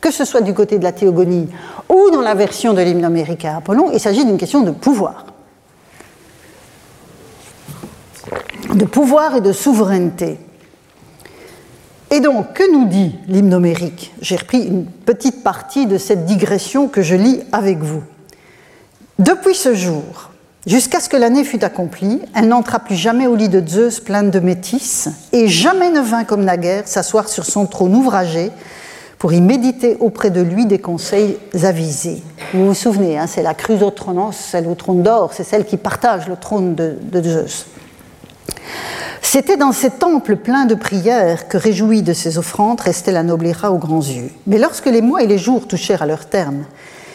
que 0.00 0.10
ce 0.10 0.24
soit 0.24 0.40
du 0.40 0.54
côté 0.54 0.78
de 0.78 0.84
la 0.84 0.92
théogonie 0.92 1.48
ou 1.88 2.10
dans 2.10 2.20
la 2.20 2.34
version 2.34 2.72
de 2.72 2.82
l'hymne 2.82 3.04
américain 3.04 3.56
Apollon, 3.58 3.90
il 3.92 4.00
s'agit 4.00 4.24
d'une 4.24 4.38
question 4.38 4.60
de 4.60 4.70
pouvoir. 4.70 5.24
De 8.74 8.84
pouvoir 8.84 9.36
et 9.36 9.40
de 9.40 9.52
souveraineté. 9.52 10.38
Et 12.10 12.20
donc, 12.20 12.54
que 12.54 12.72
nous 12.72 12.86
dit 12.86 13.16
l'hymne 13.28 13.54
homérique 13.54 14.12
J'ai 14.20 14.36
repris 14.36 14.62
une 14.62 14.84
petite 14.84 15.42
partie 15.42 15.86
de 15.86 15.98
cette 15.98 16.24
digression 16.24 16.88
que 16.88 17.02
je 17.02 17.14
lis 17.14 17.40
avec 17.52 17.78
vous. 17.78 18.02
Depuis 19.18 19.54
ce 19.54 19.74
jour, 19.74 20.30
Jusqu'à 20.66 21.00
ce 21.00 21.08
que 21.08 21.16
l'année 21.16 21.42
fût 21.42 21.64
accomplie, 21.64 22.20
elle 22.34 22.48
n'entra 22.48 22.80
plus 22.80 22.94
jamais 22.94 23.26
au 23.26 23.34
lit 23.34 23.48
de 23.48 23.66
Zeus 23.66 23.98
pleine 23.98 24.30
de 24.30 24.40
métis, 24.40 25.08
et 25.32 25.48
jamais 25.48 25.88
ne 25.88 26.00
vint 26.00 26.24
comme 26.24 26.44
naguère 26.44 26.86
s'asseoir 26.86 27.30
sur 27.30 27.46
son 27.46 27.64
trône 27.64 27.94
ouvragé 27.94 28.50
pour 29.18 29.32
y 29.32 29.40
méditer 29.40 29.96
auprès 30.00 30.28
de 30.28 30.42
lui 30.42 30.66
des 30.66 30.78
conseils 30.78 31.38
avisés. 31.62 32.22
Vous 32.52 32.66
vous 32.66 32.74
souvenez, 32.74 33.18
hein, 33.18 33.26
c'est 33.26 33.42
la 33.42 33.54
Chrysotronos, 33.54 34.32
celle 34.32 34.66
au 34.66 34.74
trône 34.74 35.02
d'or, 35.02 35.32
c'est 35.32 35.44
celle 35.44 35.64
qui 35.64 35.78
partage 35.78 36.28
le 36.28 36.36
trône 36.36 36.74
de 36.74 37.22
Zeus. 37.22 37.64
C'était 39.32 39.56
dans 39.56 39.70
ces 39.70 39.90
temples 39.90 40.34
pleins 40.34 40.64
de 40.64 40.74
prières 40.74 41.46
que, 41.46 41.56
réjouie 41.56 42.02
de 42.02 42.12
ses 42.12 42.36
offrandes, 42.36 42.80
restait 42.80 43.12
la 43.12 43.22
noblera 43.22 43.70
aux 43.70 43.78
grands 43.78 44.02
yeux. 44.02 44.28
Mais 44.48 44.58
lorsque 44.58 44.86
les 44.86 45.02
mois 45.02 45.22
et 45.22 45.28
les 45.28 45.38
jours 45.38 45.68
touchèrent 45.68 46.02
à 46.02 46.06
leur 46.06 46.26
terme, 46.26 46.64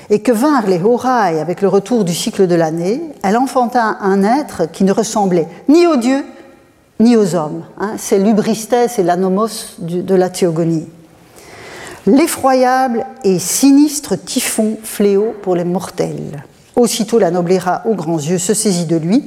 et 0.09 0.21
que 0.21 0.31
vinrent 0.31 0.65
les 0.65 0.81
Horaï 0.81 1.41
avec 1.41 1.61
le 1.61 1.67
retour 1.67 2.05
du 2.05 2.13
cycle 2.13 2.47
de 2.47 2.55
l'année, 2.55 3.01
elle 3.21 3.35
enfanta 3.35 3.97
un 3.99 4.23
être 4.23 4.71
qui 4.71 4.85
ne 4.85 4.93
ressemblait 4.93 5.49
ni 5.67 5.87
aux 5.87 5.97
dieux 5.97 6.23
ni 7.01 7.17
aux 7.17 7.35
hommes. 7.35 7.65
Hein. 7.81 7.95
c'est 7.97 8.17
l'ubristès 8.17 8.97
et 8.97 9.03
l'anomos 9.03 9.75
de 9.79 10.15
la 10.15 10.29
théogonie. 10.29 10.87
L'effroyable 12.07 13.05
et 13.25 13.39
sinistre 13.39 14.15
typhon 14.15 14.77
fléau 14.83 15.35
pour 15.41 15.57
les 15.57 15.65
mortels. 15.65 16.45
Aussitôt 16.77 17.19
la 17.19 17.29
noblera 17.29 17.81
aux 17.83 17.95
grands 17.95 18.19
yeux 18.19 18.37
se 18.37 18.53
saisit 18.53 18.85
de 18.85 18.95
lui 18.95 19.25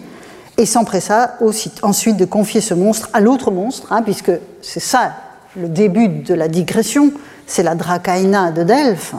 et 0.59 0.67
s'empressa 0.67 1.37
ensuite 1.83 2.17
de 2.17 2.25
confier 2.27 2.61
ce 2.61 2.75
monstre 2.75 3.09
à 3.15 3.21
l'autre 3.21 3.51
monstre, 3.51 3.93
hein, 3.93 4.03
puisque 4.03 4.33
c'est 4.61 4.81
ça 4.81 5.13
le 5.57 5.69
début 5.69 6.09
de 6.09 6.35
la 6.35 6.49
digression, 6.49 7.13
c'est 7.47 7.63
la 7.63 7.75
Dracaïna 7.75 8.51
de 8.51 8.63
Delphes 8.65 9.15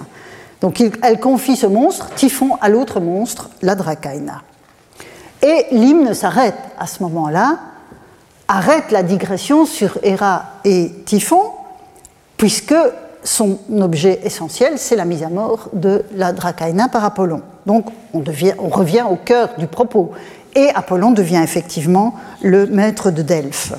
donc 0.62 0.84
elle 1.02 1.20
confie 1.20 1.56
ce 1.56 1.68
monstre, 1.68 2.10
Typhon, 2.16 2.58
à 2.62 2.70
l'autre 2.70 3.00
monstre, 3.00 3.50
la 3.62 3.76
Dracaïna. 3.76 4.42
Et 5.42 5.68
l'hymne 5.72 6.14
s'arrête 6.14 6.58
à 6.78 6.86
ce 6.86 7.02
moment-là, 7.04 7.60
arrête 8.48 8.92
la 8.92 9.04
digression 9.04 9.66
sur 9.66 9.98
Héra 10.04 10.44
et 10.66 10.92
Typhon, 11.06 11.42
puisque 12.36 12.76
son 13.24 13.60
objet 13.80 14.20
essentiel, 14.24 14.78
c'est 14.78 14.96
la 14.96 15.06
mise 15.06 15.24
à 15.24 15.30
mort 15.30 15.70
de 15.74 16.04
la 16.14 16.34
Dracaïna 16.34 16.90
par 16.90 17.06
Apollon. 17.06 17.42
Donc 17.66 17.86
on, 18.14 18.22
on 18.60 18.70
revient 18.70 19.06
au 19.10 19.16
cœur 19.16 19.50
du 19.58 19.68
propos. 19.68 20.12
Et 20.56 20.70
Apollon 20.74 21.12
devient 21.12 21.42
effectivement 21.44 22.16
le 22.42 22.66
maître 22.68 23.12
de 23.12 23.22
Delphes. 23.22 23.74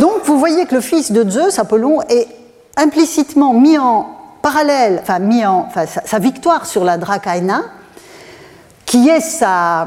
Donc 0.00 0.24
vous 0.24 0.38
voyez 0.38 0.66
que 0.66 0.74
le 0.74 0.80
fils 0.80 1.12
de 1.12 1.28
Zeus, 1.28 1.58
Apollon, 1.58 2.00
est 2.02 2.28
implicitement 2.76 3.52
mis 3.52 3.78
en 3.78 4.06
parallèle, 4.42 5.00
enfin, 5.02 5.18
mis 5.18 5.44
en, 5.44 5.68
sa, 6.04 6.18
victoire 6.18 6.66
sur 6.66 6.84
la 6.84 6.98
Dracaïna, 6.98 7.62
qui 8.84 9.08
est 9.08 9.20
sa, 9.20 9.86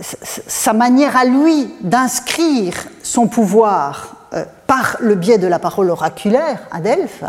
sa 0.00 0.72
manière 0.72 1.16
à 1.16 1.24
lui 1.24 1.72
d'inscrire 1.80 2.74
son 3.02 3.26
pouvoir 3.28 4.16
euh, 4.34 4.44
par 4.66 4.96
le 5.00 5.14
biais 5.14 5.36
de 5.36 5.46
la 5.46 5.58
parole 5.58 5.90
oraculaire 5.90 6.60
à 6.70 6.80
Delphes, 6.80 7.24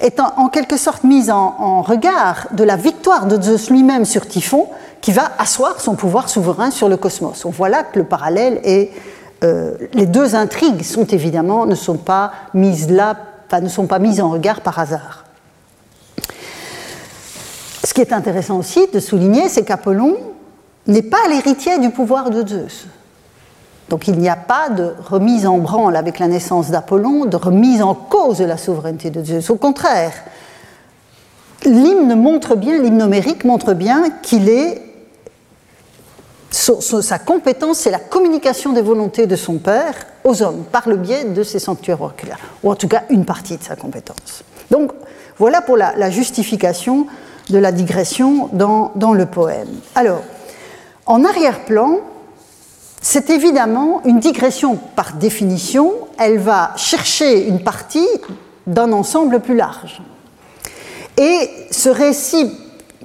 est 0.00 0.18
en, 0.18 0.48
quelque 0.48 0.78
sorte 0.78 1.04
mise 1.04 1.30
en, 1.30 1.82
regard 1.82 2.46
de 2.52 2.64
la 2.64 2.76
victoire 2.76 3.26
de 3.26 3.40
Zeus 3.40 3.68
lui-même 3.68 4.06
sur 4.06 4.26
Typhon, 4.26 4.66
qui 5.00 5.12
va 5.12 5.30
asseoir 5.38 5.80
son 5.80 5.94
pouvoir 5.94 6.28
souverain 6.28 6.70
sur 6.70 6.88
le 6.88 6.96
cosmos. 6.96 7.44
On 7.44 7.50
voit 7.50 7.68
là 7.68 7.82
que 7.82 7.98
le 7.98 8.04
parallèle 8.04 8.60
est. 8.64 8.90
Euh, 9.44 9.76
les 9.92 10.06
deux 10.06 10.34
intrigues 10.34 10.82
sont 10.82 11.04
évidemment 11.04 11.64
ne 11.64 11.76
sont 11.76 11.96
pas 11.96 12.32
mises 12.54 12.90
là, 12.90 13.14
ne 13.60 13.68
sont 13.68 13.86
pas 13.86 14.00
mises 14.00 14.20
en 14.20 14.30
regard 14.30 14.60
par 14.62 14.78
hasard. 14.78 15.24
Ce 17.84 17.94
qui 17.94 18.00
est 18.00 18.12
intéressant 18.12 18.58
aussi 18.58 18.88
de 18.92 18.98
souligner, 18.98 19.48
c'est 19.48 19.64
qu'Apollon 19.64 20.16
n'est 20.88 21.02
pas 21.02 21.28
l'héritier 21.28 21.78
du 21.78 21.90
pouvoir 21.90 22.30
de 22.30 22.46
Zeus. 22.46 22.86
Donc 23.88 24.08
il 24.08 24.18
n'y 24.18 24.28
a 24.28 24.36
pas 24.36 24.68
de 24.68 24.94
remise 25.08 25.46
en 25.46 25.58
branle 25.58 25.96
avec 25.96 26.18
la 26.18 26.26
naissance 26.26 26.70
d'Apollon, 26.70 27.24
de 27.24 27.36
remise 27.36 27.80
en 27.80 27.94
cause 27.94 28.38
de 28.38 28.44
la 28.44 28.56
souveraineté 28.56 29.10
de 29.10 29.24
Zeus. 29.24 29.50
Au 29.50 29.56
contraire, 29.56 30.12
l'hymne 31.64 32.14
montre 32.14 32.56
bien, 32.56 32.78
l'hymne 32.82 32.98
numérique 32.98 33.44
montre 33.44 33.72
bien 33.74 34.10
qu'il 34.22 34.48
est 34.48 34.87
sa 36.80 37.18
compétence, 37.18 37.78
c'est 37.78 37.90
la 37.90 37.98
communication 37.98 38.72
des 38.72 38.82
volontés 38.82 39.26
de 39.26 39.36
son 39.36 39.58
père 39.58 39.94
aux 40.24 40.42
hommes 40.42 40.64
par 40.70 40.88
le 40.88 40.96
biais 40.96 41.24
de 41.24 41.42
ses 41.42 41.58
sanctuaires 41.58 42.02
oraculaires, 42.02 42.38
ou 42.62 42.70
en 42.70 42.74
tout 42.76 42.88
cas 42.88 43.04
une 43.10 43.24
partie 43.24 43.56
de 43.56 43.62
sa 43.64 43.76
compétence. 43.76 44.44
Donc 44.70 44.92
voilà 45.38 45.62
pour 45.62 45.76
la 45.76 46.10
justification 46.10 47.06
de 47.50 47.58
la 47.58 47.72
digression 47.72 48.50
dans, 48.52 48.92
dans 48.94 49.12
le 49.12 49.26
poème. 49.26 49.68
Alors, 49.94 50.22
en 51.06 51.24
arrière-plan, 51.24 52.00
c'est 53.00 53.30
évidemment 53.30 54.02
une 54.04 54.18
digression 54.18 54.76
par 54.96 55.14
définition, 55.14 55.94
elle 56.18 56.38
va 56.38 56.72
chercher 56.76 57.46
une 57.46 57.62
partie 57.62 58.06
d'un 58.66 58.92
ensemble 58.92 59.40
plus 59.40 59.56
large. 59.56 60.02
Et 61.16 61.50
ce 61.70 61.88
récit, 61.88 62.52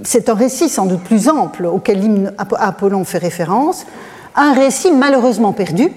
c'est 0.01 0.29
un 0.29 0.33
récit 0.33 0.69
sans 0.69 0.85
doute 0.85 1.03
plus 1.03 1.29
ample 1.29 1.65
auquel 1.65 1.99
l'hymne 1.99 2.33
Apollon 2.37 3.03
fait 3.05 3.19
référence, 3.19 3.85
un 4.35 4.53
récit 4.53 4.91
malheureusement 4.91 5.53
perdu, 5.53 5.91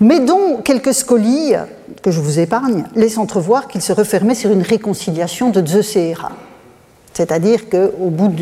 mais 0.00 0.20
dont 0.20 0.62
quelques 0.64 0.94
scolies, 0.94 1.54
que 2.02 2.10
je 2.10 2.20
vous 2.20 2.38
épargne, 2.38 2.84
laissent 2.94 3.18
entrevoir 3.18 3.68
qu'il 3.68 3.82
se 3.82 3.92
refermait 3.92 4.34
sur 4.34 4.50
une 4.50 4.62
réconciliation 4.62 5.50
de 5.50 5.66
Zeus 5.66 5.96
et 5.96 6.10
Héra. 6.10 6.32
C'est-à-dire 7.12 7.68
qu'au 7.68 8.10
bout 8.10 8.32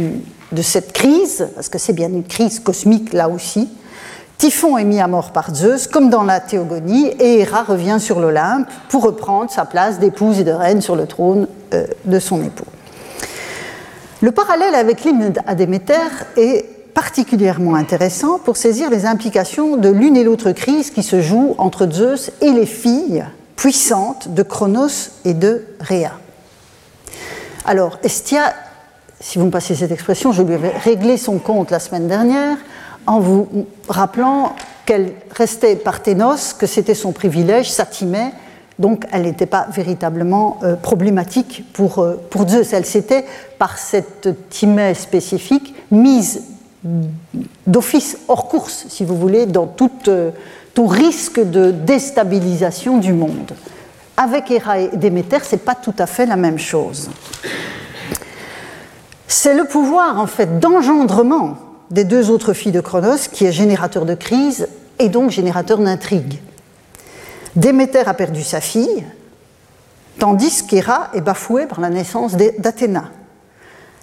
de 0.53 0.63
cette 0.63 0.93
crise, 0.93 1.49
parce 1.55 1.69
que 1.69 1.79
c'est 1.79 1.95
bien 1.95 2.09
une 2.09 2.25
crise 2.25 2.61
cosmique 2.61 3.13
là 3.13 3.29
aussi, 3.29 3.69
Typhon 4.39 4.77
est 4.77 4.85
mis 4.85 5.01
à 5.01 5.09
mort 5.09 5.33
par 5.33 5.55
Zeus, 5.55 5.87
comme 5.87 6.11
dans 6.11 6.23
la 6.23 6.41
Théogonie, 6.41 7.09
et 7.19 7.41
Héra 7.41 7.63
revient 7.63 7.97
sur 7.99 8.21
l'Olympe 8.21 8.69
pour 8.91 9.03
reprendre 9.03 9.51
sa 9.51 9.65
place 9.65 9.99
d'épouse 9.99 10.39
et 10.39 10.45
de 10.45 10.53
reine 10.53 10.83
sur 10.83 10.95
le 10.95 11.07
trône 11.07 11.49
euh, 11.73 11.87
de 12.05 12.19
son 12.19 12.43
époux. 12.43 12.67
Le 14.27 14.33
parallèle 14.33 14.75
avec 14.75 15.05
l'hymne 15.05 15.35
à 15.47 15.55
est 16.37 16.65
particulièrement 16.95 17.77
intéressant 17.77 18.41
pour 18.41 18.57
saisir 18.57 18.91
les 18.91 19.07
implications 19.07 19.77
de 19.77 19.89
l'une 19.89 20.17
et 20.17 20.25
l'autre 20.25 20.51
crise 20.51 20.91
qui 20.91 21.05
se 21.05 21.21
joue 21.21 21.55
entre 21.59 21.89
Zeus 21.89 22.33
et 22.41 22.51
les 22.51 22.67
filles 22.67 23.25
puissantes 23.55 24.35
de 24.35 24.43
Cronos 24.43 25.13
et 25.25 25.33
de 25.33 25.65
Rhea. 25.79 26.11
Alors, 27.65 28.01
Estia, 28.03 28.53
si 29.21 29.39
vous 29.39 29.45
me 29.45 29.53
passez 29.53 29.77
cette 29.77 29.93
expression, 29.93 30.33
je 30.33 30.43
lui 30.43 30.55
avais 30.55 30.77
réglé 30.77 31.19
son 31.19 31.39
compte 31.39 31.71
la 31.71 31.79
semaine 31.79 32.09
dernière 32.09 32.57
en 33.07 33.21
vous 33.21 33.69
rappelant 33.89 34.57
qu'elle 34.87 35.13
restait 35.37 35.77
parthénos, 35.77 36.53
que 36.53 36.67
c'était 36.67 36.97
son 36.97 37.13
privilège, 37.13 37.71
s'attimait, 37.71 38.33
donc 38.79 39.07
elle 39.11 39.23
n'était 39.23 39.47
pas 39.47 39.67
véritablement 39.71 40.59
euh, 40.63 40.77
problématique 40.77 41.65
pour, 41.73 42.01
euh, 42.01 42.21
pour 42.31 42.49
Zeus. 42.49 42.73
Elle 42.73 42.85
s'était, 42.85 43.25
par 43.59 43.79
cette 43.79 44.29
timée 44.51 44.95
spécifique, 44.95 45.75
mise 45.91 46.43
d'office 47.67 48.19
hors 48.29 48.49
course, 48.49 48.87
si 48.89 49.05
vous 49.05 49.17
voulez, 49.17 49.47
dans 49.47 49.67
tout, 49.67 49.91
euh, 50.09 50.31
risque 50.79 51.41
de 51.41 51.71
déstabilisation 51.71 52.99
du 52.99 53.15
monde. 53.15 53.53
Avec 54.19 54.51
Héra 54.51 54.79
et 54.79 54.89
Déméter, 54.95 55.39
ce 55.43 55.55
n'est 55.55 55.63
pas 55.63 55.75
tout 55.75 55.95
à 55.99 56.07
fait 56.07 56.27
la 56.27 56.37
même 56.37 56.59
chose. 56.59 57.09
C'est 59.27 59.55
le 59.55 59.65
pouvoir, 59.65 60.21
en 60.21 60.27
fait, 60.27 60.61
d'engendrement 60.61 61.57
des 61.91 62.05
deux 62.05 62.31
autres 62.31 62.53
filles 62.53 62.73
de 62.73 62.81
Cronos 62.83 63.29
qui 63.33 63.47
est 63.47 63.53
générateur 63.53 64.05
de 64.05 64.15
crise 64.15 64.69
et 64.99 65.09
donc 65.09 65.31
générateur 65.31 65.79
d'intrigue. 65.79 66.41
Déméter 67.57 68.07
a 68.07 68.13
perdu 68.13 68.45
sa 68.45 68.61
fille, 68.61 69.05
tandis 70.19 70.67
qu'Héra 70.67 71.09
est 71.15 71.23
bafouée 71.23 71.67
par 71.67 71.81
la 71.81 71.89
naissance 71.89 72.37
d'Athéna. 72.37 73.05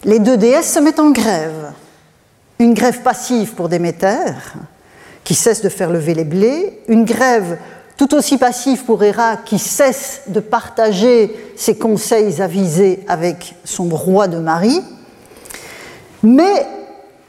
Les 0.03 0.17
deux 0.17 0.37
déesses 0.37 0.73
se 0.73 0.79
mettent 0.79 0.99
en 0.99 1.11
grève. 1.11 1.71
Une 2.57 2.73
grève 2.73 3.01
passive 3.01 3.53
pour 3.53 3.69
Déméter, 3.69 4.33
qui 5.23 5.35
cesse 5.35 5.61
de 5.61 5.69
faire 5.69 5.91
lever 5.91 6.15
les 6.15 6.23
blés, 6.23 6.81
une 6.87 7.05
grève 7.05 7.59
tout 7.95 8.15
aussi 8.15 8.39
passive 8.39 8.85
pour 8.85 9.03
Héra, 9.03 9.37
qui 9.37 9.59
cesse 9.59 10.21
de 10.27 10.39
partager 10.39 11.53
ses 11.55 11.77
conseils 11.77 12.41
avisés 12.41 13.03
avec 13.07 13.55
son 13.63 13.87
roi 13.89 14.27
de 14.27 14.39
mari, 14.39 14.81
mais 16.23 16.67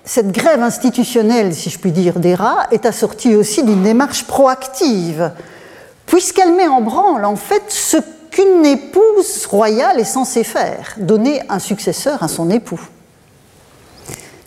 cette 0.04 0.32
grève 0.32 0.62
institutionnelle, 0.62 1.54
si 1.54 1.68
je 1.68 1.78
puis 1.78 1.92
dire, 1.92 2.18
d'ERA 2.18 2.66
est 2.70 2.86
assortie 2.86 3.34
aussi 3.34 3.62
d'une 3.62 3.82
démarche 3.82 4.24
proactive, 4.24 5.32
puisqu'elle 6.14 6.54
met 6.54 6.68
en 6.68 6.80
branle 6.80 7.24
en 7.24 7.34
fait 7.34 7.64
ce 7.70 7.96
qu'une 8.30 8.64
épouse 8.64 9.46
royale 9.46 9.98
est 9.98 10.04
censée 10.04 10.44
faire, 10.44 10.94
donner 10.96 11.42
un 11.48 11.58
successeur 11.58 12.22
à 12.22 12.28
son 12.28 12.50
époux, 12.50 12.80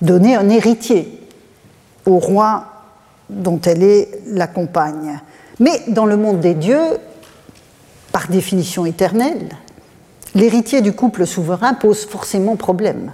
donner 0.01 0.38
un 0.38 0.47
héritier 0.47 1.28
au 2.05 2.20
roi 2.20 2.68
dont 3.30 3.59
elle 3.65 3.84
est 3.84 4.22
la 4.28 4.47
compagne. 4.47 5.20
Mais 5.59 5.84
dans 5.89 6.05
le 6.05 6.15
monde 6.15 6.39
des 6.39 6.53
dieux, 6.53 6.99
par 8.13 8.30
définition 8.30 8.86
éternelle, 8.86 9.49
l'héritier 10.36 10.80
du 10.80 10.93
couple 10.93 11.28
souverain 11.28 11.74
pose 11.74 12.05
forcément 12.05 12.55
problème 12.55 13.11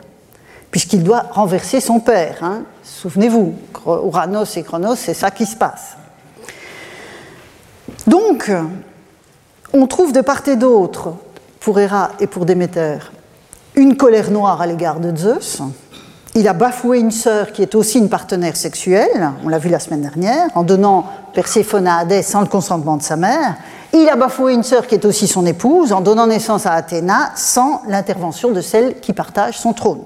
puisqu'il 0.69 1.01
doit 1.01 1.25
renverser 1.31 1.79
son 1.79 1.99
père. 1.99 2.37
Hein. 2.43 2.65
Souvenez-vous, 2.83 3.55
Uranos 3.87 4.57
et 4.57 4.61
Chronos, 4.61 4.95
c'est 4.95 5.15
ça 5.15 5.31
qui 5.31 5.47
se 5.47 5.55
passe. 5.55 5.97
Donc, 8.07 8.51
on 9.71 9.87
trouve 9.87 10.11
de 10.11 10.21
part 10.21 10.47
et 10.47 10.55
d'autre, 10.55 11.13
pour 11.59 11.79
Héra 11.79 12.11
et 12.19 12.27
pour 12.27 12.45
Déméter, 12.45 12.97
une 13.75 13.95
colère 13.95 14.29
noire 14.29 14.61
à 14.61 14.67
l'égard 14.67 14.99
de 14.99 15.15
Zeus. 15.15 15.61
Il 16.35 16.47
a 16.47 16.53
bafoué 16.53 16.99
une 16.99 17.11
sœur 17.11 17.51
qui 17.51 17.61
est 17.61 17.75
aussi 17.75 17.99
une 17.99 18.09
partenaire 18.09 18.57
sexuelle, 18.57 19.31
on 19.45 19.49
l'a 19.49 19.59
vu 19.59 19.69
la 19.69 19.79
semaine 19.79 20.01
dernière, 20.01 20.49
en 20.55 20.63
donnant 20.63 21.05
Perséphone 21.33 21.87
à 21.87 21.97
Hadès 21.97 22.23
sans 22.23 22.41
le 22.41 22.47
consentement 22.47 22.97
de 22.97 23.03
sa 23.03 23.15
mère. 23.15 23.55
Il 23.93 24.09
a 24.09 24.15
bafoué 24.15 24.53
une 24.53 24.63
sœur 24.63 24.87
qui 24.87 24.95
est 24.95 25.05
aussi 25.05 25.27
son 25.27 25.45
épouse, 25.45 25.93
en 25.93 26.01
donnant 26.01 26.27
naissance 26.27 26.65
à 26.65 26.73
Athéna 26.73 27.31
sans 27.35 27.83
l'intervention 27.87 28.51
de 28.51 28.61
celle 28.61 28.99
qui 28.99 29.13
partage 29.13 29.59
son 29.59 29.73
trône. 29.73 30.01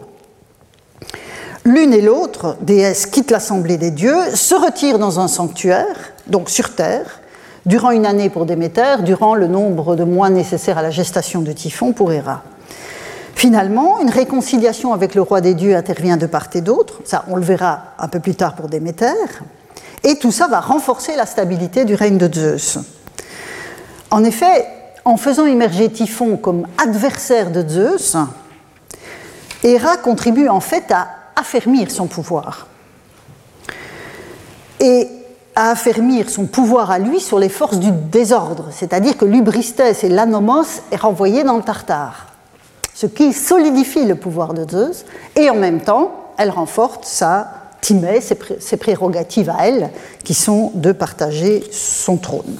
L'une 1.63 1.93
et 1.93 2.01
l'autre, 2.01 2.57
déesse, 2.61 3.05
quittent 3.05 3.31
l'assemblée 3.31 3.77
des 3.77 3.91
dieux, 3.91 4.35
se 4.35 4.55
retirent 4.55 4.99
dans 4.99 5.19
un 5.19 5.27
sanctuaire, 5.27 6.13
donc 6.27 6.49
sur 6.49 6.75
terre, 6.75 7.21
durant 7.67 7.91
une 7.91 8.05
année 8.05 8.29
pour 8.29 8.45
Déméter, 8.45 9.03
durant 9.03 9.35
le 9.35 9.47
nombre 9.47 9.97
de 9.97 10.05
mois 10.05 10.29
nécessaires 10.29 10.77
à 10.77 10.81
la 10.81 10.89
gestation 10.89 11.41
de 11.41 11.51
Typhon 11.51 11.91
pour 11.91 12.13
Héra. 12.13 12.41
Finalement, 13.35 13.99
une 13.99 14.09
réconciliation 14.09 14.93
avec 14.93 15.13
le 15.13 15.21
roi 15.21 15.41
des 15.41 15.53
dieux 15.53 15.75
intervient 15.75 16.15
de 16.15 16.25
part 16.25 16.47
et 16.55 16.61
d'autre, 16.61 17.01
ça 17.03 17.25
on 17.27 17.35
le 17.35 17.43
verra 17.43 17.81
un 17.99 18.07
peu 18.07 18.21
plus 18.21 18.35
tard 18.35 18.55
pour 18.55 18.69
Déméter, 18.69 19.13
et 20.03 20.17
tout 20.17 20.31
ça 20.31 20.47
va 20.47 20.61
renforcer 20.61 21.15
la 21.17 21.25
stabilité 21.25 21.83
du 21.83 21.93
règne 21.93 22.17
de 22.17 22.33
Zeus. 22.33 22.79
En 24.11 24.23
effet, 24.23 24.65
en 25.03 25.17
faisant 25.17 25.45
émerger 25.45 25.91
Typhon 25.91 26.37
comme 26.37 26.65
adversaire 26.81 27.51
de 27.51 27.67
Zeus, 27.67 28.15
Héra 29.61 29.97
contribue 29.97 30.47
en 30.47 30.61
fait 30.61 30.89
à 30.91 31.09
affermir 31.35 31.91
son 31.91 32.07
pouvoir. 32.07 32.67
Et 34.79 35.09
à 35.57 35.71
affermir 35.71 36.29
son 36.29 36.45
pouvoir 36.45 36.91
à 36.91 36.99
lui 36.99 37.19
sur 37.19 37.39
les 37.39 37.49
forces 37.49 37.79
du 37.79 37.89
désordre, 37.91 38.67
c'est-à-dire 38.69 39.17
que 39.17 39.25
l'ubristès 39.25 40.03
et 40.03 40.07
l'anomos 40.07 40.83
est 40.91 40.97
renvoyé 40.97 41.43
dans 41.43 41.57
le 41.57 41.63
Tartare, 41.63 42.27
ce 42.93 43.07
qui 43.07 43.33
solidifie 43.33 44.05
le 44.05 44.13
pouvoir 44.13 44.53
de 44.53 44.69
Zeus, 44.69 45.03
et 45.35 45.49
en 45.49 45.55
même 45.55 45.81
temps, 45.81 46.11
elle 46.37 46.51
renforce 46.51 47.07
sa 47.07 47.51
timée, 47.81 48.21
ses 48.21 48.77
prérogatives 48.77 49.49
à 49.49 49.67
elle, 49.67 49.89
qui 50.23 50.35
sont 50.35 50.71
de 50.75 50.91
partager 50.91 51.63
son 51.71 52.17
trône. 52.17 52.59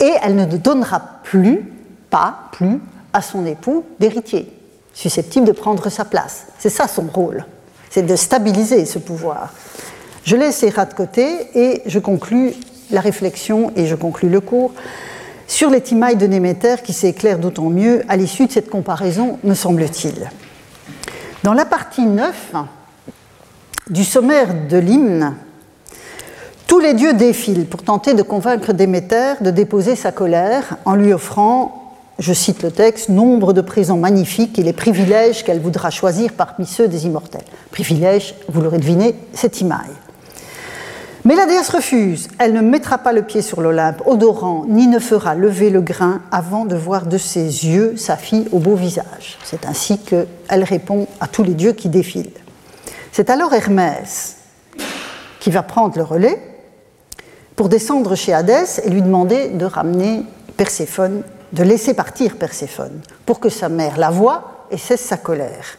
Et 0.00 0.12
elle 0.22 0.36
ne 0.36 0.44
donnera 0.44 1.00
plus, 1.22 1.72
pas 2.10 2.40
plus, 2.52 2.78
à 3.14 3.22
son 3.22 3.46
époux 3.46 3.86
d'héritier 3.98 4.54
susceptible 4.92 5.46
de 5.46 5.52
prendre 5.52 5.88
sa 5.88 6.04
place. 6.04 6.44
C'est 6.58 6.68
ça 6.68 6.86
son 6.86 7.06
rôle, 7.12 7.46
c'est 7.88 8.02
de 8.02 8.16
stabiliser 8.16 8.84
ce 8.84 8.98
pouvoir. 8.98 9.54
Je 10.24 10.36
laisse 10.36 10.62
Héra 10.62 10.84
de 10.84 10.94
côté 10.94 11.26
et 11.54 11.82
je 11.86 11.98
conclus 11.98 12.52
la 12.90 13.00
réflexion 13.00 13.72
et 13.76 13.86
je 13.86 13.94
conclus 13.94 14.28
le 14.28 14.40
cours 14.40 14.72
sur 15.46 15.70
les 15.70 15.80
timailles 15.80 16.16
de 16.16 16.26
Néméter 16.26 16.76
qui 16.84 16.92
s'éclairent 16.92 17.38
d'autant 17.38 17.70
mieux 17.70 18.02
à 18.08 18.16
l'issue 18.16 18.46
de 18.46 18.52
cette 18.52 18.70
comparaison, 18.70 19.38
me 19.42 19.54
semble-t-il. 19.54 20.30
Dans 21.42 21.54
la 21.54 21.64
partie 21.64 22.06
9 22.06 22.52
du 23.88 24.04
sommaire 24.04 24.54
de 24.68 24.76
l'hymne, 24.76 25.34
tous 26.68 26.78
les 26.78 26.94
dieux 26.94 27.14
défilent 27.14 27.66
pour 27.66 27.82
tenter 27.82 28.14
de 28.14 28.22
convaincre 28.22 28.72
Déméter 28.72 29.34
de 29.40 29.50
déposer 29.50 29.96
sa 29.96 30.12
colère 30.12 30.76
en 30.84 30.94
lui 30.94 31.12
offrant 31.12 31.80
je 32.20 32.34
cite 32.34 32.62
le 32.62 32.70
texte, 32.70 33.08
nombre 33.08 33.54
de 33.54 33.62
présents 33.62 33.96
magnifiques 33.96 34.58
et 34.58 34.62
les 34.62 34.74
privilèges 34.74 35.42
qu'elle 35.42 35.58
voudra 35.58 35.88
choisir 35.88 36.34
parmi 36.34 36.66
ceux 36.66 36.86
des 36.86 37.06
immortels. 37.06 37.44
Privilège, 37.70 38.34
vous 38.48 38.60
l'aurez 38.60 38.78
deviné, 38.78 39.14
c'est 39.32 39.62
Imaï. 39.62 39.88
Mais 41.24 41.36
la 41.36 41.46
déesse 41.46 41.68
refuse. 41.68 42.28
Elle 42.38 42.54
ne 42.54 42.60
mettra 42.60 42.98
pas 42.98 43.12
le 43.12 43.22
pied 43.22 43.42
sur 43.42 43.60
l'Olympe 43.60 44.02
odorant, 44.06 44.64
ni 44.66 44.86
ne 44.86 44.98
fera 44.98 45.34
lever 45.34 45.70
le 45.70 45.82
grain 45.82 46.22
avant 46.30 46.64
de 46.64 46.76
voir 46.76 47.06
de 47.06 47.18
ses 47.18 47.66
yeux 47.66 47.96
sa 47.96 48.16
fille 48.16 48.48
au 48.52 48.58
beau 48.58 48.74
visage. 48.74 49.38
C'est 49.44 49.66
ainsi 49.66 49.98
qu'elle 49.98 50.64
répond 50.64 51.06
à 51.20 51.26
tous 51.26 51.42
les 51.42 51.54
dieux 51.54 51.72
qui 51.72 51.88
défilent. 51.88 52.30
C'est 53.12 53.28
alors 53.28 53.52
Hermès 53.52 54.36
qui 55.40 55.50
va 55.50 55.62
prendre 55.62 55.96
le 55.96 56.04
relais 56.04 56.40
pour 57.56 57.68
descendre 57.68 58.14
chez 58.14 58.32
Hadès 58.32 58.80
et 58.84 58.90
lui 58.90 59.02
demander 59.02 59.48
de 59.48 59.64
ramener 59.64 60.24
Perséphone 60.56 61.22
de 61.52 61.62
laisser 61.62 61.94
partir 61.94 62.36
Perséphone 62.36 63.00
pour 63.26 63.40
que 63.40 63.48
sa 63.48 63.68
mère 63.68 63.98
la 63.98 64.10
voie 64.10 64.66
et 64.70 64.78
cesse 64.78 65.00
sa 65.00 65.16
colère. 65.16 65.76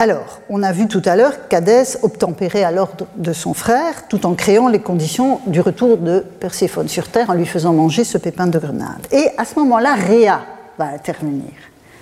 Alors, 0.00 0.40
on 0.50 0.62
a 0.64 0.72
vu 0.72 0.88
tout 0.88 1.02
à 1.04 1.14
l'heure 1.14 1.48
qu'Hadès 1.48 1.98
obtempérait 2.02 2.64
à 2.64 2.72
l'ordre 2.72 3.06
de 3.16 3.32
son 3.32 3.54
frère 3.54 4.08
tout 4.08 4.26
en 4.26 4.34
créant 4.34 4.68
les 4.68 4.80
conditions 4.80 5.40
du 5.46 5.60
retour 5.60 5.98
de 5.98 6.24
Perséphone 6.40 6.88
sur 6.88 7.08
Terre 7.08 7.30
en 7.30 7.34
lui 7.34 7.46
faisant 7.46 7.72
manger 7.72 8.02
ce 8.02 8.18
pépin 8.18 8.48
de 8.48 8.58
grenade. 8.58 9.06
Et 9.12 9.28
à 9.38 9.44
ce 9.44 9.58
moment-là, 9.60 9.94
Réa 9.94 10.40
va 10.78 10.86
intervenir. 10.86 11.52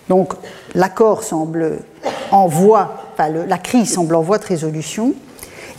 Donc, 0.08 0.32
l'accord 0.74 1.22
semble 1.22 1.80
en 2.30 2.46
voie, 2.46 3.12
enfin, 3.12 3.28
la 3.28 3.58
crise 3.58 3.92
semble 3.92 4.14
en 4.14 4.22
voie 4.22 4.38
de 4.38 4.46
résolution. 4.46 5.12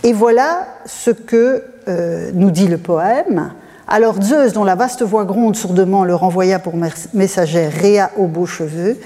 Et 0.03 0.13
voilà 0.13 0.67
ce 0.85 1.09
que 1.09 1.63
euh, 1.87 2.29
nous 2.33 2.51
dit 2.51 2.67
le 2.67 2.77
poème. 2.77 3.53
Alors 3.87 4.21
Zeus, 4.21 4.53
dont 4.53 4.63
la 4.63 4.75
vaste 4.75 5.01
voix 5.01 5.25
gronde 5.25 5.55
sourdement, 5.55 6.05
le 6.05 6.15
renvoya 6.15 6.59
pour 6.59 6.75
messagère 7.13 7.71
Réa 7.71 8.11
aux 8.17 8.27
beaux 8.27 8.45
cheveux, 8.45 8.97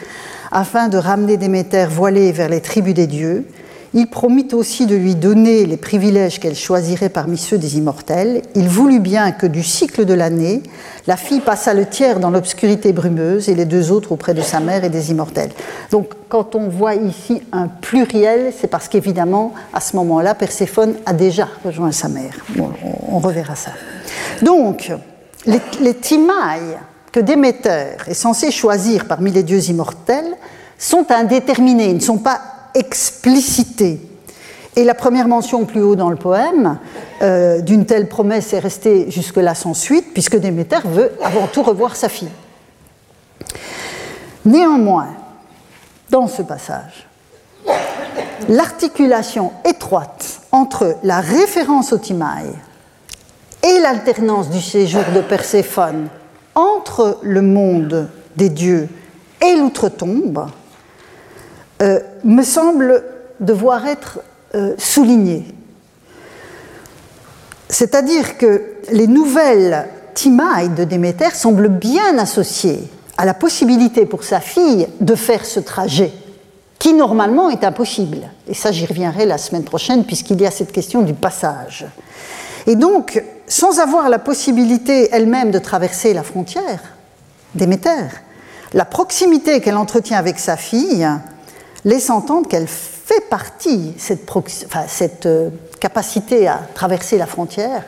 afin 0.52 0.88
de 0.88 0.98
ramener 0.98 1.38
Déméter 1.38 1.88
voilée 1.90 2.32
vers 2.32 2.50
les 2.50 2.62
tribus 2.62 2.94
des 2.94 3.08
dieux. 3.08 3.46
il 3.94 4.08
promit 4.08 4.48
aussi 4.54 4.86
de 4.86 4.96
lui 4.96 5.16
donner 5.16 5.66
les 5.66 5.78
privilèges 5.78 6.40
qu'elle 6.40 6.56
choisirait 6.56 7.10
parmi 7.10 7.38
ceux 7.38 7.58
des 7.58 7.78
immortels. 7.78 8.42
Il 8.54 8.68
voulut 8.70 9.00
bien 9.00 9.32
que 9.32 9.48
du 9.48 9.64
cycle 9.64 10.06
de 10.06 10.14
l'année, 10.14 10.62
la 11.08 11.18
fille 11.18 11.40
passât 11.40 11.74
le 11.74 11.86
tiers 11.86 12.20
dans 12.20 12.30
l'obscurité 12.30 12.94
brumeuse 12.94 13.50
et 13.50 13.56
les 13.56 13.66
deux 13.66 13.92
autres 13.92 14.12
auprès 14.12 14.34
de 14.34 14.42
sa 14.42 14.60
mère 14.60 14.84
et 14.84 14.90
des 14.90 15.12
immortels. 15.12 15.52
Donc 15.90 16.10
quand 16.30 16.56
on 16.56 16.68
voit 16.68 16.96
ici 16.96 17.42
un 17.52 17.68
pluriel, 17.68 18.54
c'est 18.60 18.68
parce 18.68 18.88
qu'évidemment, 18.88 19.54
à 19.74 19.80
ce 19.80 19.96
moment-là, 19.96 20.36
Perséphone 20.36 20.96
a 21.06 21.14
déjà 21.14 21.48
rejoint 21.66 21.92
sa 21.92 22.10
mère. 22.10 22.36
on 23.10 23.20
reverra 23.20 23.56
ça. 23.56 23.72
Donc, 24.42 24.92
les, 25.46 25.62
les 25.82 25.94
que 27.18 27.22
Déméter 27.24 27.96
est 28.06 28.14
censé 28.14 28.52
choisir 28.52 29.06
parmi 29.06 29.32
les 29.32 29.42
dieux 29.42 29.72
immortels 29.72 30.38
sont 30.78 31.08
indéterminés, 31.10 31.92
ne 31.92 32.00
sont 32.00 32.20
pas 32.20 32.40
explicités. 32.76 34.00
Et 34.76 34.84
la 34.84 34.94
première 34.94 35.28
mention 35.28 35.66
plus 35.66 35.82
haut 35.82 35.96
dans 35.96 36.12
le 36.12 36.16
poème 36.16 36.78
euh, 37.24 37.60
d'une 37.62 37.88
telle 37.88 38.08
promesse 38.08 38.54
est 38.54 38.60
restée 38.60 39.10
jusque-là 39.10 39.56
sans 39.56 39.74
suite, 39.74 40.14
puisque 40.14 40.38
Déméter 40.38 40.82
veut 40.86 41.12
avant 41.24 41.48
tout 41.48 41.64
revoir 41.64 41.96
sa 41.96 42.08
fille. 42.08 42.30
Néanmoins, 44.46 45.08
dans 46.12 46.28
ce 46.28 46.44
passage, 46.44 47.08
l'articulation 48.48 49.54
étroite 49.66 50.42
entre 50.52 50.98
la 51.02 51.20
référence 51.20 51.94
au 51.94 51.98
Timaï 51.98 52.46
et 53.64 53.80
l'alternance 53.80 54.52
du 54.52 54.62
séjour 54.62 55.02
de 55.16 55.22
Perséphone 55.22 56.10
entre 56.58 57.20
le 57.22 57.42
monde 57.42 58.10
des 58.36 58.50
dieux 58.50 58.90
et 59.42 59.56
l'outre-tombe 59.56 60.48
euh, 61.82 62.00
me 62.24 62.42
semble 62.42 63.04
devoir 63.40 63.86
être 63.86 64.20
euh, 64.56 64.74
souligné. 64.80 65.46
C'est-à-dire 67.70 68.38
que 68.38 68.74
les 68.92 69.08
nouvelles 69.08 69.88
Timaï 70.16 70.70
de 70.70 70.84
Déméter 70.84 71.30
semblent 71.36 71.70
bien 71.70 72.18
associées 72.18 72.90
à 73.18 73.26
la 73.26 73.36
possibilité 73.36 74.08
pour 74.08 74.24
sa 74.24 74.40
fille 74.40 74.88
de 75.00 75.14
faire 75.14 75.46
ce 75.46 75.60
trajet, 75.60 76.12
qui 76.80 76.94
normalement 76.94 77.52
est 77.52 77.64
impossible. 77.64 78.30
Et 78.48 78.56
ça, 78.56 78.72
j'y 78.72 78.88
reviendrai 78.88 79.26
la 79.26 79.38
semaine 79.38 79.64
prochaine, 79.64 80.06
puisqu'il 80.06 80.42
y 80.42 80.48
a 80.48 80.52
cette 80.52 80.72
question 80.72 81.04
du 81.04 81.14
passage. 81.14 81.86
Et 82.66 82.76
donc, 82.76 83.24
sans 83.48 83.80
avoir 83.80 84.10
la 84.10 84.20
possibilité 84.20 85.10
elle-même 85.12 85.52
de 85.52 85.60
traverser 85.60 86.14
la 86.14 86.24
frontière 86.24 86.80
Déméter, 87.56 88.10
la 88.74 88.86
proximité 88.86 89.62
qu'elle 89.62 89.78
entretient 89.78 90.18
avec 90.18 90.38
sa 90.38 90.58
fille 90.58 91.08
laisse 91.86 92.10
entendre 92.10 92.48
qu'elle 92.48 92.68
fait 92.68 93.30
partie, 93.30 93.94
cette, 93.98 95.26
euh, 95.26 95.50
capacité 95.80 96.48
à 96.48 96.60
traverser 96.74 97.18
la 97.18 97.26
frontière, 97.26 97.86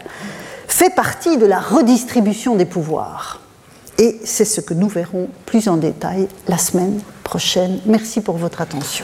fait 0.68 0.96
partie 0.96 1.38
de 1.38 1.46
la 1.46 1.60
redistribution 1.60 2.56
des 2.56 2.66
pouvoirs. 2.66 3.42
Et 3.98 4.22
c'est 4.24 4.46
ce 4.46 4.62
que 4.62 4.74
nous 4.74 4.88
verrons 4.88 5.28
plus 5.46 5.68
en 5.68 5.76
détail 5.76 6.30
la 6.48 6.58
semaine 6.58 7.02
prochaine. 7.24 7.82
Merci 7.86 8.22
pour 8.22 8.38
votre 8.38 8.62
attention. 8.62 9.04